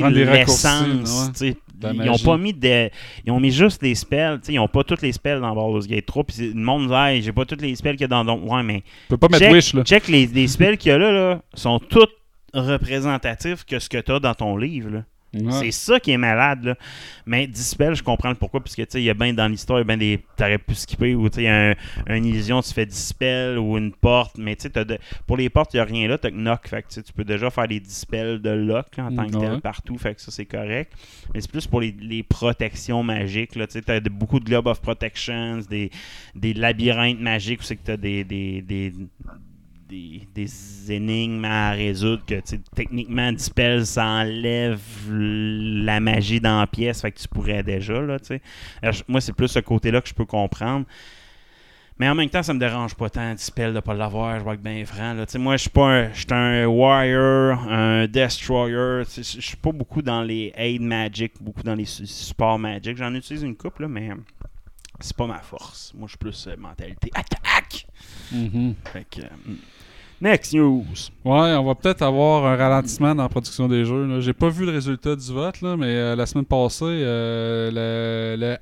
[1.01, 1.41] l'essence.
[1.41, 1.57] ouais.
[1.91, 2.91] Ils ont pas mis des.
[3.25, 4.39] Ils ont mis juste des spells.
[4.47, 6.23] Ils ont pas tous les spells dans Baldur's Gate 3.
[6.23, 8.23] Puis le monde dit, Hey, j'ai pas tous les spells qu'il y a dans.
[8.25, 9.83] Don- Ouais, mais Tu peux pas mettre check, Wish, là.
[9.83, 12.07] check les, les spells qu'il y a là, là, sont tous
[12.53, 14.89] représentatifs que ce que tu as dans ton livre.
[14.89, 15.03] là.
[15.33, 15.51] Ouais.
[15.51, 16.63] C'est ça qui est malade.
[16.65, 16.75] Là.
[17.25, 19.47] Mais Dispel, je comprends le pourquoi, parce que tu sais, il y a bien dans
[19.47, 20.19] l'histoire, il y a bien des.
[20.37, 23.57] T'aurais pu skipper ou tu sais, il y a un, une illusion, tu fais Dispel
[23.57, 24.37] ou une porte.
[24.37, 26.35] Mais tu sais, t'as de- pour les portes, il n'y a rien là, t'as que
[26.35, 26.67] Knock.
[26.67, 29.61] Fait que tu peux déjà faire des Dispels de lock là, en tant que tel
[29.61, 29.97] partout.
[29.97, 30.93] Fait que ça, c'est correct.
[31.33, 33.51] Mais c'est plus pour les, les protections magiques.
[33.51, 33.61] Tu
[33.91, 35.89] as beaucoup de Globe of Protections, des,
[36.35, 38.93] des labyrinthes magiques où c'est que tu as des, des, des,
[39.93, 42.41] des, des énigmes à résoudre que
[42.75, 44.79] techniquement Dispel ça enlève
[45.09, 48.17] la magie dans la pièce fait que tu pourrais déjà là
[48.81, 50.85] Alors, je- moi c'est plus ce côté là que je peux comprendre.
[51.99, 54.39] Mais en même temps ça me dérange pas tant Dispel de pas l'avoir.
[54.39, 55.27] Je vois que bien franc là.
[55.27, 59.03] Tu sais moi je suis pas un, je suis un warrior un destroyer.
[59.15, 62.97] Je suis pas beaucoup dans les aid magic beaucoup dans les su- supports magic.
[62.97, 64.09] J'en utilise une couple là mais
[64.99, 65.93] c'est pas ma force.
[65.95, 67.85] Moi je suis plus euh, mentalité attaque.
[68.31, 68.73] Mhm.
[68.91, 69.53] fait que, euh,
[70.23, 70.85] Next news.
[71.25, 74.21] Ouais, on va peut-être avoir un ralentissement dans la production des jeux.
[74.21, 78.55] J'ai pas vu le résultat du vote, mais euh, la semaine passée, euh, le,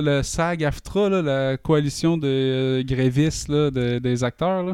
[0.00, 4.72] le SAG AFTRA, la coalition euh, grévistes de- des acteurs, là,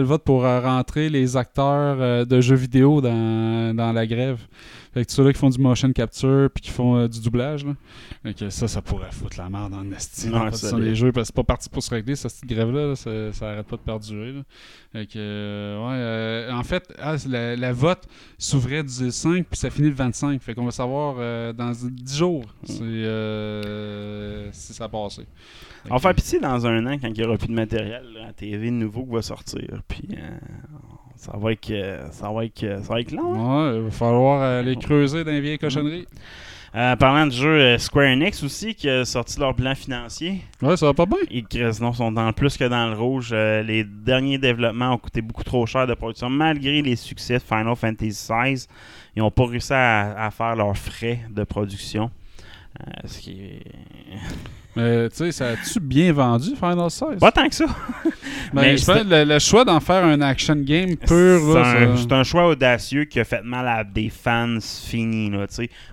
[0.00, 4.40] le vote pour rentrer les acteurs de jeux vidéo dans la grève.
[4.94, 7.64] Fait que ceux-là qui font du motion capture puis qui font euh, du doublage.
[7.64, 7.74] Là.
[8.22, 10.28] Fait que ça, ça pourrait foutre la merde dans le esti.
[10.30, 10.94] Ouais, en des l'est.
[10.94, 12.88] jeux parce que c'est pas parti pour se régler, cette grève-là.
[12.88, 14.32] là, ça, ça arrête pas de perdurer.
[14.32, 14.42] Là.
[14.92, 18.06] Fait que, euh, ouais, euh, en fait, ah, la, la vote
[18.38, 20.40] s'ouvrait du 5 puis ça finit le 25.
[20.42, 21.16] Fait qu'on va savoir
[21.54, 25.22] dans 10 jours si, euh, si ça a passé.
[25.82, 28.04] Fait On va faire pitié dans un an quand il n'y aura plus de matériel
[28.14, 29.82] là, à TV nouveau qui va sortir.
[29.86, 30.38] Puis euh,
[31.18, 33.34] ça va être euh, ça va être euh, ça va être long.
[33.34, 33.70] hein?
[33.72, 36.06] Ouais, il va falloir aller creuser dans les vieilles cochonneries.
[36.74, 40.42] Euh, parlant du jeu Square Enix aussi qui a sorti leur plan financier.
[40.60, 41.16] Ouais, ça va pas bien.
[41.30, 43.30] Ils sinon sont dans le plus que dans le rouge.
[43.32, 46.28] Euh, les derniers développements ont coûté beaucoup trop cher de production.
[46.28, 48.66] Malgré les succès de Final Fantasy XVI,
[49.16, 52.10] ils n'ont pas réussi à, à faire leurs frais de production.
[52.80, 53.62] Euh, ce qui est...
[54.78, 57.18] Mais tu sais, ça a-tu bien vendu Final 16?
[57.20, 57.66] Pas tant que ça.
[58.52, 61.40] Ben, mais je pense que le, le choix d'en faire un action game pur,
[61.96, 65.28] C'est un, choix audacieux qui a fait mal à des fans finis.
[65.30, 65.46] Là,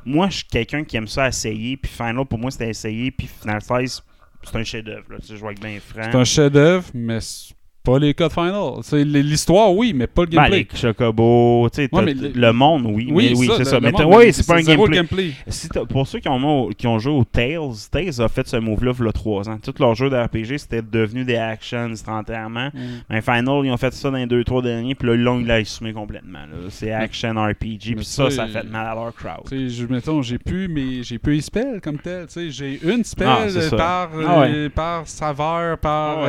[0.05, 1.75] moi, je suis quelqu'un qui aime ça essayer.
[1.75, 3.11] Puis Final, pour moi, c'était essayer.
[3.11, 4.03] Puis Final 16,
[4.43, 5.05] c'est un chef-d'œuvre.
[5.09, 6.03] là, tu sais, Je vois que bien franc.
[6.03, 7.19] c'est un chef-d'œuvre, mais
[7.86, 8.71] pas les de Final.
[8.81, 10.67] Sais, l'histoire, oui, mais pas le Ben, gameplay.
[10.71, 13.05] les Chocobos, tu sais, Ouais, le- le monde, oui.
[13.11, 13.75] mais oui, c'est le- ça.
[13.75, 15.31] le Mais monde, oui, c'est pas un gameplay.
[15.47, 17.59] Si pour ceux qui ont, qui ont joué au Tales,
[17.91, 19.57] Tales a fait ce move-là il y a 3 ans.
[19.63, 22.69] Tous leurs jeux de RPG, c'était devenu des actions instantanément.
[22.73, 22.79] Mm.
[23.09, 25.45] Mais Final, ils ont fait ça dans les 2-3 derniers, puis là, ils l'ont il
[25.47, 26.39] l'a assumé complètement.
[26.69, 29.43] C'est action RPG, puis ça, ça, fait mal à leur crowd.
[29.51, 32.25] Je, mettons, j'ai plus, mais j'ai plus spell comme tel.
[32.49, 33.75] J'ai une spell Ah, c'est euh, ça.
[33.77, 36.19] par, Ah euh, par saveur, par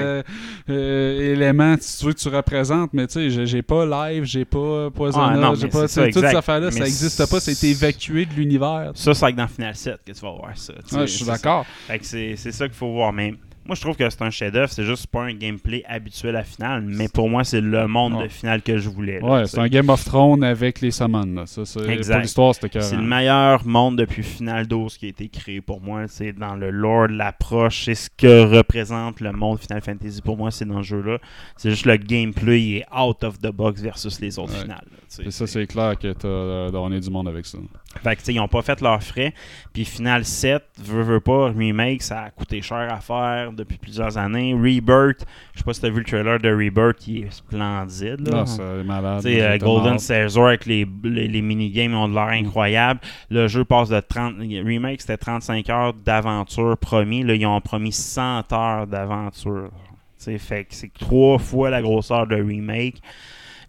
[1.47, 2.91] Ah élément, si tu veux, que tu représentes.
[2.93, 5.89] Mais tu sais, j'ai- pas live, j'ai pas Ah, poisonnage, non, j'ai pas.
[5.89, 7.41] ça, Toutes ces affaires-là, ça n'existe pas.
[7.41, 8.93] C'est- évacué de l'univers.
[8.95, 10.73] Ça, c'est avec dans Final 7 que tu vas voir ça.
[10.93, 11.65] Ouais, je suis d'accord.
[11.87, 13.13] Fait que c'est c'est ça qu'il faut voir.
[13.13, 13.35] Mais
[13.67, 14.71] moi, je trouve que c'est un chef-d'œuvre.
[14.71, 16.83] C'est juste pas un gameplay habituel à Final.
[16.83, 18.25] Mais pour moi, c'est le monde Ouais.
[18.25, 19.21] de Final que je voulais.
[19.21, 21.45] là, Ouais, c'est un Game of Thrones avec les summons.
[21.47, 22.15] Ça, Exact.
[22.15, 25.81] Pour l'histoire, c'était C'est le meilleur monde depuis Final 12 qui a été créé pour
[25.81, 26.05] moi.
[26.09, 30.51] C'est dans le lore, l'approche, c'est ce que représente le monde Final Fantasy pour moi,
[30.51, 31.19] c'est dans ce jeu-là.
[31.57, 34.63] C'est juste le gameplay, il est out of the box versus les autres Ouais.
[34.63, 34.85] finales.
[34.91, 35.25] là.
[35.27, 37.59] Et ça, c'est clair que t'as euh, donné du monde avec ça.
[38.03, 39.33] Fait que, tu sais, ils ont pas fait leurs frais.
[39.73, 44.17] Puis Final 7, veut, veut pas, remake, ça a coûté cher à faire depuis plusieurs
[44.19, 44.55] années.
[44.55, 45.25] Rebirth,
[45.55, 48.29] je sais pas si t'as vu le trailer de Rebirth, il est splendide.
[48.29, 48.41] Là.
[48.43, 49.23] Ah, c'est malade.
[49.23, 49.99] Tu sais, euh, Golden.
[49.99, 52.47] Caesar avec les, les, les minigames ont de l'air Mm.
[52.47, 53.01] incroyable.
[53.31, 54.37] Le jeu passe de 30.
[54.39, 57.23] Remake, c'était 35 heures d'aventure promis.
[57.23, 59.71] Là, ils ont promis 100 heures d'aventure.
[60.19, 62.97] Tu sais, fait que c'est trois fois la grosseur de remake.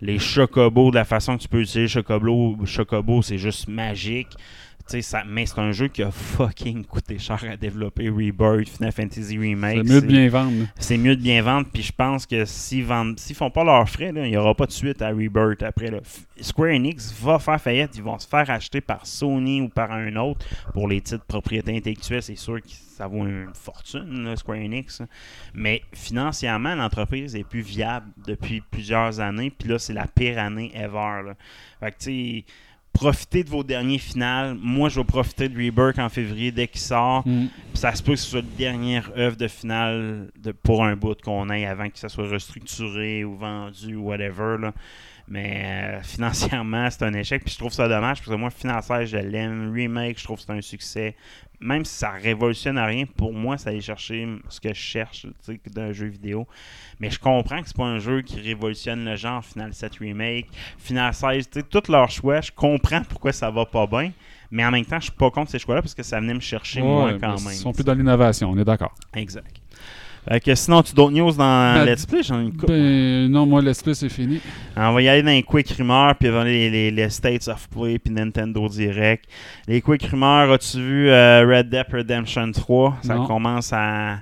[0.01, 4.35] Les chocobos, de la façon que tu peux utiliser chocobo, chocobo c'est juste magique.
[4.89, 8.09] Ça, mais c'est un jeu qui a fucking coûté cher à développer.
[8.09, 9.79] Rebirth, Final Fantasy Remake.
[9.85, 10.65] C'est mieux de bien vendre.
[10.79, 13.88] C'est mieux de bien vendre, puis je pense que s'ils vendent, s'ils font pas leurs
[13.89, 15.91] frais, il n'y aura pas de suite à Rebirth après.
[15.91, 15.99] là.
[16.39, 20.15] Square Enix va faire faillite, ils vont se faire acheter par Sony ou par un
[20.15, 22.23] autre pour les titres propriété intellectuelle.
[22.23, 25.01] C'est sûr que ça vaut une fortune, là, Square Enix.
[25.53, 30.71] Mais financièrement, l'entreprise est plus viable depuis plusieurs années, puis là, c'est la pire année
[30.73, 31.23] ever.
[31.25, 31.35] Là.
[31.79, 32.45] Fait que, tu sais,
[32.97, 34.57] profitez de vos derniers finales.
[34.59, 37.27] Moi, je vais profiter de Rebirth en février dès qu'il sort.
[37.27, 37.45] Mm.
[37.75, 41.21] Ça se peut que ce soit la dernière œuvre de finale de, pour un bout
[41.21, 44.57] qu'on ait avant que ça soit restructuré ou vendu ou whatever.
[44.59, 44.73] Là.
[45.27, 47.43] Mais euh, financièrement, c'est un échec.
[47.43, 49.71] Puis je trouve ça dommage parce que moi, financière, je l'aime.
[49.71, 51.15] Remake, je trouve que c'est un succès.
[51.60, 55.26] Même si ça révolutionne rien, pour moi, ça allait chercher ce que je cherche
[55.74, 56.47] d'un jeu vidéo.
[56.99, 60.47] Mais je comprends que c'est pas un jeu qui révolutionne le genre Final 7 Remake,
[60.78, 62.41] Final 16, tu sais, tous leurs choix.
[62.41, 64.12] Je comprends pourquoi ça va pas bien.
[64.51, 66.39] Mais en même temps, je suis pas contre ces choix-là parce que ça venait me
[66.39, 67.53] chercher moi Ouais, quand mais même.
[67.53, 68.93] Ils sont plus dans l'innovation, on est d'accord.
[69.16, 69.60] Exact.
[70.30, 72.21] Fait que sinon, tu d'autres news dans Ben, Let's Play?
[72.23, 72.73] J'en ai une couple.
[72.73, 74.41] Ben, non, moi, l'esprit, c'est fini.
[74.75, 77.67] On va y aller dans les quick rumeurs, puis avant les, les, les States of
[77.69, 79.25] Play, puis Nintendo Direct.
[79.67, 82.97] Les quick rumeurs, as-tu vu euh, Red Dead Redemption 3?
[83.03, 83.25] Ça Non.
[83.25, 84.17] commence à,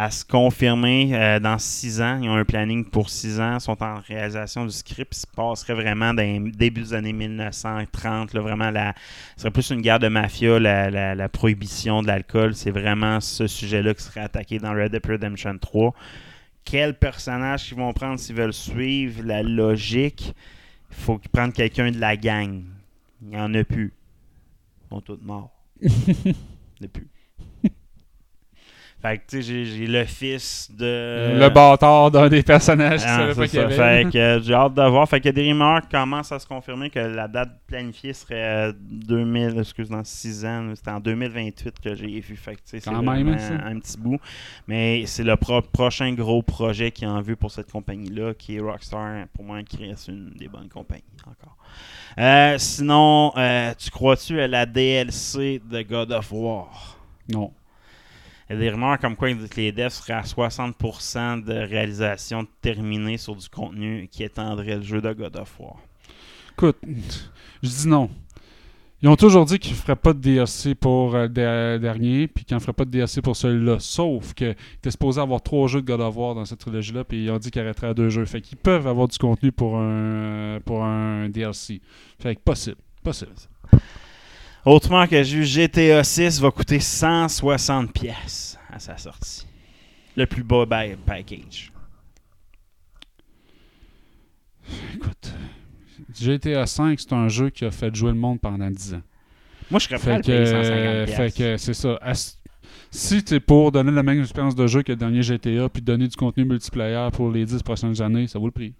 [0.00, 2.20] à se confirmer euh, dans six ans.
[2.22, 3.54] Ils ont un planning pour six ans.
[3.54, 5.12] Ils sont en réalisation du script.
[5.16, 8.32] Il se passerait vraiment dans les débuts des années 1930.
[8.32, 8.94] Là, vraiment, la,
[9.34, 12.54] ce serait plus une guerre de mafia, la, la- la prohibition de l'alcool.
[12.54, 15.92] C'est vraiment ce sujet-là qui serait attaqué dans Red Dead Redemption 3.
[16.64, 20.32] Quel personnage ils vont prendre s'ils veulent suivre la logique?
[20.90, 22.62] Il faut qu'ils prennent quelqu'un de la gang.
[23.20, 23.92] Il n'y en a plus.
[24.84, 25.50] Ils sont tous morts.
[26.80, 27.08] Depuis.
[29.00, 31.38] Fait que, tu sais, j'ai- le fils de.
[31.38, 33.86] Le bâtard d'un des personnages qui Ah, savait c'est pas qu'il y ça.
[33.86, 34.02] avait.
[34.04, 35.08] Fait que euh, j'ai hâte de voir.
[35.08, 39.56] Fait a des rumeurs commencent à se confirmer que la date planifiée serait euh, 2000,
[39.60, 40.72] excuse, dans 6 ans.
[40.74, 42.34] C'était en 2028 que j'ai vu.
[42.34, 44.18] Fait que, tu sais, c'est hein, un petit bout.
[44.66, 48.56] Mais c'est le pro- prochain gros projet qui est en vue pour cette compagnie-là, qui
[48.56, 49.26] est Rockstar.
[49.32, 51.56] Pour moi, qui reste une des bonnes compagnies encore.
[52.18, 56.98] Euh, sinon, euh, tu crois-tu à la DLC de God of War?
[57.32, 57.52] Non.
[58.50, 62.46] Il y a des rumeurs comme quoi que les devs seraient à 60% de réalisation
[62.62, 65.76] terminée sur du contenu qui étendrait le jeu de God of War.
[66.52, 66.76] Écoute,
[67.62, 68.10] je dis non.
[69.00, 72.26] Ils ont toujours dit qu'ils ne feraient pas de DLC pour euh, le der- dernier,
[72.26, 73.76] puis qu'ils n'en feraient pas de DLC pour celui-là.
[73.78, 77.24] Sauf qu'ils étaient supposés avoir trois jeux de God of War dans cette trilogie-là, puis
[77.24, 78.24] ils ont dit qu'ils arrêteraient à deux jeux.
[78.24, 81.80] Fait qu'ils peuvent avoir du contenu pour un, pour un DLC.
[82.18, 82.78] Fait que possible.
[83.04, 83.30] Possible.
[84.64, 89.46] Autrement que GTA 6 va coûter 160$ pièces à sa sortie.
[90.16, 91.72] Le plus bas ba- package.
[94.94, 95.32] Écoute,
[96.18, 99.02] GTA V, c'est un jeu qui a fait jouer le monde pendant 10 ans.
[99.70, 101.06] Moi, je serais prêt à payer 150$.
[101.08, 101.98] fait que c'est ça.
[102.90, 105.82] Si tu es pour donner la même expérience de jeu que le dernier GTA, puis
[105.82, 108.74] donner du contenu multiplayer pour les 10 prochaines années, ça vaut le prix.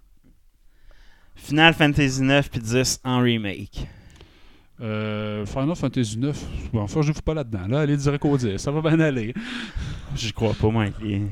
[1.35, 3.87] Final Fantasy 9 puis 10 en remake.
[4.81, 7.67] Euh, Final Fantasy 9, bon, enfin, je ne pas là-dedans.
[7.67, 9.33] Là, allez direct au 10, ça va bien aller.
[10.15, 11.23] J'y crois pas, moi, avec les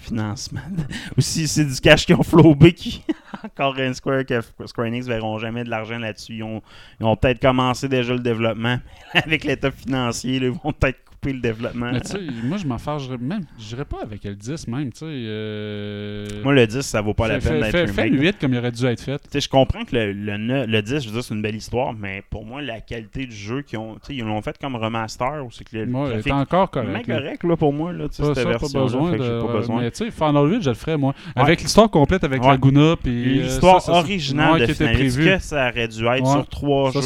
[0.00, 0.60] financements.
[1.16, 3.02] Ou si c'est du cash qui ont flobé, qui
[3.44, 6.36] encore un Square que Square Enix verront jamais de l'argent là-dessus.
[6.36, 8.78] Ils ont, peut-être commencé déjà le développement.
[9.12, 11.90] avec l'état financier, ils vont peut-être couper le développement.
[11.92, 13.42] Mais tu sais, moi, je m'en fâcherais même.
[13.58, 15.04] J'irais pas avec le 10 même, tu sais.
[15.08, 18.10] euh, Moi, le 10, ça vaut pas la peine d'être remake.
[18.12, 19.18] le 8 comme il aurait dû être fait.
[19.18, 21.42] Tu sais, je comprends que le, le, ne- le 10, je veux dire, c'est une
[21.42, 24.40] belle histoire, mais pour moi, la qualité du jeu qu'ils ont, tu sais, ils l'ont
[24.42, 27.06] fait comme remaster, ou c'est que le il graphique est encore correct.
[27.06, 27.18] là.
[27.18, 29.80] correct là, pour moi, là, tu sais, cette version fait pas besoin.
[29.80, 31.14] Mais tu sais, Final 8, je le ferais, moi.
[31.36, 31.42] Ouais.
[31.42, 32.48] Avec l'histoire complète avec Ouais.
[32.50, 32.96] Laguna.
[33.02, 36.30] Puis, euh, L'histoire originale ouais, de qui était Final que ça aurait dû être Ouais.
[36.32, 37.00] sur trois jeux.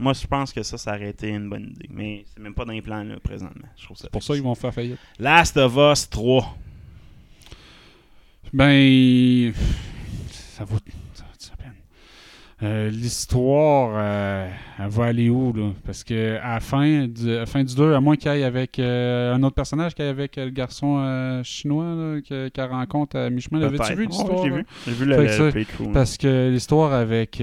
[0.00, 1.88] Moi, je pense que ça, ça aurait été une bonne idée.
[1.92, 3.68] Mais c'est même pas dans les plans là, présentement.
[3.76, 4.98] Je trouve ça C'est pour ça qu'ils vont faire faillite.
[5.18, 6.56] Last of Us 3.
[8.52, 9.52] Ben.
[10.30, 10.78] Ça vaut.
[11.14, 11.74] Ça vaut la peine.
[12.62, 14.48] Euh, L'histoire, euh,
[14.78, 15.70] elle va aller où, là?
[15.84, 18.44] Parce que à la fin du, à la fin du 2, à moins qu'il aille
[18.44, 23.60] avec euh, un autre personnage, qu'il aille avec le garçon chinois qu'elle rencontre à mi-chemin.
[23.60, 24.44] L'avais-tu vu l'histoire?
[24.44, 24.56] J'ai là?
[24.56, 24.66] vu.
[24.86, 25.92] J'ai vu le.
[25.92, 27.42] Parce que l'histoire avec.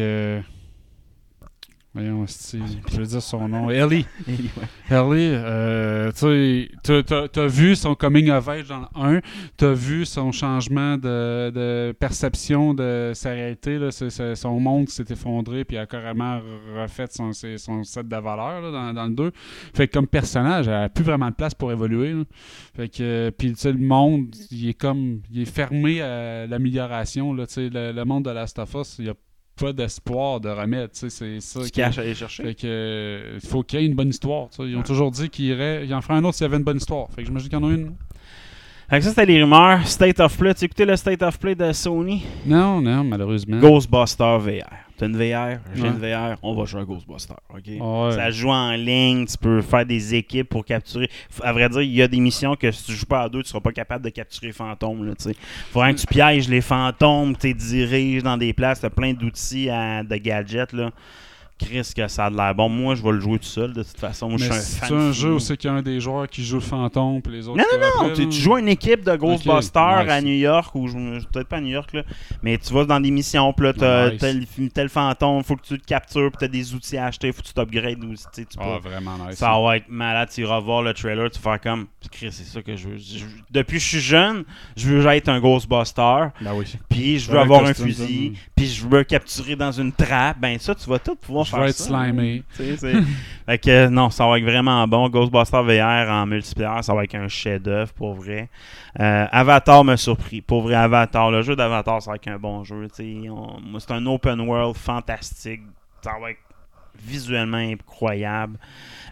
[1.96, 3.70] Voyons, je veux dire son nom.
[3.70, 4.06] Ellie.
[4.28, 4.50] Anyway.
[4.90, 9.22] Ellie, euh, tu t'as vu son coming of age dans le 1,
[9.56, 15.64] t'as vu son changement de, de perception de sa réalité, là, son monde s'est effondré,
[15.64, 16.42] puis a carrément
[16.76, 19.32] refait son, son set de valeurs là, dans, dans le 2.
[19.74, 22.12] Fait que comme personnage, elle a plus vraiment de place pour évoluer.
[22.12, 22.24] là.
[22.76, 26.46] Fait que, euh, puis tu sais, le monde, il est comme, il est fermé à
[26.46, 29.14] l'amélioration, tu le, le monde de Last of Us, il y a
[29.58, 30.50] pas d'espoir de
[31.00, 31.60] sais, c'est ça.
[31.62, 32.44] Tu qui- caches à aller chercher.
[32.44, 34.50] fait que euh, il faut qu'il y ait une bonne histoire.
[34.50, 34.70] tu sais.
[34.70, 36.64] Ils ont toujours dit qu'il irait, il en ferait un autre s'il y avait une
[36.64, 37.10] bonne histoire.
[37.12, 37.96] Fait que j'imagine qu'il y en a une.
[38.90, 39.86] Fait que ça, c'était les rumeurs.
[39.88, 40.54] State of Play.
[40.54, 42.24] Tu as écouté le State of Play de Sony?
[42.46, 43.60] Non, non, malheureusement.
[43.60, 44.70] Ghostbuster VR.
[44.98, 45.90] T'as une VR, j'ai Ouais.
[45.90, 47.64] une VR, on va jouer à Ghostbuster, ok?
[47.68, 48.12] Ouais.
[48.16, 51.10] Ça joue en ligne, tu peux faire des équipes pour capturer.
[51.44, 53.44] À vrai dire, il y a des missions que si tu joues pas à deux,
[53.44, 55.36] tu seras pas capable de capturer les fantômes, là, tu sais.
[55.74, 60.16] Faudrait que tu pièges les fantômes, tu diriges dans des places, t'as plein d'outils, de
[60.16, 60.92] gadgets, là.
[61.58, 62.68] Chris, que ça a de l'air bon.
[62.68, 64.28] Moi, je vais le jouer tout seul, de toute façon.
[64.28, 66.28] Moi, je suis un c'est un jeu où c'est qu'il y a un des joueurs
[66.28, 67.58] qui joue le fantôme puis les autres.
[67.58, 67.64] Non,
[68.04, 70.12] non, non, tu, joues une équipe de Ghostbusters nice.
[70.12, 70.86] à New York, ou
[71.32, 72.04] peut-être pas à New York, là,
[72.44, 74.20] mais tu vas dans des missions, puis là, t'as Nice.
[74.20, 77.42] tel, tel fantôme, faut que tu le captures, puis t'as des outils à acheter, faut
[77.42, 79.38] que tu t'upgrades, ou tu sais, Ah, peux- vraiment nice.
[79.38, 82.44] Ça va être malade, tu iras voir le trailer, tu vas faire comme, Chris, c'est
[82.44, 82.98] ça que je veux.
[82.98, 84.44] Je- depuis que je suis jeune,
[84.76, 86.66] je veux être un Ghostbuster, Ben oui.
[86.90, 90.76] puis je veux avoir un fusil, puis je veux capturer dans une trappe, ben ça,
[90.76, 91.84] tu vas tout pouvoir Je faire vais être ça.
[91.86, 92.44] slimé.
[93.46, 95.08] Fait que euh, non, ça va être vraiment bon.
[95.10, 98.50] Ghostbuster VR en multiplayer, ça va être un chef-d'œuvre pour vrai.
[99.00, 100.42] Euh, Avatar m'a surpris.
[100.42, 102.88] Pour vrai, Avatar, le jeu d'Avatar, ça va être un bon jeu.
[103.30, 105.62] On- c'est un open world fantastique.
[106.02, 106.40] Ça va être
[106.98, 108.58] visuellement incroyable.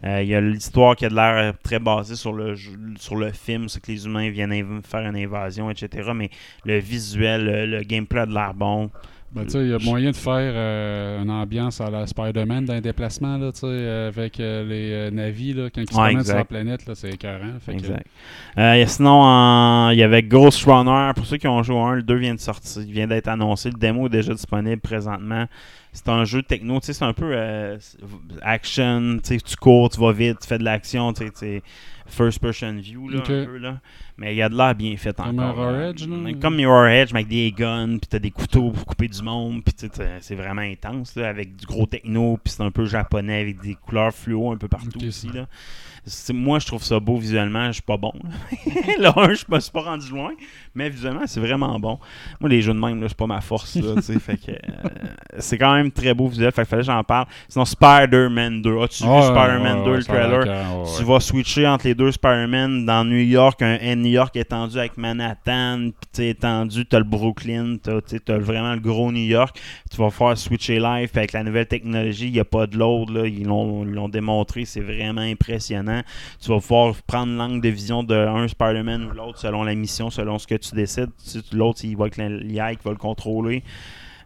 [0.06, 2.56] Euh, Il y a l'histoire qui a de l'air très basée sur le,
[2.98, 6.12] sur le film, c'est que les humains viennent faire une invasion, etc.
[6.16, 6.30] Mais
[6.66, 8.90] le visuel, le, le gameplay a de l'air bon.
[9.36, 12.66] Ben, tu sais, il y a moyen de faire euh, une ambiance à la Spider-Man
[12.66, 15.98] dans les déplacements, là, tu sais, euh, avec euh, les navis, là, quand ils se
[16.00, 17.54] Ouais, sur la planète, là, c'est écœurant.
[17.60, 18.06] Fait que- Exact.
[18.60, 21.12] Euh, et sinon, il y avait Ghost Runner.
[21.16, 23.72] Pour ceux qui ont joué au 1, le 2 vient de sortir, vient d'être annoncé.
[23.72, 25.46] Le démo est déjà disponible présentement.
[25.92, 27.36] C'est un jeu techno, tu sais, c'est un peu
[28.42, 31.24] action, tu cours, tu vas vite, tu fais de l'action, tu
[32.06, 33.80] first person view là, un peu là.
[34.18, 35.56] Mais il y a de l'air bien fait Comme encore.
[35.56, 35.90] Mirror là.
[35.90, 36.32] Edge, là?
[36.42, 39.64] Comme Mirror Edge, mais avec des guns, puis t'as des couteaux pour couper du monde,
[39.64, 39.74] puis
[40.22, 43.76] c'est vraiment intense là, avec du gros techno, puis c'est un peu japonais avec des
[43.76, 45.48] couleurs fluo un peu partout aussi là.
[46.34, 47.68] Moi, je trouve ça beau visuellement.
[47.68, 48.12] Je suis pas bon.
[49.00, 50.32] là, un, je me suis pas rendu loin.
[50.76, 52.00] Mais visuellement, c'est vraiment bon.
[52.40, 53.76] Moi, les jeux de même, là, c'est pas ma force.
[53.76, 54.90] Là, fait que, euh,
[55.40, 56.52] c'est quand même très beau visuel.
[56.52, 57.28] Fait que fallait que j'en parle.
[57.48, 58.80] Sinon, Spider-Man 2.
[58.82, 60.86] As-tu vu Spider-Man ouais, 2, ouais, le trailer?
[60.98, 64.78] Tu vas switcher entre les deux Spider-Man dans New York, un, un New York étendu
[64.80, 69.26] avec Manhattan, puis tu sais, étendu, t'as le Brooklyn, t'as t'as vraiment le gros New
[69.26, 69.60] York.
[69.90, 73.14] Tu vas faire switcher live, avec la nouvelle technologie, il n'y a pas de l'autre,
[73.14, 75.93] là, ils l'ont ils l'ont démontré, c'est vraiment impressionnant.
[76.42, 80.40] Tu vas pouvoir prendre l'angle de vision d'un Spider-Man ou l'autre selon la mission, selon
[80.40, 81.12] ce que tu décides.
[81.52, 83.64] L'autre, il va avec l'IA qui va le contrôler.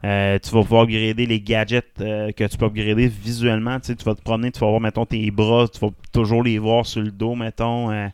[0.03, 3.79] Euh, tu vas pouvoir upgrader les gadgets euh, que tu peux upgrader visuellement.
[3.79, 6.85] Tu vas te promener, tu vas voir, mettons, tes bras, tu vas toujours les voir
[6.85, 7.91] sur le dos, mettons.
[7.91, 8.07] Euh,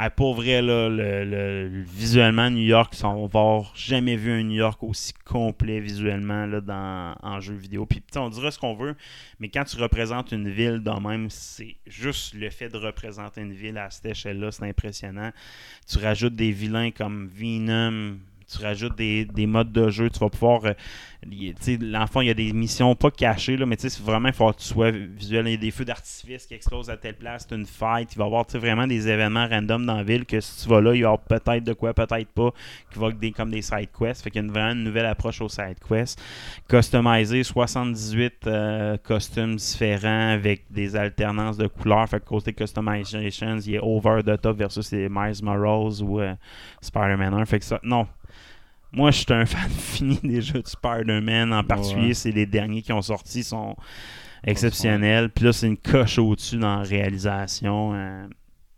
[0.00, 4.54] ah, pour vrai, là, le, le- visuellement, New York, on va jamais vu un New
[4.54, 7.84] York aussi complet visuellement dans, en jeu vidéo.
[7.84, 8.94] Puis, on dira ce qu'on veut,
[9.40, 13.52] mais quand tu représentes une ville de même, c'est juste le fait de représenter une
[13.52, 15.32] ville à cette échelle-là, c'est impressionnant.
[15.90, 18.18] Tu rajoutes des vilains comme Venom,
[18.50, 20.64] tu rajoutes des, des modes de jeu, tu vas pouvoir.
[20.64, 20.72] euh,
[21.30, 24.58] y- L'enfant, il y a des missions pas cachées, là, mais vraiment, il faut que
[24.58, 25.46] tu sois visuel.
[25.46, 28.12] Il y a des feux d'artifice qui explosent à telle place, c'est une fight.
[28.14, 30.80] Il va y avoir vraiment des événements random dans la ville que si tu vas
[30.80, 32.50] là, il y aura peut-être de quoi, peut-être pas,
[32.92, 34.22] qui va des, comme des side quests.
[34.22, 36.20] Fait qu'il y a une, vraiment une nouvelle approche aux side quests.
[36.68, 42.08] Customisé, 78 euh, costumes différents avec des alternances de couleurs.
[42.08, 46.34] Fait que côté customizations, il est over the top versus les Miles Morales ou euh,
[46.80, 47.44] Spider-Man 1.
[47.46, 48.06] Fait que ça, non.
[48.92, 51.52] Moi, je suis un fan fini des jeux de Spider-Man.
[51.52, 52.14] En particulier, Ouais.
[52.14, 53.76] c'est les derniers qui ont sorti sont
[54.44, 55.30] exceptionnels.
[55.30, 57.92] Puis là, c'est une coche au-dessus dans la réalisation.
[57.94, 58.26] Euh,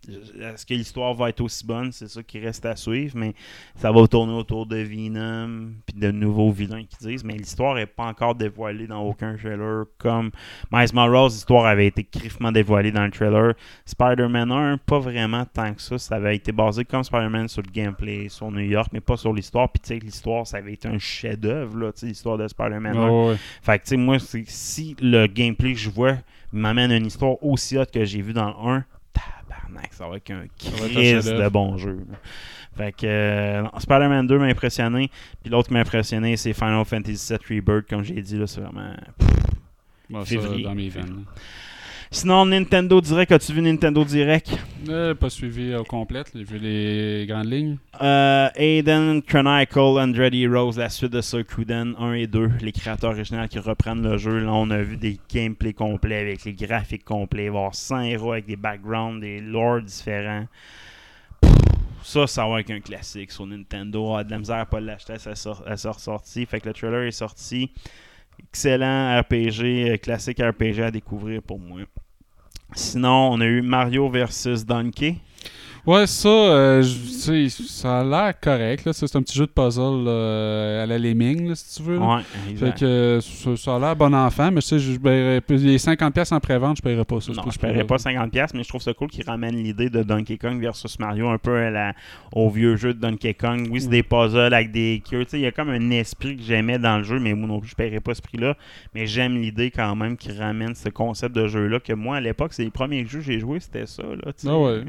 [0.07, 1.91] Est-ce que l'histoire va être aussi bonne?
[1.91, 3.35] C'est ça qui reste à suivre, mais
[3.75, 7.85] ça va tourner autour de Venom puis de nouveaux vilains qui disent, mais l'histoire n'est
[7.85, 10.31] pas encore dévoilée dans aucun trailer comme
[10.71, 13.53] Miles Morales, l'histoire avait été griffement dévoilée dans le trailer.
[13.85, 15.97] Spider-Man 1, pas vraiment tant que ça.
[15.97, 19.33] Ça avait été basé comme Spider-Man sur le gameplay, sur New York, mais pas sur
[19.33, 19.71] l'histoire.
[19.71, 23.07] Puis tu sais, l'histoire, ça avait été un chef-d'œuvre, l'histoire de Spider-Man 1.
[23.07, 23.37] Ouais, ouais.
[23.61, 26.17] Fait que, tu sais, moi, si le gameplay que je vois
[26.51, 28.85] m'amène une histoire aussi haute que j'ai vu dans le 1,
[29.71, 32.05] tabarnak, ça va être un crise de bon jeu.
[32.09, 32.17] là.
[32.77, 35.09] Fait que euh, Spider-Man 2 m'a impressionné.
[35.41, 38.61] Puis l'autre qui m'a impressionné, c'est Final Fantasy VII Rebirth, comme j'ai dit, là, c'est
[38.61, 38.93] vraiment.
[40.09, 40.63] Bon, ça, Février.
[40.63, 41.25] dans mes veines.
[42.13, 44.57] Sinon, Nintendo Direct, as-tu vu Nintendo Direct?
[44.89, 47.77] Euh, pas suivi au complet, j'ai vu les grandes lignes.
[48.01, 53.47] Euh, Aiden Chronicle, Andretti Rose, la suite de Suikoden 1 et 2, les créateurs originaux
[53.47, 54.39] qui reprennent le jeu.
[54.39, 58.45] Là, on a vu des gameplays complets avec les graphiques complets, voir 100 héros avec
[58.45, 60.47] des backgrounds, des lores différents.
[61.39, 61.51] Pff,
[62.03, 64.21] Ça, ça va être un classique sur Nintendo.
[64.21, 66.45] De la misère à pas l'acheter à sa, sor- à sa sortie.
[66.45, 67.71] Fait que le trailer est sorti.
[68.49, 69.61] Excellent RPG,
[69.91, 71.79] euh, classique RPG à découvrir pour moi.
[72.73, 75.21] Sinon, on a eu Mario versus Donkey.
[75.85, 78.87] Ouais, ça, euh, je- ça a l'air correct.
[78.91, 81.97] C'est un petit jeu de puzzle euh, à la Lemming, là, si tu veux.
[81.97, 82.17] là.
[82.17, 82.21] Ouais,
[82.55, 86.31] Fait que euh, ça, ça a l'air bon enfant, mais sais, je paierais- les 50$
[86.31, 87.31] en pré-vente, je paierais pas ça.
[87.33, 90.37] Non, je paierais pas 50$, mais je trouve ça cool qu'ils ramènent l'idée de Donkey
[90.37, 91.93] Kong versus Mario un peu à la-
[92.33, 93.67] au vieux jeu de Donkey Kong.
[93.71, 95.25] Oui, c'est des puzzles avec des queues.
[95.33, 97.69] Il y a comme un esprit que j'aimais dans le jeu, mais moi non plus,
[97.69, 98.55] je paierais pas ce prix-là.
[98.93, 101.79] Mais j'aime l'idée quand même qu'ils ramènent ce concept de jeu-là.
[101.79, 104.03] Que moi, à l'époque, c'est les premiers jeux que j'ai joués, c'était ça.
[104.03, 104.31] Là.
[104.47, 104.83] Ah ouais.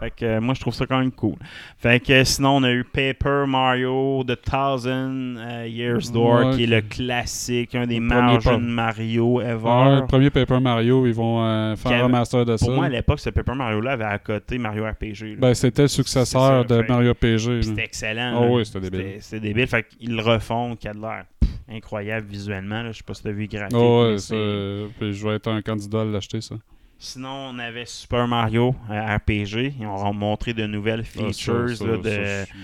[0.00, 1.34] Fait que moi, je trouve ça quand même cool.
[1.78, 6.64] Fait que sinon, on a eu Paper Mario The Thousand euh, Years Door, Ouais, qui
[6.64, 9.54] est le classique, un des Le meilleurs jeux de Mario ever.
[9.64, 12.66] Ouais, le premier Paper Mario, ils vont euh, faire un remaster de ça.
[12.66, 15.36] Pour moi, à l'époque, ce Paper Mario-là avait à côté Mario RPG.
[15.38, 17.62] Ben, c'était le successeur ça, de fait- Mario RPG.
[17.62, 18.48] C'était excellent.
[18.50, 19.16] Oui, c'était débile.
[19.20, 19.66] C'était- débile.
[19.66, 21.24] Fait qu'ils le refont, qui a de l'air
[21.70, 22.82] incroyable visuellement.
[22.82, 22.92] là.
[22.92, 23.76] Je sais pas si t'as vu graphique.
[23.80, 26.56] Ah ouais, ça, euh, puis je vais être un candidat à l'acheter, ça.
[27.04, 29.74] Sinon, on avait Super Mario euh, RPG.
[29.80, 31.96] Ils ont montré de nouvelles Ah, ça, features ça, là,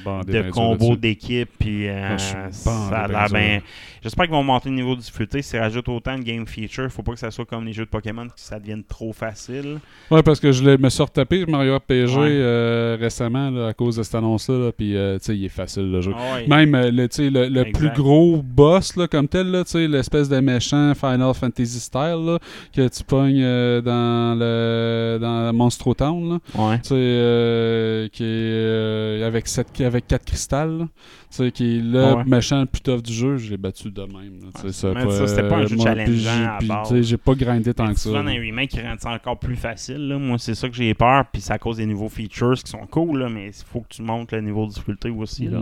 [0.05, 1.49] ça, de, de combos d'équipe.
[1.59, 2.35] Puis euh, Ah,
[2.65, 3.37] bandé ça a bien l'air dur.
[3.37, 3.61] bien.
[4.01, 5.43] J'espère qu'ils vont monter le niveau de difficulté.
[5.43, 7.91] S'ils rajoutent autant de game features, faut pas que ça soit comme les jeux de
[7.91, 9.81] Pokémon, que ça devienne trop facile.
[10.09, 12.29] Ouais, parce que je me suis retapé Mario RPG Ouais.
[12.31, 14.67] euh, récemment là, à cause de cette annonce-là.
[14.67, 16.13] là, Puis, euh, tu sais, il est facile le jeu.
[16.17, 16.47] Ah ouais.
[16.47, 21.35] Même euh, le, le, le plus gros boss là, comme tel, l'espèce de méchant Final
[21.35, 22.39] Fantasy style
[22.73, 23.81] que tu pognes euh,
[24.29, 26.29] dans le dans Monstro Town.
[26.29, 26.39] Là.
[26.55, 26.79] Ouais.
[26.81, 30.79] Tu sais, euh, qui est euh, avec, sept, avec quatre cristals.
[30.79, 30.85] là.
[31.31, 32.25] Tu sais, qui est le Ouais.
[32.25, 33.37] méchant le plus tough du jeu.
[33.37, 34.41] Je l'ai battu de même.
[34.57, 34.95] sais, ça,
[35.27, 38.09] c'était pas un jeu moi, challengeant j'ai- pas grindé tant Mais que ça.
[38.09, 40.09] souvent, les remakes, ils rendent ça encore plus facile.
[40.09, 40.19] là.
[40.19, 41.25] Moi, c'est ça que j'ai peur.
[41.31, 43.19] Puis c'est à cause des nouveaux features qui sont cool.
[43.19, 45.47] là, mais il faut que tu montes le niveau de difficulté aussi.
[45.49, 45.61] là.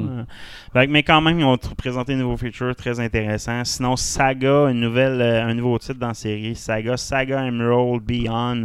[0.72, 3.64] Fait que- mais quand même, ils ont présenté des nouveaux features très intéressants.
[3.64, 6.55] Sinon, Saga, une nouvelle, euh, un nouveau titre dans la série.
[6.55, 8.55] Saga, Saga Emerald Beyond.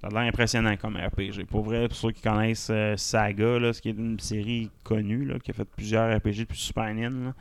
[0.00, 1.46] Ça a l'air impressionnant comme RPG.
[1.48, 5.24] Pour vrai, pour ceux qui connaissent euh, Saga, là, ce qui est une série connue,
[5.24, 7.32] là, qui a fait plusieurs RPG depuis Super Nintendo,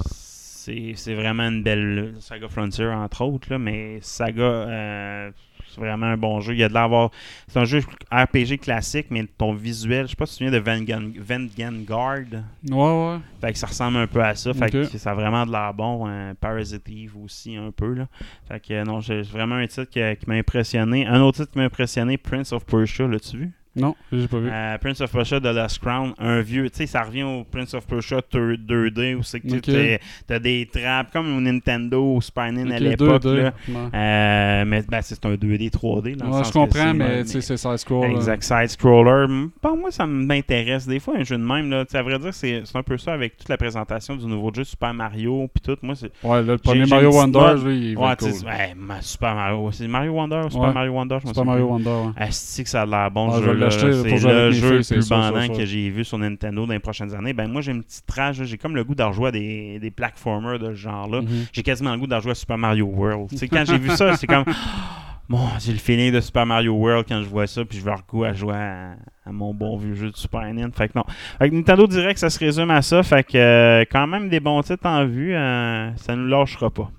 [0.00, 5.30] c'est c'est vraiment une belle Saga Frontier, entre autres, là, mais Saga, euh,
[5.74, 6.52] c'est vraiment un bon jeu.
[6.54, 7.10] Il y a de l'avoir.
[7.48, 7.80] C'est un jeu
[8.10, 11.00] RPG classique, mais ton visuel, je sais pas si tu te souviens de Vanguard.
[11.18, 12.42] Vanguard.
[12.68, 12.76] Ouais,
[13.14, 13.18] ouais.
[13.40, 14.52] Fait que ça ressemble un peu à ça.
[14.52, 16.06] Fait que ça a vraiment de l'air bon.
[16.06, 16.34] hein.
[16.40, 17.94] Parasite Eve aussi, un peu.
[17.94, 18.06] Là.
[18.48, 21.06] Fait que euh, non, j'ai vraiment un titre qui, qui m'a impressionné.
[21.06, 23.52] Un autre titre qui m'a impressionné, Prince of Persia, l'as-tu vu?
[23.80, 24.48] Non, j'ai pas vu.
[24.50, 27.74] Euh, Prince of Persia de Last Crown, un vieux, tu sais, ça revient au Prince
[27.74, 32.20] of Persia 2- 2D où c'est que tu t'as des trappes comme au Nintendo ou
[32.20, 33.22] Super Nintendo à l'époque.
[33.22, 33.52] 2D, là.
[33.68, 33.74] ouais.
[33.94, 36.16] Euh, mais ben, c'est un 2D 3D.
[36.16, 38.08] Dans le Ouais, sens je comprends, mais tu sais, c'est side-scroll.
[38.08, 38.14] là.
[38.16, 39.26] Exact, side-scroller.
[39.62, 40.86] Moi, ça m'intéresse.
[40.86, 42.98] Des fois, un jeu de même, là, tu sais, à vrai dire, c'est un peu
[42.98, 45.48] ça avec toute la présentation du nouveau jeu Super Mario.
[45.54, 46.10] Puis tout, moi, c'est.
[46.22, 48.28] Ouais, là, le premier Mario Wonder, lui, il va Ouais, cool.
[48.30, 49.70] ouais, Super Mario.
[49.72, 50.72] C'est Mario Wonder ou Super.
[50.74, 51.66] Mario Wonder, je me Super Mario.
[51.66, 52.12] Wonder, ouais.
[52.22, 53.40] Asti que ça a l'air bon Ouais,
[53.70, 53.88] jeu-là.
[53.88, 56.66] l'acheter, pour jouer avec le mes jeu filles, plus bandant que j'ai vu sur Nintendo
[56.66, 57.32] dans les prochaines années.
[57.32, 59.90] Ben moi j'ai une petite rage, j'ai comme le goût d'en rejouer à des, des
[59.90, 61.22] platformers de ce genre-là.
[61.22, 61.46] Mhm.
[61.52, 63.30] J'ai quasiment le goût d'en rejouer à Super Mario World.
[63.50, 64.44] Quand j'ai vu ça, c'est comme
[65.30, 67.92] Bon, j'ai le feeling de Super Mario World quand je vois ça, puis je vais
[68.08, 70.72] goût à jouer à, à mon bon vieux jeu de Super Nintendo.
[70.76, 71.04] Fait que non.
[71.38, 73.00] Fait que Nintendo que ça se résume à ça.
[73.04, 76.90] Fait que euh, quand même des bons titres en vue, euh, ça nous lâchera pas.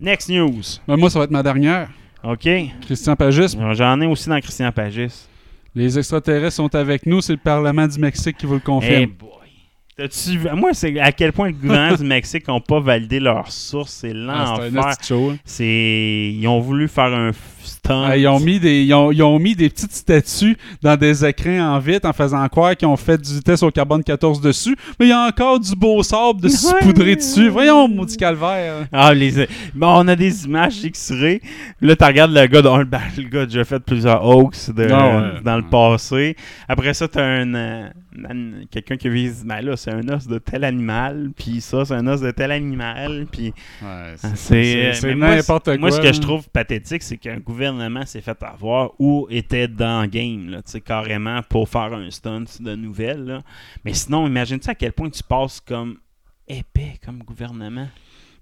[0.00, 0.62] Next news.
[0.88, 1.90] Ben, moi, ça va être ma dernière.
[2.24, 2.48] OK.
[2.80, 3.58] Christian Pagis.
[3.72, 5.28] J'en ai aussi dans Christian Pagis.
[5.76, 7.20] Les extraterrestres sont avec nous.
[7.20, 8.94] C'est le Parlement du Mexique qui vous le confirme.
[9.02, 9.28] Hey boy.
[9.96, 13.50] T'as-tu vu- Moi, c'est à quel point le gouvernement du Mexique n'a pas validé leurs
[13.52, 13.92] sources.
[13.92, 14.90] C'est Ah, c'est un l'enfer.
[14.90, 15.36] esti de show, hein.
[15.44, 16.32] c'est...
[16.34, 17.30] Ils ont voulu faire un
[17.88, 21.24] Ah, ils, ont mis des, ils, ont, ils ont mis des petites statues dans des
[21.24, 24.76] écrans en vitre en faisant croire qu'ils ont fait du test au carbone 14 dessus,
[24.98, 27.48] mais il y a encore du beau sable de saupoudré dessus.
[27.48, 28.86] Voyons, maudit calvaire.
[28.92, 29.46] Ah, les...
[29.74, 31.40] bon, on a des images X-ray.
[31.80, 34.70] Là, tu regardes le gars, dans le, ben, le gars a déjà fait plusieurs hoax
[34.70, 35.40] de- Ah ouais.
[35.44, 36.36] dans le passé.
[36.68, 37.88] Après ça, tu as un, euh,
[38.28, 41.94] un- quelqu'un qui vise, ben là, c'est un os de tel animal, puis ça, c'est
[41.94, 43.52] un os de tel animal, puis
[43.82, 45.78] Ouais, c'est n'importe quoi.
[45.78, 47.55] Moi, ce que je trouve pathétique, c'est qu'un gouvernement
[48.06, 53.24] s'est fait avoir ou était dans game, là, carrément pour faire un stunt de nouvelles.
[53.24, 53.42] là.
[53.84, 55.98] Mais sinon, imagine-tu à quel point tu passes comme
[56.48, 57.88] épais comme gouvernement?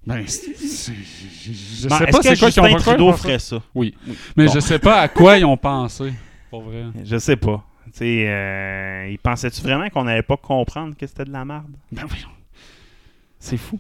[0.07, 3.63] Ben, je Bon, sais pas c'est quoi qu'ils ont Trudeau ferait ça?
[3.75, 3.95] Oui.
[4.37, 4.53] Mais Bon.
[4.53, 6.13] je sais pas à quoi ils ont pensé.
[6.51, 6.85] Pour vrai.
[7.03, 7.65] Je sais pas.
[7.87, 11.71] Tu sais, euh, il pensait-tu vraiment qu'on n'allait pas comprendre que c'était de la merde?
[11.93, 12.29] Ben voyons.
[13.39, 13.79] C'est fou.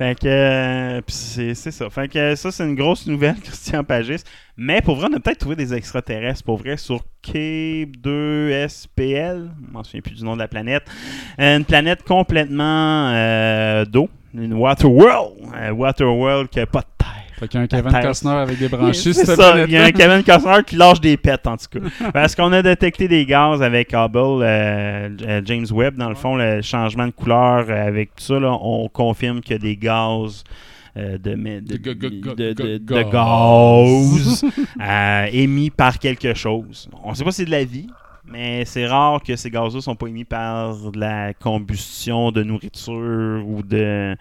[0.00, 1.90] Fait que euh, c'est ça.
[1.90, 4.22] Fait que ça, c'est une grosse nouvelle, Christian Pagis.
[4.56, 7.90] Mais pour vrai, on a peut-être trouvé des extraterrestres, pour vrai, sur K2SPL.
[8.96, 10.84] Je m'en souviens plus du nom de la planète.
[11.36, 14.08] Une planète complètement euh, d'eau.
[14.32, 15.34] Une Waterworld.
[15.76, 16.86] Waterworld qui n'a pas de.
[17.40, 18.02] Fait qu'il y a un Kevin Terre.
[18.02, 19.14] Costner avec des branchies.
[19.14, 19.90] C'est cette ça, il y a un.
[19.92, 22.10] Kevin Costner qui lâche des pets, en tout cas.
[22.12, 26.36] Parce qu'on a détecté des gaz avec Hubble, euh, euh, James Webb, dans le fond,
[26.36, 29.76] le changement de couleur euh, avec tout ça, là, on confirme qu'il y a des
[29.76, 30.44] gaz.
[30.96, 34.44] euh, de, de, De ga- ga- ga- de- de- ga- de gaz
[34.80, 36.88] euh, émis par quelque chose.
[37.02, 37.86] On ne sait pas si c'est de la vie,
[38.26, 42.42] mais c'est rare que ces gaz-là ne sont pas émis par de la combustion de
[42.42, 44.14] nourriture ou de.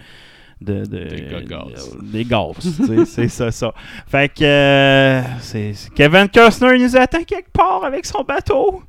[0.62, 2.26] De, de- Des de- des
[2.70, 3.74] sais, c'est ça, ça.
[4.08, 8.84] Fait que euh, c'est Kevin Costner il nous attend quelque part avec son bateau.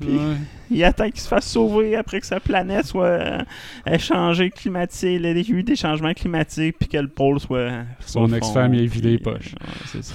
[0.00, 0.36] Puis Ouais.
[0.70, 3.38] il attend qu'il se fasse sauver après que sa planète soit euh,
[3.84, 5.20] échangée climatique.
[5.20, 7.68] Il y a eu des changements climatiques puis que le pôle soit.
[8.06, 9.54] Son ex-femme, il a vidé les poches.
[9.60, 10.14] ouais, c'est ça.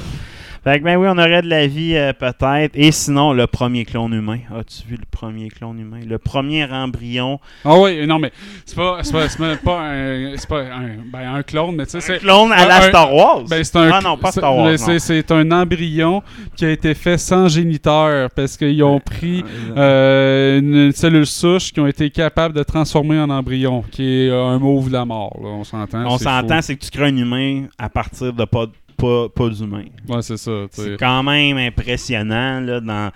[0.64, 2.72] Fait que ben oui, on aurait de la vie euh, peut-être.
[2.76, 4.40] Et sinon, le premier clone humain.
[4.50, 6.00] As-tu vu le premier clone humain?
[6.08, 7.40] Le premier embryon.
[7.66, 8.32] Ah oui, non, mais
[8.66, 9.28] c'est pas, c'est pas,
[9.58, 12.20] pas un, c'est pas un, ben, un clone, mais tu sais, c'est.
[12.20, 13.44] Clone à la Star Wars?
[13.50, 14.80] Ben, c'est un, ah non, pas Star Wars.
[14.80, 16.24] C'est, c'est un embryon
[16.56, 19.44] qui a été fait sans géniteur parce qu'ils ont pris
[19.76, 24.60] euh, une cellule souche qui ont été capables de transformer en embryon, qui est un
[24.60, 25.38] mauve de la mort.
[25.44, 26.06] Là, on s'entend.
[26.06, 29.50] On c'est s'entend, c'est que tu crées un humain à partir de pas, pas, pas
[29.50, 29.86] d'humain.
[30.08, 30.66] Ouais, c'est ça.
[30.72, 32.60] C'est quand même impressionnant.
[32.62, 33.12] Là, dans...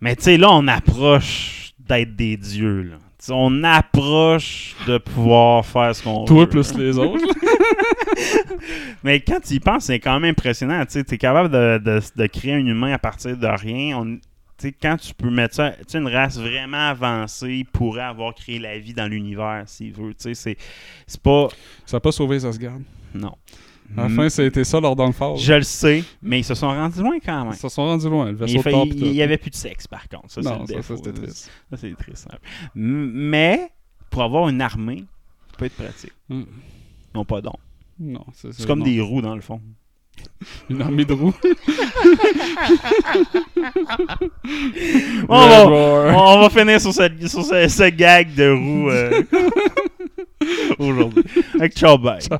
[0.00, 2.82] Mais tu sais, là, on approche d'être des dieux.
[2.82, 2.96] Là.
[3.30, 6.26] On approche de pouvoir faire ce qu'on veut.
[6.26, 7.24] Toi plus les autres.
[9.02, 10.84] Mais quand tu y penses, c'est quand même impressionnant.
[10.86, 13.98] Tu es capable de, de- de créer un humain à partir de rien.
[13.98, 18.58] On- tu sais, quand tu peux mettre ça, une race vraiment avancée pourrait avoir créé
[18.58, 20.10] la vie dans l'univers s'il veut.
[20.14, 20.56] Tu sais, c'est,
[21.06, 21.48] c'est pas.
[21.86, 22.78] ça n'a pas sauvé Asgard.
[23.14, 23.34] Non.
[23.96, 25.38] À la fin, ça a été ça leur downfall.
[25.38, 27.54] Je le sais, mais ils se sont rendus loin quand même.
[27.54, 28.26] Ils se sont rendus loin.
[28.26, 29.06] Le Mais vaisseau il, de fa- Thor, il- pis tout.
[29.06, 30.30] il y avait plus de sexe par contre.
[30.30, 31.50] Ça, Non, ça, c'était triste.
[31.70, 31.88] Ça, c'est.
[31.88, 33.70] M- Mais,
[34.10, 35.04] pour avoir une armée,
[35.50, 36.12] ça peut être pratique.
[36.28, 36.42] Mm.
[36.42, 37.54] Ils n'ont pas d'on.
[37.98, 38.84] Non, c'est, C'est comme non.
[38.84, 39.60] des roues dans le fond.
[40.70, 41.34] Une armée de roues.
[45.28, 45.66] On va,
[46.16, 49.22] on va finir sur, cette, sur ce, ce gag de roues euh,
[50.78, 51.22] aujourd'hui.
[51.54, 52.20] Avec ciao, bye.
[52.20, 52.38] Ciao.